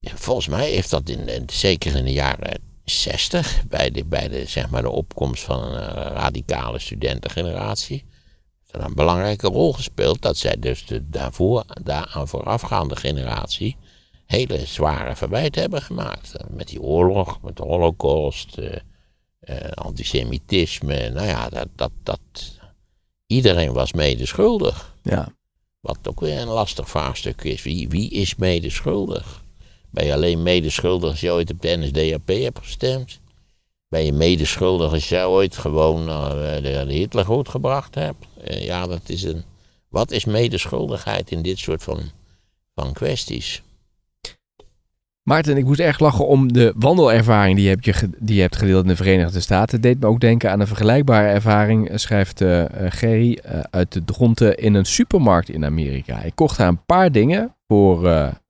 Ja, 0.00 0.12
volgens 0.14 0.48
mij 0.48 0.70
heeft 0.70 0.90
dat 0.90 1.08
in, 1.08 1.28
in- 1.28 1.48
zeker 1.52 1.96
in 1.96 2.04
de 2.04 2.12
jaren 2.12 2.61
60, 2.84 3.62
bij 3.68 3.90
de, 3.90 4.04
bij 4.04 4.28
de, 4.28 4.44
zeg 4.46 4.70
maar 4.70 4.82
de 4.82 4.90
opkomst 4.90 5.42
van 5.42 5.62
een 5.62 5.80
eh, 5.80 6.12
radicale 6.12 6.79
studentengeneratie, 6.79 8.04
een 8.79 8.94
belangrijke 8.94 9.48
rol 9.48 9.72
gespeeld. 9.72 10.22
Dat 10.22 10.37
zij 10.37 10.56
dus 10.58 10.87
de 10.87 11.08
daarvoor, 11.08 11.64
daaraan 11.83 12.29
voorafgaande 12.29 12.96
generatie 12.96 13.76
hele 14.29 14.66
zware 14.66 15.16
verwijten 15.16 15.60
hebben 15.60 15.83
gemaakt. 15.83 16.35
Eh, 16.35 16.46
Met 16.50 16.68
die 16.68 16.83
oorlog, 16.83 17.42
met 17.42 17.56
de 17.56 17.62
holocaust, 17.62 18.58
eh, 18.58 18.76
eh, 19.40 19.70
antisemitisme. 19.72 21.08
Nou 21.10 21.26
ja, 21.26 21.48
dat, 21.48 21.68
dat, 21.74 21.90
dat, 22.02 22.20
iedereen 23.26 23.72
was 23.72 23.92
mede 23.92 24.26
schuldig. 24.26 24.94
Ja. 25.02 25.29
Wat 25.81 25.98
ook 26.02 26.20
weer 26.20 26.38
een 26.40 26.48
lastig 26.48 26.88
vraagstuk 26.88 27.42
is. 27.42 27.62
Wie, 27.62 27.88
wie 27.88 28.10
is 28.10 28.37
mede 28.37 28.70
schuldig? 28.70 29.42
Ben 29.90 30.06
je 30.06 30.12
alleen 30.12 30.42
mede 30.42 30.70
schuldig 30.70 31.10
als 31.10 31.20
je 31.20 31.33
ooit 31.33 31.52
op 31.52 31.60
de 31.60 31.76
NSDAP 31.76 32.29
hebt 32.29 32.58
gestemd? 32.58 33.20
Ben 33.88 34.04
je 34.04 34.12
mede 34.12 34.44
schuldig 34.44 34.92
als 34.92 35.08
je 35.08 35.28
ooit 35.28 35.56
gewoon 35.56 36.08
eh, 36.08 36.62
de, 36.62 36.92
Hitler 36.92 37.24
goed 37.24 37.48
gebracht 37.48 37.94
hebt? 37.94 38.26
Eh, 38.44 38.64
ja, 38.64 38.86
dat 38.86 39.00
is 39.06 39.22
een. 39.22 39.42
Wat 39.88 40.10
is 40.10 40.24
medeschuldigheid 40.24 41.30
in 41.30 41.42
dit 41.42 41.58
soort 41.58 41.82
van, 41.82 42.00
van 42.74 42.92
kwesties? 42.92 43.62
Maarten, 45.22 45.56
ik 45.56 45.64
moest 45.64 45.80
erg 45.80 45.98
lachen 45.98 46.26
om 46.26 46.52
de 46.52 46.72
wandelervaring 46.76 47.56
die 47.56 47.64
je 47.64 47.70
hebt, 47.70 48.06
die 48.18 48.34
je 48.34 48.40
hebt 48.40 48.56
gedeeld 48.56 48.82
in 48.82 48.88
de 48.88 48.96
Verenigde 48.96 49.40
Staten. 49.40 49.80
Deed 49.80 50.00
me 50.00 50.06
ook 50.06 50.20
denken 50.20 50.50
aan 50.50 50.60
een 50.60 50.66
vergelijkbare 50.66 51.28
ervaring, 51.28 51.88
eh, 51.88 51.96
schrijft 51.96 52.44
Gerry 52.88 53.38
uit 53.70 53.92
de 53.92 54.04
Dronten 54.04 54.56
in 54.56 54.74
een 54.74 54.86
supermarkt 54.86 55.48
in 55.48 55.64
Amerika. 55.64 56.22
Ik 56.22 56.34
kocht 56.34 56.58
daar 56.58 56.68
een 56.68 56.84
paar 56.86 57.12
dingen 57.12 57.54
voor 57.66 58.08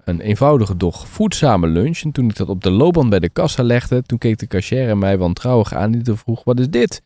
een 0.09 0.21
eenvoudige, 0.21 0.77
doch 0.77 1.09
voedzame 1.09 1.67
lunch. 1.67 2.01
En 2.03 2.13
toen 2.13 2.29
ik 2.29 2.37
dat 2.37 2.49
op 2.49 2.63
de 2.63 2.71
loopband 2.71 3.11
bij 3.11 3.19
de 3.19 3.29
kassa 3.29 3.63
legde, 3.63 4.03
toen 4.03 4.19
keek 4.19 4.39
de 4.39 4.47
cashier 4.47 4.99
mij 4.99 5.19
wantrouwig 5.19 5.75
aan 5.75 5.93
en 5.93 6.03
die 6.03 6.15
vroeg, 6.15 6.45
wat 6.45 6.61
is 6.61 6.69
dit? 6.69 7.03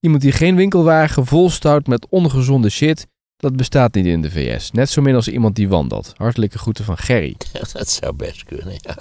Iemand 0.00 0.22
die 0.22 0.32
geen 0.32 0.56
winkelwagen 0.56 1.26
volstout 1.26 1.86
met 1.86 2.06
ongezonde 2.08 2.68
shit, 2.68 3.06
dat 3.36 3.56
bestaat 3.56 3.94
niet 3.94 4.06
in 4.06 4.22
de 4.22 4.30
VS. 4.30 4.70
Net 4.70 4.90
zo 4.90 5.02
min 5.02 5.14
als 5.14 5.28
iemand 5.28 5.56
die 5.56 5.68
wandelt. 5.68 6.12
Hartelijke 6.16 6.58
groeten 6.58 6.84
van 6.84 6.98
Gerry. 6.98 7.36
Dat 7.72 7.88
zou 7.88 8.12
best 8.12 8.44
kunnen, 8.44 8.74
ja. 8.76 8.96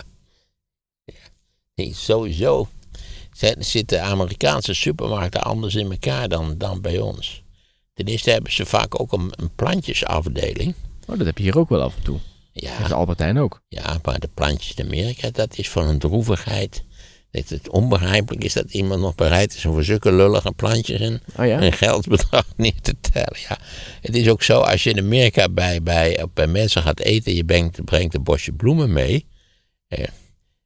Nee, 1.76 1.94
sowieso 1.94 2.68
zitten 3.60 4.04
Amerikaanse 4.04 4.74
supermarkten 4.74 5.42
anders 5.42 5.76
in 5.76 5.92
elkaar 5.92 6.28
dan, 6.28 6.58
dan 6.58 6.82
bij 6.82 7.00
ons. 7.00 7.44
Ten 7.94 8.06
eerste 8.06 8.32
hebben 8.32 8.52
ze 8.52 8.66
vaak 8.66 9.00
ook 9.00 9.12
een, 9.12 9.32
een 9.36 9.50
plantjesafdeling. 9.56 10.76
Oh, 11.08 11.18
dat 11.18 11.26
heb 11.26 11.38
je 11.38 11.44
hier 11.44 11.58
ook 11.58 11.70
wel 11.70 11.82
af 11.82 11.96
en 11.96 12.04
toe. 12.04 12.20
Ja, 12.62 12.88
de 12.88 12.94
Albertijn 12.94 13.38
ook. 13.40 13.62
ja, 13.68 14.00
maar 14.04 14.20
de 14.20 14.30
plantjes 14.34 14.74
in 14.74 14.86
Amerika, 14.86 15.30
dat 15.32 15.58
is 15.58 15.70
van 15.70 15.88
een 15.88 16.00
droevigheid. 16.00 16.84
Dat 17.32 17.50
het 17.50 17.70
onbegrijpelijk 17.70 18.44
is 18.44 18.54
dat 18.54 18.74
iemand 18.74 19.02
nog 19.02 19.16
bereid 19.16 19.56
is 19.56 19.66
om 19.66 19.74
voor 19.74 19.84
zulke 19.84 20.12
lullige 20.12 20.52
plantjes 20.52 21.00
een, 21.00 21.22
Oh 21.38 21.46
ja? 21.46 21.62
een 21.62 21.74
geldbedrag 21.74 22.46
neer 22.58 22.82
te 22.82 22.96
tellen. 23.12 23.40
Ja. 23.50 23.58
Het 24.02 24.16
is 24.16 24.30
ook 24.30 24.44
zo, 24.44 24.60
als 24.60 24.84
je 24.84 24.90
in 24.90 25.00
Amerika 25.00 25.50
bij, 25.50 25.84
bij, 25.84 26.26
bij 26.34 26.48
mensen 26.48 26.82
gaat 26.82 27.00
eten, 27.00 27.36
je 27.36 27.44
brengt, 27.44 27.86
brengt 27.86 28.16
een 28.16 28.24
bosje 28.24 28.52
bloemen 28.52 28.94
mee. 28.94 29.26
Eh, 29.88 30.08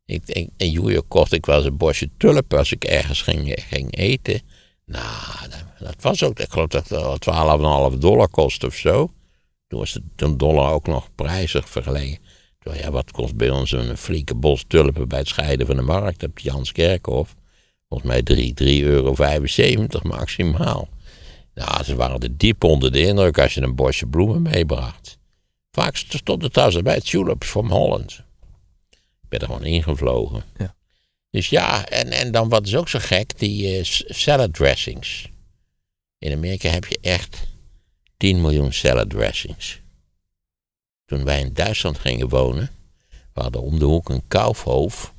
ik, 0.06 0.22
ik, 0.26 0.50
in 0.58 0.72
York 0.72 1.06
kocht 1.08 1.32
ik 1.34 1.46
wel 1.46 1.58
eens 1.58 1.66
een 1.66 1.78
bosje 1.78 2.10
tulpen 2.18 2.58
als 2.58 2.72
ik 2.72 2.84
ergens 2.84 3.22
ging, 3.22 3.64
ging 3.70 3.98
eten. 3.98 4.42
Nou, 4.86 5.50
dat, 5.50 5.64
dat 5.80 5.96
was 6.00 6.24
ook, 6.24 6.40
ik 6.40 6.52
geloof 6.52 6.68
dat 6.68 6.90
het 6.90 7.26
wel 7.26 7.92
12,5 7.92 7.98
dollar 7.98 8.30
kost 8.30 8.64
of 8.64 8.76
zo. 8.76 9.12
Toen 9.74 9.82
was 9.82 10.00
een 10.16 10.38
dollar 10.38 10.74
ook 10.74 10.88
nog 10.88 11.10
prijzig 11.16 11.70
vergeleken. 11.70 12.20
Terwijl, 12.60 12.84
ja, 12.84 12.92
wat 12.92 13.12
kost 13.12 13.36
bij 13.36 13.50
ons 13.50 13.72
een 13.72 13.98
flinke 13.98 14.36
bos 14.36 14.64
tulpen 14.68 15.08
bij 15.08 15.20
het 15.20 15.28
scheiden 15.28 15.68
van 15.68 15.76
de 15.76 15.82
markt 15.82 16.24
op 16.24 16.40
Janskerkhof? 16.40 17.36
Volgens 17.88 18.10
mij 18.10 18.24
3 18.24 18.54
3,75 18.84 18.88
euro 18.88 19.16
maximaal. 20.04 20.90
Nou, 21.54 21.84
ze 21.84 21.96
waren 21.96 22.20
er 22.20 22.38
diep 22.38 22.64
onder 22.64 22.92
de 22.92 23.00
indruk 23.00 23.40
als 23.40 23.54
je 23.54 23.62
een 23.62 23.76
bosje 23.76 24.06
bloemen 24.06 24.42
meebracht. 24.42 25.18
Vaak 25.72 25.96
stond 25.96 26.42
het 26.42 26.54
trouwens 26.54 26.82
bij 26.82 27.02
tulips 27.02 27.48
from 27.48 27.70
Holland. 27.70 28.24
Ik 29.22 29.30
ben 29.30 29.40
er 29.40 29.46
gewoon 29.46 29.64
ingevlogen. 29.64 30.44
Ja. 30.58 30.76
Dus 31.30 31.50
ja, 31.50 31.86
en, 31.86 32.12
en 32.12 32.32
dan 32.32 32.50
wat 32.50 32.68
is 32.68 32.76
ook 32.76 32.90
zo 32.90 33.00
gek, 33.02 33.40
die 33.40 33.78
eh, 33.78 33.84
salad 34.08 34.54
dressings. 34.54 35.30
In 36.18 36.34
Amerika 36.34 36.70
heb 36.70 36.86
je 36.86 36.98
echt 37.02 37.52
10 38.18 38.42
miljoen 38.42 38.74
salad 38.74 39.10
dressings. 39.10 39.82
Toen 41.06 41.24
wij 41.24 41.40
in 41.40 41.54
Duitsland 41.54 42.00
gingen 42.00 42.30
wonen, 42.30 42.70
we 43.34 43.42
hadden 43.42 43.62
om 43.62 43.80
de 43.80 43.86
hoek 43.86 44.10
een 44.10 44.28
Kaufhof. 44.28 45.14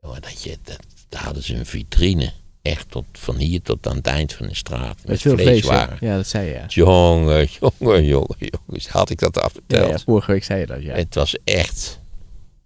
Oh, 0.00 0.16
dat 0.20 0.42
je, 0.42 0.58
dat, 0.62 0.78
daar 1.08 1.22
hadden 1.22 1.42
ze 1.42 1.54
een 1.54 1.66
vitrine. 1.66 2.32
Echt 2.62 2.90
tot, 2.90 3.04
van 3.12 3.36
hier 3.36 3.62
tot 3.62 3.86
aan 3.86 3.96
het 3.96 4.06
eind 4.06 4.32
van 4.32 4.46
de 4.46 4.54
straat. 4.54 4.96
Met, 4.96 5.06
Met 5.06 5.20
veel 5.20 5.32
vlees, 5.32 5.46
vleeswaren. 5.46 5.96
Ja, 6.00 6.16
dat 6.16 6.26
zei 6.26 6.46
je. 6.46 6.52
Ja. 6.52 6.66
Jongen, 6.68 7.48
jongen, 7.78 8.04
jongen. 8.04 8.82
Had 8.88 9.10
ik 9.10 9.18
dat 9.18 9.42
al 9.42 9.50
verteld? 9.50 9.90
ja, 9.90 9.98
vorige 9.98 10.32
week 10.32 10.44
zei 10.44 10.60
je 10.60 10.66
dat, 10.66 10.82
ja. 10.82 10.94
Het 10.94 11.14
was 11.14 11.36
echt... 11.44 12.00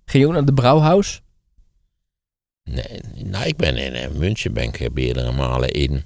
Ging 0.04 0.22
je 0.22 0.28
ook 0.28 0.34
naar 0.34 0.44
de 0.44 0.52
Brouwhaus? 0.52 1.22
Nee, 2.64 3.00
nou, 3.14 3.46
ik 3.46 3.56
ben 3.56 3.76
in 3.76 3.92
eh, 3.92 4.08
München 4.10 4.52
ben 4.52 4.64
ik 4.64 4.92
meerdere 4.92 5.32
malen 5.32 5.70
in... 5.70 6.04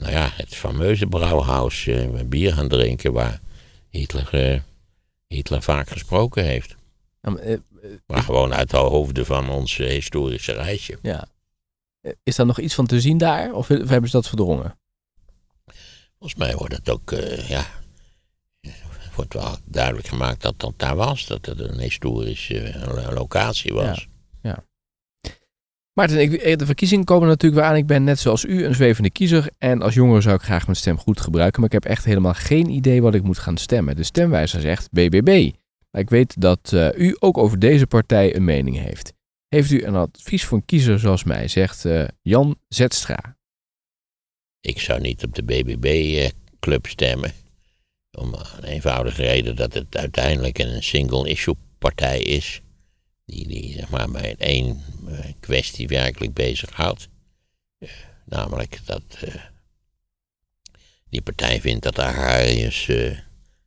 Nou 0.00 0.12
ja, 0.12 0.28
het 0.32 0.54
fameuze 0.54 1.06
brouwhuis. 1.06 1.86
eh, 1.86 2.08
bier 2.26 2.52
gaan 2.52 2.68
drinken 2.68 3.12
waar 3.12 3.40
Hitler, 3.88 4.28
eh, 4.52 4.60
Hitler 5.26 5.62
vaak 5.62 5.88
gesproken 5.90 6.44
heeft. 6.44 6.76
Ja, 7.22 7.30
maar, 7.30 7.42
eh, 7.42 7.58
Maar 8.06 8.22
gewoon 8.22 8.54
uit 8.54 8.70
de 8.70 8.76
hoofden 8.76 9.26
van 9.26 9.48
ons 9.50 9.78
eh, 9.78 9.88
historische 9.88 10.52
reisje. 10.52 10.98
ja. 11.02 11.26
Eh, 12.00 12.12
Is 12.22 12.36
daar 12.36 12.46
nog 12.46 12.58
iets 12.60 12.74
van 12.74 12.86
te 12.86 13.00
zien 13.00 13.18
daar? 13.18 13.52
Of, 13.52 13.70
of 13.70 13.88
hebben 13.88 14.10
ze 14.10 14.16
dat 14.16 14.28
verdrongen? 14.28 14.78
Volgens 16.18 16.38
mij 16.40 16.54
wordt 16.54 16.76
het 16.76 16.88
ook, 16.88 17.12
eh, 17.12 17.48
ja, 17.48 17.66
wordt 19.14 19.34
wel 19.34 19.56
duidelijk 19.64 20.06
gemaakt 20.08 20.42
dat 20.42 20.54
dat 20.58 20.72
daar 20.76 20.96
was. 20.96 21.26
Dat 21.26 21.46
het 21.46 21.60
een 21.60 21.80
historische 21.80 22.60
eh, 22.60 23.08
locatie 23.14 23.72
was. 23.72 24.06
Maarten, 26.00 26.20
ik, 26.20 26.32
eh, 26.32 26.56
de 26.56 26.66
verkiezingen 26.66 27.04
komen 27.04 27.28
natuurlijk 27.28 27.60
weer 27.62 27.70
aan. 27.70 27.76
Ik 27.76 27.86
ben 27.86 28.04
net 28.04 28.18
zoals 28.18 28.44
u 28.44 28.64
een 28.64 28.74
zwevende 28.74 29.10
kiezer. 29.10 29.50
En 29.58 29.82
als 29.82 29.94
jongere 29.94 30.20
zou 30.20 30.34
ik 30.34 30.42
graag 30.42 30.64
mijn 30.64 30.76
stem 30.76 30.98
goed 30.98 31.20
gebruiken. 31.20 31.60
Maar 31.60 31.72
ik 31.74 31.82
heb 31.82 31.92
echt 31.92 32.04
helemaal 32.04 32.34
geen 32.34 32.70
idee 32.70 33.02
wat 33.02 33.14
ik 33.14 33.22
moet 33.22 33.38
gaan 33.38 33.56
stemmen. 33.56 33.96
De 33.96 34.02
stemwijzer 34.02 34.60
zegt 34.60 34.90
BBB. 34.90 35.50
Maar 35.90 36.00
ik 36.00 36.10
weet 36.10 36.40
dat 36.40 36.72
eh, 36.72 36.88
u 36.96 37.16
ook 37.18 37.38
over 37.38 37.58
deze 37.58 37.86
partij 37.86 38.36
een 38.36 38.44
mening 38.44 38.78
heeft. 38.78 39.12
Heeft 39.48 39.70
u 39.70 39.84
een 39.84 39.94
advies 39.94 40.44
voor 40.44 40.58
een 40.58 40.64
kiezer 40.64 40.98
zoals 40.98 41.24
mij, 41.24 41.48
zegt 41.48 41.84
eh, 41.84 42.04
Jan 42.22 42.56
Zetstra. 42.68 43.36
Ik 44.60 44.80
zou 44.80 45.00
niet 45.00 45.24
op 45.24 45.34
de 45.34 45.42
BBB-club 45.42 46.86
stemmen. 46.86 47.32
Om 48.18 48.34
een 48.34 48.64
eenvoudige 48.64 49.22
reden 49.22 49.56
dat 49.56 49.74
het 49.74 49.96
uiteindelijk 49.96 50.58
een 50.58 50.82
single-issue 50.82 51.54
partij 51.78 52.20
is. 52.20 52.62
Die, 53.30 53.46
die 53.46 53.72
zeg 53.72 53.90
maar 53.90 54.10
bij 54.10 54.34
één 54.38 54.82
eh, 55.08 55.18
kwestie 55.40 55.88
werkelijk 55.88 56.34
bezighoudt. 56.34 57.08
Eh, 57.78 57.88
namelijk 58.24 58.80
dat 58.84 59.02
eh, 59.20 59.34
die 61.08 61.22
partij 61.22 61.60
vindt 61.60 61.82
dat 61.82 61.94
de 61.94 62.04
agrariërs 62.04 62.90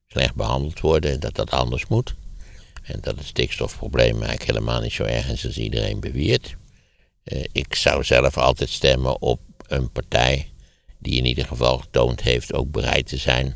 slecht 0.07 0.35
behandeld 0.35 0.79
worden 0.79 1.11
en 1.11 1.19
dat 1.19 1.35
dat 1.35 1.51
anders 1.51 1.87
moet. 1.87 2.15
En 2.83 2.99
dat 3.01 3.17
het 3.17 3.25
stikstofprobleem 3.25 4.13
eigenlijk 4.13 4.43
helemaal 4.43 4.81
niet 4.81 4.91
zo 4.91 5.03
erg 5.03 5.29
is 5.29 5.45
als 5.45 5.57
iedereen 5.57 5.99
beweert. 5.99 6.55
Ik 7.51 7.75
zou 7.75 8.03
zelf 8.03 8.37
altijd 8.37 8.69
stemmen 8.69 9.21
op 9.21 9.39
een 9.67 9.91
partij 9.91 10.51
die 10.97 11.15
in 11.17 11.25
ieder 11.25 11.45
geval 11.45 11.77
getoond 11.77 12.21
heeft 12.21 12.53
ook 12.53 12.71
bereid 12.71 13.07
te 13.07 13.17
zijn 13.17 13.55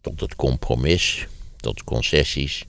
tot 0.00 0.20
het 0.20 0.36
compromis, 0.36 1.26
tot 1.56 1.84
concessies, 1.84 2.66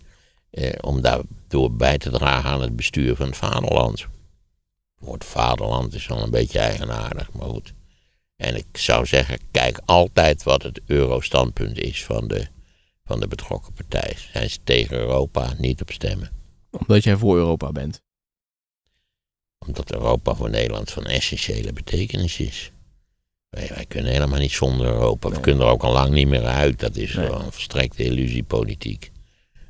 eh, 0.52 0.72
om 0.82 1.02
daardoor 1.02 1.74
bij 1.74 1.98
te 1.98 2.10
dragen 2.10 2.50
aan 2.50 2.62
het 2.62 2.76
bestuur 2.76 3.16
van 3.16 3.26
het 3.26 3.38
vaderland. 3.38 4.00
Het 4.00 4.10
woord 5.08 5.26
vaderland 5.26 5.94
is 5.94 6.08
wel 6.08 6.24
een 6.24 6.32
beetje 6.32 6.60
eigenaardig, 6.60 7.32
maar 7.34 7.48
goed. 7.48 7.74
En 8.36 8.56
ik 8.56 8.66
zou 8.78 9.06
zeggen, 9.06 9.40
kijk 9.52 9.80
altijd 9.86 10.44
wat 10.44 10.64
het 10.64 10.82
eurostandpunt 10.86 11.78
is 11.78 12.06
van 12.06 12.28
de, 12.28 12.48
van 13.06 13.20
de 13.20 13.28
betrokken 13.28 13.74
partij. 13.74 14.14
Zijn 14.32 14.50
ze 14.50 14.60
tegen 14.64 14.98
Europa, 14.98 15.54
niet 15.58 15.82
op 15.82 15.92
stemmen. 15.92 16.32
Omdat 16.72 17.04
jij 17.04 17.16
voor 17.16 17.38
Europa 17.38 17.72
bent. 17.72 18.02
Omdat 19.66 19.92
Europa 19.94 20.36
voor 20.36 20.50
Nederland 20.50 20.92
van 20.92 21.06
essentiële 21.06 21.74
betekenis 21.74 22.40
is. 22.40 22.72
Wij, 23.50 23.68
wij 23.76 23.86
kunnen 23.86 24.12
helemaal 24.12 24.40
niet 24.40 24.52
zonder 24.52 24.86
Europa. 24.86 25.30
We 25.30 25.40
kunnen 25.40 25.66
er 25.66 25.72
ook 25.72 25.84
al 25.84 25.92
lang 25.92 26.14
niet 26.14 26.28
meer 26.28 26.46
uit. 26.46 26.80
Dat 26.80 26.96
is 26.96 27.14
Nee. 27.14 27.30
verstrekte 27.50 28.04
illusiepolitiek. 28.04 29.12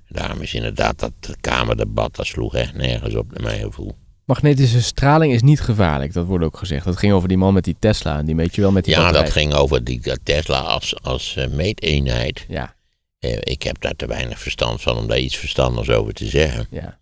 Daarom 0.09 0.41
is 0.41 0.53
inderdaad 0.53 0.99
dat 0.99 1.11
Kamerdebat, 1.41 2.15
dat 2.15 2.25
sloeg 2.25 2.55
echt 2.55 2.73
nergens 2.73 3.15
op 3.15 3.31
naar 3.31 3.41
mijn 3.41 3.61
gevoel. 3.63 3.95
Magnetische 4.25 4.81
straling 4.81 5.33
is 5.33 5.41
niet 5.41 5.61
gevaarlijk, 5.61 6.13
dat 6.13 6.25
wordt 6.25 6.45
ook 6.45 6.57
gezegd. 6.57 6.85
Dat 6.85 6.97
ging 6.97 7.13
over 7.13 7.27
die 7.27 7.37
man 7.37 7.53
met 7.53 7.63
die 7.63 7.75
Tesla. 7.79 8.17
en 8.17 8.25
Die 8.25 8.35
weet 8.35 8.55
je 8.55 8.61
wel 8.61 8.71
met 8.71 8.83
die 8.85 8.93
Ja, 8.93 8.99
batterij. 8.99 9.23
dat 9.23 9.33
ging 9.33 9.53
over 9.53 9.83
die 9.83 10.01
dat 10.01 10.19
Tesla 10.23 10.59
als, 10.59 10.95
als 11.03 11.35
eh, 11.35 11.47
meeteenheid. 11.47 12.45
Ja, 12.47 12.75
Eh, 13.19 13.37
ik 13.39 13.63
heb 13.63 13.81
daar 13.81 13.95
te 13.95 14.05
weinig 14.05 14.39
verstand 14.39 14.81
van 14.81 14.97
om 14.97 15.07
daar 15.07 15.19
iets 15.19 15.37
verstandigs 15.37 15.89
over 15.89 16.13
te 16.13 16.25
zeggen. 16.25 16.67
ja. 16.71 16.97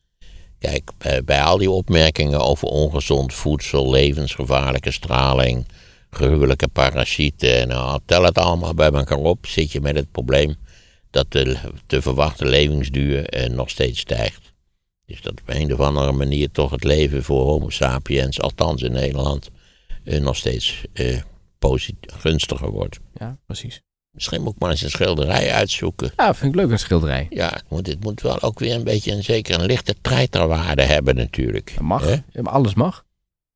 Kijk, 0.60 0.92
bij, 0.98 1.24
bij 1.24 1.42
al 1.42 1.58
die 1.58 1.70
opmerkingen 1.72 2.40
over 2.42 2.68
ongezond 2.68 3.34
voedsel, 3.34 3.90
levensgevaarlijke 3.92 4.92
straling, 4.92 5.66
gruwelijke 6.10 6.68
parasieten, 6.68 7.68
nou, 7.68 8.00
tel 8.06 8.24
het 8.24 8.38
allemaal 8.38 8.74
bij 8.74 8.92
elkaar 8.92 9.18
op, 9.18 9.46
zit 9.46 9.72
je 9.72 9.82
met 9.82 9.96
het 9.96 10.12
probleem 10.12 10.56
dat 11.10 11.32
de 11.32 11.58
te 11.88 12.02
verwachte 12.02 12.46
levensduur 12.46 13.30
eh, 13.30 13.50
nog 13.50 13.70
steeds 13.70 14.00
stijgt. 14.00 14.54
Dus 15.06 15.22
dat 15.22 15.32
op 15.42 15.50
een 15.50 15.74
of 15.74 15.80
andere 15.80 16.12
manier 16.12 16.52
toch 16.52 16.72
het 16.72 16.84
leven 16.84 17.24
voor 17.24 17.44
Homo 17.44 17.70
sapiens, 17.70 18.42
althans 18.42 18.82
in 18.82 18.92
Nederland, 18.92 19.50
eh, 20.04 20.20
nog 20.20 20.36
steeds 20.36 20.84
eh, 20.94 21.22
gunstiger 22.02 22.70
wordt. 22.70 23.00
ja, 23.14 23.38
precies. 23.46 23.82
Misschien 24.12 24.42
moet 24.42 24.54
ik 24.54 24.60
maar 24.60 24.70
eens 24.70 24.82
een 24.82 24.90
schilderij 24.90 25.52
uitzoeken. 25.52 26.12
Ja, 26.18 26.34
vind 26.34 26.54
ik 26.56 26.60
leuk, 26.62 26.72
een 26.72 26.80
schilderij. 26.80 27.28
Ja, 27.30 27.50
het 27.50 27.64
moet, 27.70 27.88
het 27.88 28.04
moet 28.04 28.22
wel 28.22 28.42
ook 28.42 28.60
weer 28.60 28.76
een 28.76 28.84
beetje 28.84 29.12
een, 29.12 29.24
zeker 29.24 29.60
een 29.60 29.66
lichte 29.66 29.96
treiterwaarde 30.02 30.82
hebben 30.82 31.16
natuurlijk. 31.16 31.72
Dat 31.74 31.84
mag. 31.84 32.10
Ja, 32.10 32.42
alles 32.44 32.74
mag. 32.74 33.06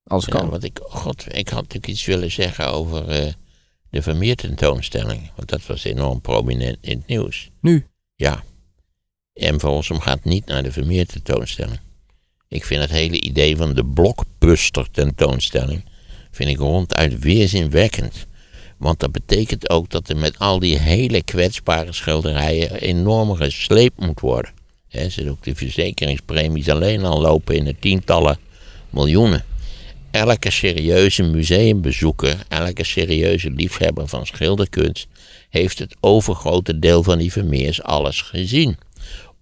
Alles 0.04 0.26
Ja, 0.26 0.32
kan. 0.32 0.50
want 0.50 0.64
ik, 0.64 0.80
god, 0.84 1.26
ik 1.28 1.50
had 1.50 1.62
natuurlijk 1.62 1.88
iets 1.88 2.06
willen 2.06 2.32
zeggen 2.32 2.72
over 2.72 3.36
de 3.92 4.02
Vermeer 4.02 4.36
tentoonstelling. 4.36 5.32
Want 5.36 5.50
dat 5.50 5.66
was 5.66 5.84
enorm 5.84 6.22
prominent 6.22 6.78
in 6.82 6.98
het 6.98 7.08
nieuws. 7.08 7.50
Nu? 7.62 7.86
Ja. 8.16 8.44
M. 9.34 9.60
van 9.60 9.72
Rossum 9.72 10.00
gaat 10.00 10.24
niet 10.24 10.46
naar 10.46 10.64
de 10.64 10.72
Vermeer 10.72 11.06
tentoonstelling. 11.06 11.80
Ik 12.48 12.66
vind 12.66 12.82
het 12.82 12.92
hele 12.92 13.22
idee 13.22 13.58
van 13.58 13.74
de 13.74 13.86
blockbuster 13.86 14.92
tentoonstelling 14.92 15.84
vind 16.32 16.50
ik 16.50 16.58
ronduit 16.58 17.20
weerzinwekkend. 17.20 18.26
Want 18.78 19.00
dat 19.00 19.12
betekent 19.12 19.70
ook 19.70 19.90
dat 19.90 20.10
er 20.10 20.18
met 20.18 20.40
al 20.40 20.60
die 20.60 20.78
hele 20.78 21.24
kwetsbare 21.24 21.94
schilderijen 21.94 22.74
enorm 22.74 23.36
gesleept 23.36 24.00
moet 24.00 24.20
worden. 24.20 24.52
He, 24.88 25.10
ze 25.10 25.30
ook 25.30 25.44
de 25.44 25.56
verzekeringspremies 25.56 26.70
alleen 26.70 27.06
al 27.06 27.22
lopen 27.22 27.56
in 27.56 27.64
de 27.64 27.76
tientallen 27.80 28.38
miljoenen. 28.90 29.44
Elke 30.12 30.52
serieuze 30.52 31.24
museumbezoeker, 31.24 32.36
elke 32.48 32.84
serieuze 32.84 33.52
liefhebber 33.52 34.08
van 34.08 34.26
schilderkunst, 34.26 35.08
heeft 35.50 35.80
het 35.80 35.96
overgrote 36.00 36.80
deel 36.80 37.04
van 37.04 37.18
die 37.18 37.32
Vermeers 37.32 37.84
alles 37.84 38.22
gezien 38.22 38.78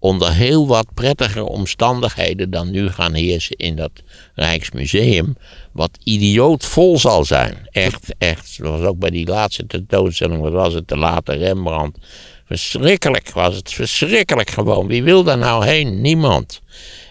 onder 0.00 0.32
heel 0.32 0.66
wat 0.66 0.94
prettigere 0.94 1.44
omstandigheden 1.44 2.50
dan 2.50 2.70
nu 2.70 2.88
gaan 2.88 3.14
heersen 3.14 3.56
in 3.56 3.76
dat 3.76 3.90
Rijksmuseum. 4.34 5.36
Wat 5.72 5.98
idioot 6.04 6.64
vol 6.64 6.98
zal 6.98 7.24
zijn. 7.24 7.68
Echt, 7.70 8.14
echt. 8.18 8.48
Zoals 8.48 8.82
ook 8.82 8.98
bij 8.98 9.10
die 9.10 9.26
laatste 9.26 9.66
tentoonstelling, 9.66 10.40
wat 10.40 10.52
was 10.52 10.74
het, 10.74 10.88
de 10.88 10.96
late 10.96 11.32
Rembrandt. 11.32 11.98
Verschrikkelijk 12.44 13.30
was 13.30 13.54
het, 13.56 13.72
verschrikkelijk 13.72 14.50
gewoon. 14.50 14.86
Wie 14.86 15.02
wil 15.02 15.22
daar 15.24 15.38
nou 15.38 15.66
heen? 15.66 16.00
Niemand. 16.00 16.60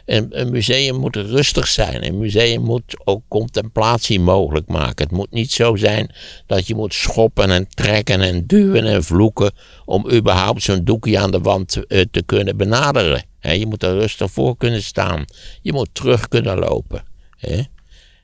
Een, 0.09 0.39
een, 0.39 0.51
museum 0.51 0.95
moet 0.95 1.15
rustig 1.15 1.67
zijn. 1.67 2.05
Een 2.05 2.17
museum 2.17 2.61
moet 2.61 2.97
ook 3.03 3.21
contemplatie 3.27 4.19
mogelijk 4.19 4.67
maken. 4.67 5.05
Het 5.05 5.15
moet 5.15 5.31
niet 5.31 5.51
zo 5.51 5.75
zijn 5.75 6.15
dat 6.45 6.67
je 6.67 6.75
moet 6.75 6.93
schoppen 6.93 7.51
en 7.51 7.67
trekken 7.69 8.21
en 8.21 8.47
duwen 8.47 8.85
en 8.85 9.03
vloeken 9.03 9.51
om 9.85 10.11
überhaupt 10.11 10.63
zo'n 10.63 10.83
doekje 10.83 11.19
aan 11.19 11.31
de 11.31 11.39
wand 11.39 11.85
eh, 11.85 12.01
te 12.11 12.23
kunnen 12.23 12.57
benaderen. 12.57 13.23
je 13.39 13.65
moet 13.65 13.83
er 13.83 13.99
rustig 13.99 14.31
voor 14.31 14.57
kunnen 14.57 14.83
staan. 14.83 15.25
Je 15.61 15.73
moet 15.73 15.89
terug 15.91 16.27
kunnen 16.27 16.59
lopen. 16.59 17.03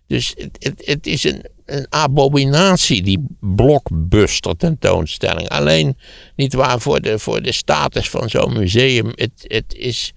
Dus 0.07 0.33
het, 0.37 0.57
het, 0.59 0.81
het 0.85 1.07
is 1.07 1.23
een, 1.23 1.45
een, 1.65 1.85
abominatie, 1.89 3.01
die 3.01 3.25
blockbuster 3.39 4.57
tentoonstelling. 4.57 5.49
Alleen, 5.49 5.97
niet 6.35 6.53
waar, 6.53 6.79
voor 6.79 7.01
de, 7.01 7.19
voor 7.19 7.41
de 7.41 7.51
status 7.51 8.09
van 8.09 8.29
zo'n 8.29 8.53
museum. 8.53 9.11
Het, 9.15 9.31
het 9.47 9.73
is 9.75 10.13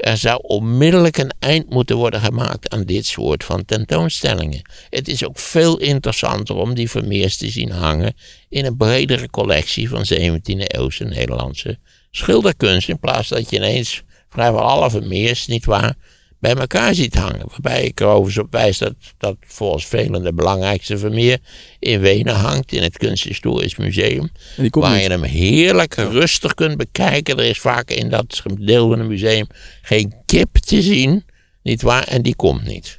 er 0.00 0.16
zou 0.16 0.38
onmiddellijk 0.42 1.16
een 1.16 1.32
eind 1.38 1.70
moeten 1.70 1.96
worden 1.96 2.20
gemaakt 2.20 2.70
aan 2.70 2.84
dit 2.84 3.06
soort 3.06 3.44
van 3.44 3.64
tentoonstellingen. 3.64 4.62
Het 4.90 5.08
is 5.08 5.24
ook 5.24 5.38
veel 5.38 5.78
interessanter 5.78 6.54
om 6.54 6.74
die 6.74 6.90
Vermeers 6.90 7.36
te 7.36 7.50
zien 7.50 7.70
hangen 7.70 8.14
in 8.48 8.64
een 8.64 8.76
bredere 8.76 9.30
collectie 9.30 9.88
van 9.88 10.04
17e-eeuwse 10.14 11.04
Nederlandse 11.04 11.78
schilderkunst. 12.10 12.88
In 12.88 12.98
plaats 12.98 13.28
dat 13.28 13.50
je 13.50 13.56
ineens 13.56 14.02
vrijwel 14.28 14.60
alle 14.60 14.90
Vermeers, 14.90 15.46
nietwaar, 15.46 15.94
bij 16.40 16.54
elkaar 16.54 16.94
ziet 16.94 17.14
hangen. 17.14 17.46
Waarbij 17.48 17.84
ik 17.84 18.00
erover 18.00 18.42
op 18.42 18.52
wijs 18.52 18.78
dat, 18.78 18.94
dat 19.18 19.36
volgens 19.40 19.86
velen 19.86 20.22
de 20.22 20.32
belangrijkste 20.32 20.98
Vermeer 20.98 21.38
in 21.78 22.00
Wenen 22.00 22.34
hangt, 22.34 22.72
in 22.72 22.82
het 22.82 22.98
Kunsthistorisch 22.98 23.76
Museum. 23.76 24.30
Waar 24.70 25.00
je 25.00 25.08
hem 25.08 25.22
heerlijk 25.22 25.94
rustig 25.94 26.54
kunt 26.54 26.76
bekijken. 26.76 27.38
Er 27.38 27.44
is 27.44 27.58
vaak 27.58 27.90
in 27.90 28.08
dat 28.08 28.42
deel 28.58 28.88
van 28.88 28.98
het 28.98 29.08
museum 29.08 29.46
geen 29.82 30.14
kip 30.26 30.56
te 30.56 30.82
zien, 30.82 31.24
nietwaar, 31.62 32.04
en 32.04 32.22
die 32.22 32.34
komt 32.34 32.66
niet. 32.66 32.98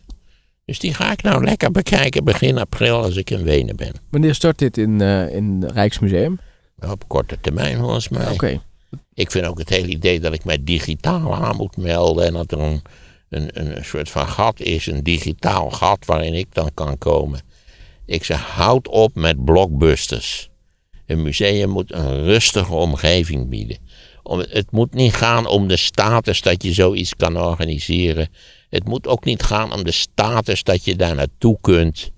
Dus 0.65 0.79
die 0.79 0.93
ga 0.93 1.11
ik 1.11 1.21
nou 1.21 1.43
lekker 1.43 1.71
bekijken 1.71 2.23
begin 2.23 2.57
april 2.57 3.03
als 3.03 3.15
ik 3.15 3.29
in 3.29 3.43
Wenen 3.43 3.75
ben. 3.75 3.93
Wanneer 4.09 4.35
start 4.35 4.57
dit 4.57 4.77
in, 4.77 5.01
uh, 5.01 5.35
in 5.35 5.61
het 5.61 5.71
Rijksmuseum? 5.71 6.39
Op 6.79 7.07
korte 7.07 7.37
termijn 7.41 7.77
volgens 7.77 8.09
mij. 8.09 8.31
Oké. 8.31 8.61
Ik 9.13 9.31
vind 9.31 9.45
ook 9.45 9.59
het 9.59 9.69
hele 9.69 9.87
idee 9.87 10.19
dat 10.19 10.33
ik 10.33 10.45
mij 10.45 10.63
digitaal 10.63 11.35
aan 11.35 11.55
moet 11.55 11.77
melden 11.77 12.25
en 12.25 12.33
dat 12.33 12.51
er 12.51 12.59
een 12.59 12.81
een, 13.31 13.85
soort 13.85 14.09
van 14.09 14.27
gat 14.27 14.59
is, 14.59 14.85
een 14.85 15.03
digitaal 15.03 15.69
gat 15.69 16.05
waarin 16.05 16.33
ik 16.33 16.47
dan 16.53 16.71
kan 16.73 16.97
komen. 16.97 17.41
Ik 18.05 18.23
zeg, 18.23 18.41
houd 18.41 18.87
op 18.87 19.15
met 19.15 19.45
blockbusters. 19.45 20.49
Een 21.05 21.21
museum 21.21 21.69
moet 21.69 21.93
een 21.93 22.23
rustige 22.23 22.73
omgeving 22.73 23.49
bieden. 23.49 23.77
Het 24.29 24.71
moet 24.71 24.93
niet 24.93 25.13
gaan 25.13 25.45
om 25.45 25.67
de 25.67 25.77
status 25.77 26.41
dat 26.41 26.63
je 26.63 26.73
zoiets 26.73 27.15
kan 27.15 27.37
organiseren. 27.37 28.29
Het 28.69 28.87
moet 28.87 29.07
ook 29.07 29.25
niet 29.25 29.43
gaan 29.43 29.73
om 29.73 29.83
de 29.83 29.91
status 29.91 30.63
dat 30.63 30.85
je 30.85 30.95
daar 30.95 31.15
naartoe 31.15 31.57
kunt. 31.61 32.11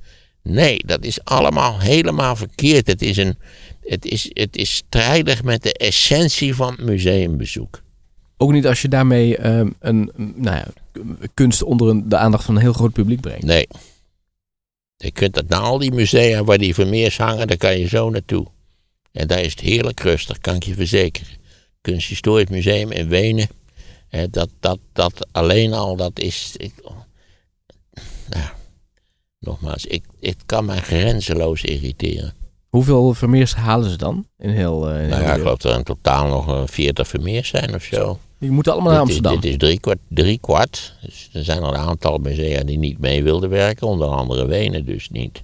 Nee, 0.44 0.78
dat 0.86 1.06
is 1.06 1.24
allemaal 1.24 1.80
helemaal 1.80 2.36
verkeerd. 2.36 2.88
Het 2.88 3.02
is, 3.02 3.18
een, 3.18 3.38
het 3.82 4.06
is, 4.06 4.30
het 4.34 4.58
is 4.58 4.76
strijdig 4.76 5.44
met 5.44 5.64
de 5.64 5.74
essentie 5.74 6.56
van 6.56 6.78
museumbezoek. 6.82 7.83
Ook 8.44 8.52
niet 8.52 8.68
als 8.68 8.82
je 8.82 8.88
daarmee 8.88 9.38
ehm, 9.38 9.70
een, 9.80 10.12
nou 10.16 10.58
ja, 10.58 10.68
kunst 11.34 11.64
onder 11.64 11.90
een, 11.90 12.10
de 12.10 12.18
aandacht 12.18 12.44
van 12.44 12.56
een 12.56 12.62
heel 12.62 12.74
groot 12.74 12.94
publiek 12.94 13.22
brengt. 13.22 13.44
Nee. 13.44 13.68
Je 14.96 15.12
kunt 15.12 15.34
dat 15.34 15.48
naar 15.48 15.60
al 15.60 15.78
die 15.78 15.92
musea 15.92 16.44
waar 16.44 16.58
die 16.58 16.74
Vermeers 16.74 17.18
hangen, 17.18 17.48
daar 17.48 17.58
kan 17.58 17.80
je 17.80 17.88
zo 17.88 18.10
naartoe. 18.10 18.48
En 19.12 19.28
daar 19.28 19.42
is 19.42 19.52
het 19.52 19.60
heerlijk 19.60 20.00
rustig, 20.00 20.38
kan 20.38 20.56
ik 20.56 20.64
je 20.64 20.74
verzekeren. 20.74 21.28
Kunsthistorisch 21.82 22.50
Museum 22.50 22.92
in 22.92 23.08
Wenen, 23.08 23.48
dat, 24.30 24.50
dat, 24.60 24.80
dat 24.94 25.28
alleen 25.32 25.74
al, 25.74 25.96
dat 25.96 26.20
is. 26.20 26.54
Ik, 26.58 26.74
nou, 28.30 28.50
nogmaals, 29.40 29.86
ik, 29.86 30.04
het 30.20 30.44
kan 30.46 30.66
mij 30.66 30.80
grenzeloos 30.80 31.64
irriteren. 31.64 32.34
Hoeveel 32.70 33.14
Vermeers 33.14 33.54
halen 33.54 33.90
ze 33.90 33.98
dan? 33.98 34.28
In 34.38 34.50
heel, 34.50 34.90
in 34.90 35.08
nou 35.08 35.22
ja, 35.22 35.34
ik 35.34 35.42
geloof 35.42 35.58
dat 35.58 35.72
er 35.72 35.78
in 35.78 35.84
totaal 35.84 36.28
nog 36.28 36.72
40 36.72 37.08
Vermeers 37.08 37.50
zijn 37.50 37.76
of 37.76 37.84
zo. 37.84 38.20
Die 38.44 38.52
moeten 38.52 38.74
allemaal 38.74 38.92
naar 38.92 39.02
Amsterdam. 39.02 39.40
Dit 39.40 39.52
is 39.52 39.58
drie 39.58 39.80
kwart. 39.80 40.00
Drie 40.08 40.40
kwart. 40.40 40.96
Dus 41.02 41.30
er 41.34 41.44
zijn 41.44 41.62
er 41.62 41.68
een 41.68 41.76
aantal 41.76 42.18
musea 42.18 42.64
die 42.64 42.78
niet 42.78 43.00
mee 43.00 43.24
wilden 43.24 43.50
werken, 43.50 43.88
onder 43.88 44.08
andere 44.08 44.46
Wenen 44.46 44.86
dus 44.86 45.10
niet. 45.10 45.44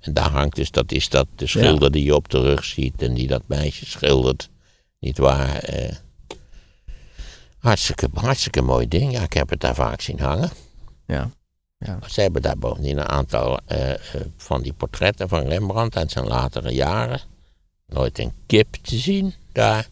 En 0.00 0.12
daar 0.12 0.30
hangt 0.30 0.56
dus, 0.56 0.70
dat 0.70 0.92
is 0.92 1.08
dat 1.08 1.26
de 1.34 1.46
schilder 1.46 1.90
die 1.90 2.04
je 2.04 2.14
op 2.14 2.28
de 2.28 2.40
rug 2.40 2.64
ziet 2.64 3.02
en 3.02 3.14
die 3.14 3.26
dat 3.26 3.42
meisje 3.46 3.86
schildert. 3.86 4.48
Niet 4.98 5.18
waar. 5.18 5.56
Eh, 5.56 5.94
hartstikke, 7.58 8.08
hartstikke 8.14 8.62
mooi 8.62 8.88
ding. 8.88 9.12
Ja, 9.12 9.22
ik 9.22 9.32
heb 9.32 9.48
het 9.48 9.60
daar 9.60 9.74
vaak 9.74 10.00
zien 10.00 10.20
hangen. 10.20 10.50
Ja. 11.06 11.30
ja. 11.78 11.98
Ze 12.06 12.20
hebben 12.20 12.42
daar 12.42 12.58
bovendien 12.58 12.98
een 12.98 13.08
aantal 13.08 13.58
eh, 13.66 13.92
eh, 13.92 13.98
van 14.36 14.62
die 14.62 14.72
portretten 14.72 15.28
van 15.28 15.46
Rembrandt 15.46 15.96
uit 15.96 16.10
zijn 16.10 16.26
latere 16.26 16.70
jaren. 16.70 17.20
Nooit 17.86 18.18
een 18.18 18.32
kip 18.46 18.74
te 18.74 18.96
zien 18.96 19.34
daar. 19.52 19.88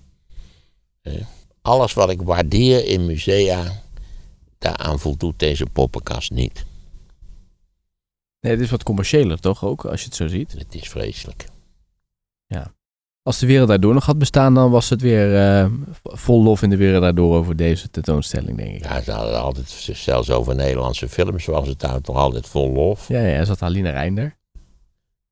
Uh, 1.03 1.15
alles 1.67 1.95
wat 1.95 2.11
ik 2.11 2.23
waardeer 2.23 2.87
in 2.87 3.07
musea, 3.07 3.83
daaraan 4.59 4.99
voldoet 4.99 5.39
deze 5.39 5.67
poppenkast 5.67 6.31
niet. 6.31 6.65
Nee, 8.41 8.53
het 8.53 8.61
is 8.61 8.71
wat 8.71 8.83
commerciëler 8.83 9.41
toch 9.41 9.65
ook, 9.65 9.85
als 9.85 10.01
je 10.01 10.07
het 10.07 10.17
zo 10.17 10.27
ziet? 10.27 10.53
Het 10.53 10.75
is 10.75 10.89
vreselijk. 10.89 11.47
Ja. 12.47 12.75
Als 13.23 13.39
de 13.39 13.47
wereld 13.47 13.69
daardoor 13.69 13.95
nog 13.95 14.07
had 14.07 14.19
bestaan, 14.19 14.55
dan 14.55 14.71
was 14.71 14.89
het 14.89 15.01
weer 15.01 15.33
uh, 15.33 15.73
vol 16.03 16.43
lof 16.43 16.63
in 16.63 16.71
de 16.71 16.77
wereld 16.77 17.03
daardoor 17.03 17.37
over 17.37 17.57
deze 17.57 17.91
tentoonstelling, 17.91 18.57
denk 18.57 18.75
ik. 18.75 18.85
Ja, 18.85 19.03
ze 19.03 19.13
hadden 19.13 19.41
altijd, 19.41 19.69
zelfs 19.93 20.31
over 20.31 20.55
Nederlandse 20.55 21.09
films, 21.09 21.47
was 21.47 21.69
het 21.69 21.81
daar 21.81 22.01
toch 22.01 22.17
altijd 22.17 22.47
vol 22.47 22.73
lof. 22.73 23.09
Ja, 23.09 23.21
ja, 23.21 23.45
zat 23.45 23.63
Aline 23.63 23.91
Reinder. 23.91 24.37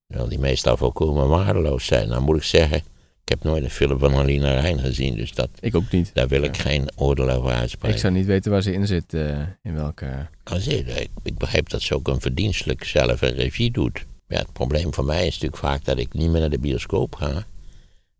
Wel, 0.06 0.28
die 0.28 0.38
meestal 0.38 0.76
volkomen 0.76 1.28
waardeloos 1.28 1.86
zijn. 1.86 2.08
Nou 2.08 2.22
moet 2.22 2.36
ik 2.36 2.42
zeggen, 2.42 2.82
ik 3.24 3.30
heb 3.30 3.42
nooit 3.42 3.64
een 3.64 3.70
film 3.70 3.98
van 3.98 4.14
Alina 4.14 4.60
Rijn 4.60 4.78
gezien, 4.78 5.14
dus 5.14 5.32
dat, 5.34 5.48
ik 5.60 5.74
ook 5.74 5.90
niet. 5.90 6.10
daar 6.14 6.28
wil 6.28 6.42
ik 6.42 6.56
geen 6.56 6.88
oordeel 6.96 7.30
over 7.30 7.50
uitspreken. 7.50 7.96
Ik 7.96 8.02
zou 8.02 8.12
niet 8.12 8.26
weten 8.26 8.50
waar 8.50 8.62
ze 8.62 8.72
in 8.72 8.86
zit, 8.86 9.14
uh, 9.14 9.38
in 9.62 9.74
welke... 9.74 10.28
Als 10.42 10.66
ik, 10.66 11.08
ik 11.22 11.38
begrijp 11.38 11.68
dat 11.68 11.82
ze 11.82 11.94
ook 11.94 12.08
een 12.08 12.20
verdienstelijk 12.20 12.84
zelf 12.84 13.22
een 13.22 13.34
regie 13.34 13.70
doet. 13.70 14.06
Ja, 14.28 14.38
het 14.38 14.52
probleem 14.52 14.94
voor 14.94 15.04
mij 15.04 15.26
is 15.26 15.32
natuurlijk 15.32 15.62
vaak 15.62 15.84
dat 15.84 15.98
ik 15.98 16.12
niet 16.12 16.30
meer 16.30 16.40
naar 16.40 16.50
de 16.50 16.58
bioscoop 16.58 17.14
ga. 17.14 17.44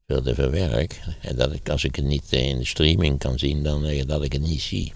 Veel 0.07 0.23
te 0.23 0.35
veel 0.35 0.51
werk. 0.51 1.01
En 1.21 1.37
dat 1.37 1.53
ik, 1.53 1.69
als 1.69 1.85
ik 1.85 1.97
het 1.97 2.05
niet 2.05 2.33
in 2.33 2.59
de 2.59 2.65
streaming 2.65 3.19
kan 3.19 3.39
zien, 3.39 3.63
dan 3.63 3.87
uh, 3.87 4.03
dat 4.07 4.25
ik 4.25 4.33
het 4.33 4.43
niet 4.43 4.61
zie. 4.61 4.93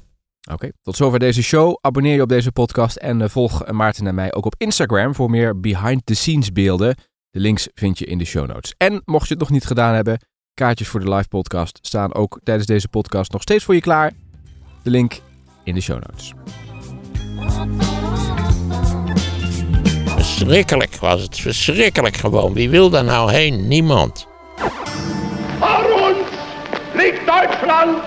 Oké, 0.53 0.71
tot 0.83 0.97
zover 0.97 1.19
deze 1.19 1.43
show. 1.43 1.79
Abonneer 1.81 2.15
je 2.15 2.23
op 2.23 2.29
deze 2.29 2.53
podcast 2.53 2.97
en 2.97 3.21
uh, 3.21 3.29
volg 3.29 3.71
Maarten 3.71 4.07
en 4.07 4.15
mij 4.15 4.35
ook 4.35 4.47
op 4.47 4.55
Instagram 4.59 5.15
voor 5.15 5.31
meer 5.31 5.61
behind-the-scenes 5.61 6.53
beelden. 6.53 6.97
De 7.31 7.41
links 7.41 7.68
vind 7.74 7.99
je 7.99 8.05
in 8.05 8.18
de 8.18 8.24
show 8.24 8.47
notes. 8.47 8.74
En 8.76 9.03
mocht 9.05 9.26
je 9.26 9.35
het 9.35 9.43
nog 9.43 9.51
niet 9.51 9.66
gedaan 9.66 9.95
hebben, 9.95 10.18
kaartjes 10.55 10.89
voor 10.89 11.01
de 11.01 11.14
live 11.14 11.29
podcast 11.29 11.79
staan 11.83 12.14
ook 12.14 12.41
tijdens 12.43 12.66
deze 12.66 12.89
podcast 12.89 13.33
nog 13.33 13.43
steeds 13.43 13.64
voor 13.64 13.74
je 13.74 13.81
klaar. 13.81 14.12
De 14.83 14.91
link 14.91 15.20
in 15.64 15.74
de 15.74 15.81
show 15.81 16.03
notes. 16.07 16.33
Verschrikkelijk 20.07 20.97
was 20.97 21.22
het, 21.22 21.41
verschrikkelijk 21.41 22.16
gewoon. 22.16 22.53
Wie 22.53 22.70
wil 22.70 22.91
daar 22.91 23.05
nou 23.05 23.33
heen? 23.33 23.68
Niemand. 23.68 24.26
Voor 25.59 25.93
ons 26.01 26.29
ligt 26.95 27.26
Duitsland, 27.26 27.99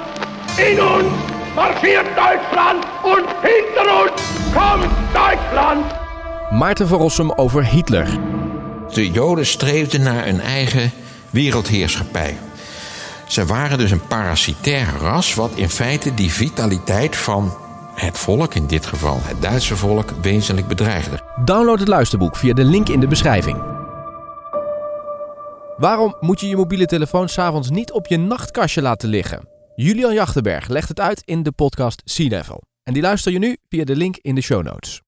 in 0.57 0.81
ons 0.81 1.13
marcheert 1.55 2.15
Duitsland 2.15 2.85
en 3.03 3.25
hinter 3.41 4.01
ons 4.01 4.21
komt 4.53 5.13
Duitsland. 5.13 5.85
Maarten 6.51 6.87
van 6.87 6.99
Rossum 6.99 7.31
over 7.31 7.65
Hitler. 7.65 8.19
De 8.93 9.11
Joden 9.11 9.45
streefden 9.45 10.01
naar 10.01 10.27
een 10.27 10.41
eigen 10.41 10.91
wereldheerschappij. 11.29 12.37
Ze 13.27 13.45
waren 13.45 13.77
dus 13.77 13.91
een 13.91 14.07
parasitair 14.07 14.87
ras, 14.99 15.33
wat 15.33 15.51
in 15.55 15.69
feite 15.69 16.13
die 16.13 16.31
vitaliteit 16.31 17.15
van 17.15 17.53
het 17.95 18.17
volk, 18.17 18.53
in 18.53 18.67
dit 18.67 18.85
geval 18.85 19.19
het 19.21 19.41
Duitse 19.41 19.75
volk, 19.75 20.11
wezenlijk 20.21 20.67
bedreigde. 20.67 21.19
Download 21.45 21.79
het 21.79 21.87
luisterboek 21.87 22.35
via 22.35 22.53
de 22.53 22.63
link 22.63 22.89
in 22.89 22.99
de 22.99 23.07
beschrijving. 23.07 23.63
Waarom 25.77 26.15
moet 26.19 26.39
je 26.39 26.47
je 26.47 26.55
mobiele 26.55 26.85
telefoon 26.85 27.29
s'avonds 27.29 27.69
niet 27.69 27.91
op 27.91 28.07
je 28.07 28.17
nachtkastje 28.17 28.81
laten 28.81 29.09
liggen? 29.09 29.47
Julian 29.75 30.13
Jachtenberg 30.13 30.67
legt 30.67 30.89
het 30.89 30.99
uit 30.99 31.21
in 31.25 31.43
de 31.43 31.51
podcast 31.51 32.01
Sea 32.05 32.29
Level. 32.29 32.61
En 32.83 32.93
die 32.93 33.01
luister 33.01 33.31
je 33.31 33.39
nu 33.39 33.57
via 33.69 33.83
de 33.83 33.95
link 33.95 34.17
in 34.17 34.35
de 34.35 34.41
show 34.41 34.63
notes. 34.63 35.01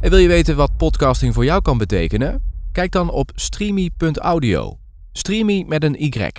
En 0.00 0.10
wil 0.10 0.18
je 0.18 0.28
weten 0.28 0.56
wat 0.56 0.76
podcasting 0.76 1.34
voor 1.34 1.44
jou 1.44 1.62
kan 1.62 1.78
betekenen? 1.78 2.45
Kijk 2.76 2.92
dan 2.92 3.10
op 3.10 3.30
streamy.audio. 3.34 4.78
Streamy 5.12 5.64
met 5.66 5.84
een 5.84 6.02
Y. 6.02 6.30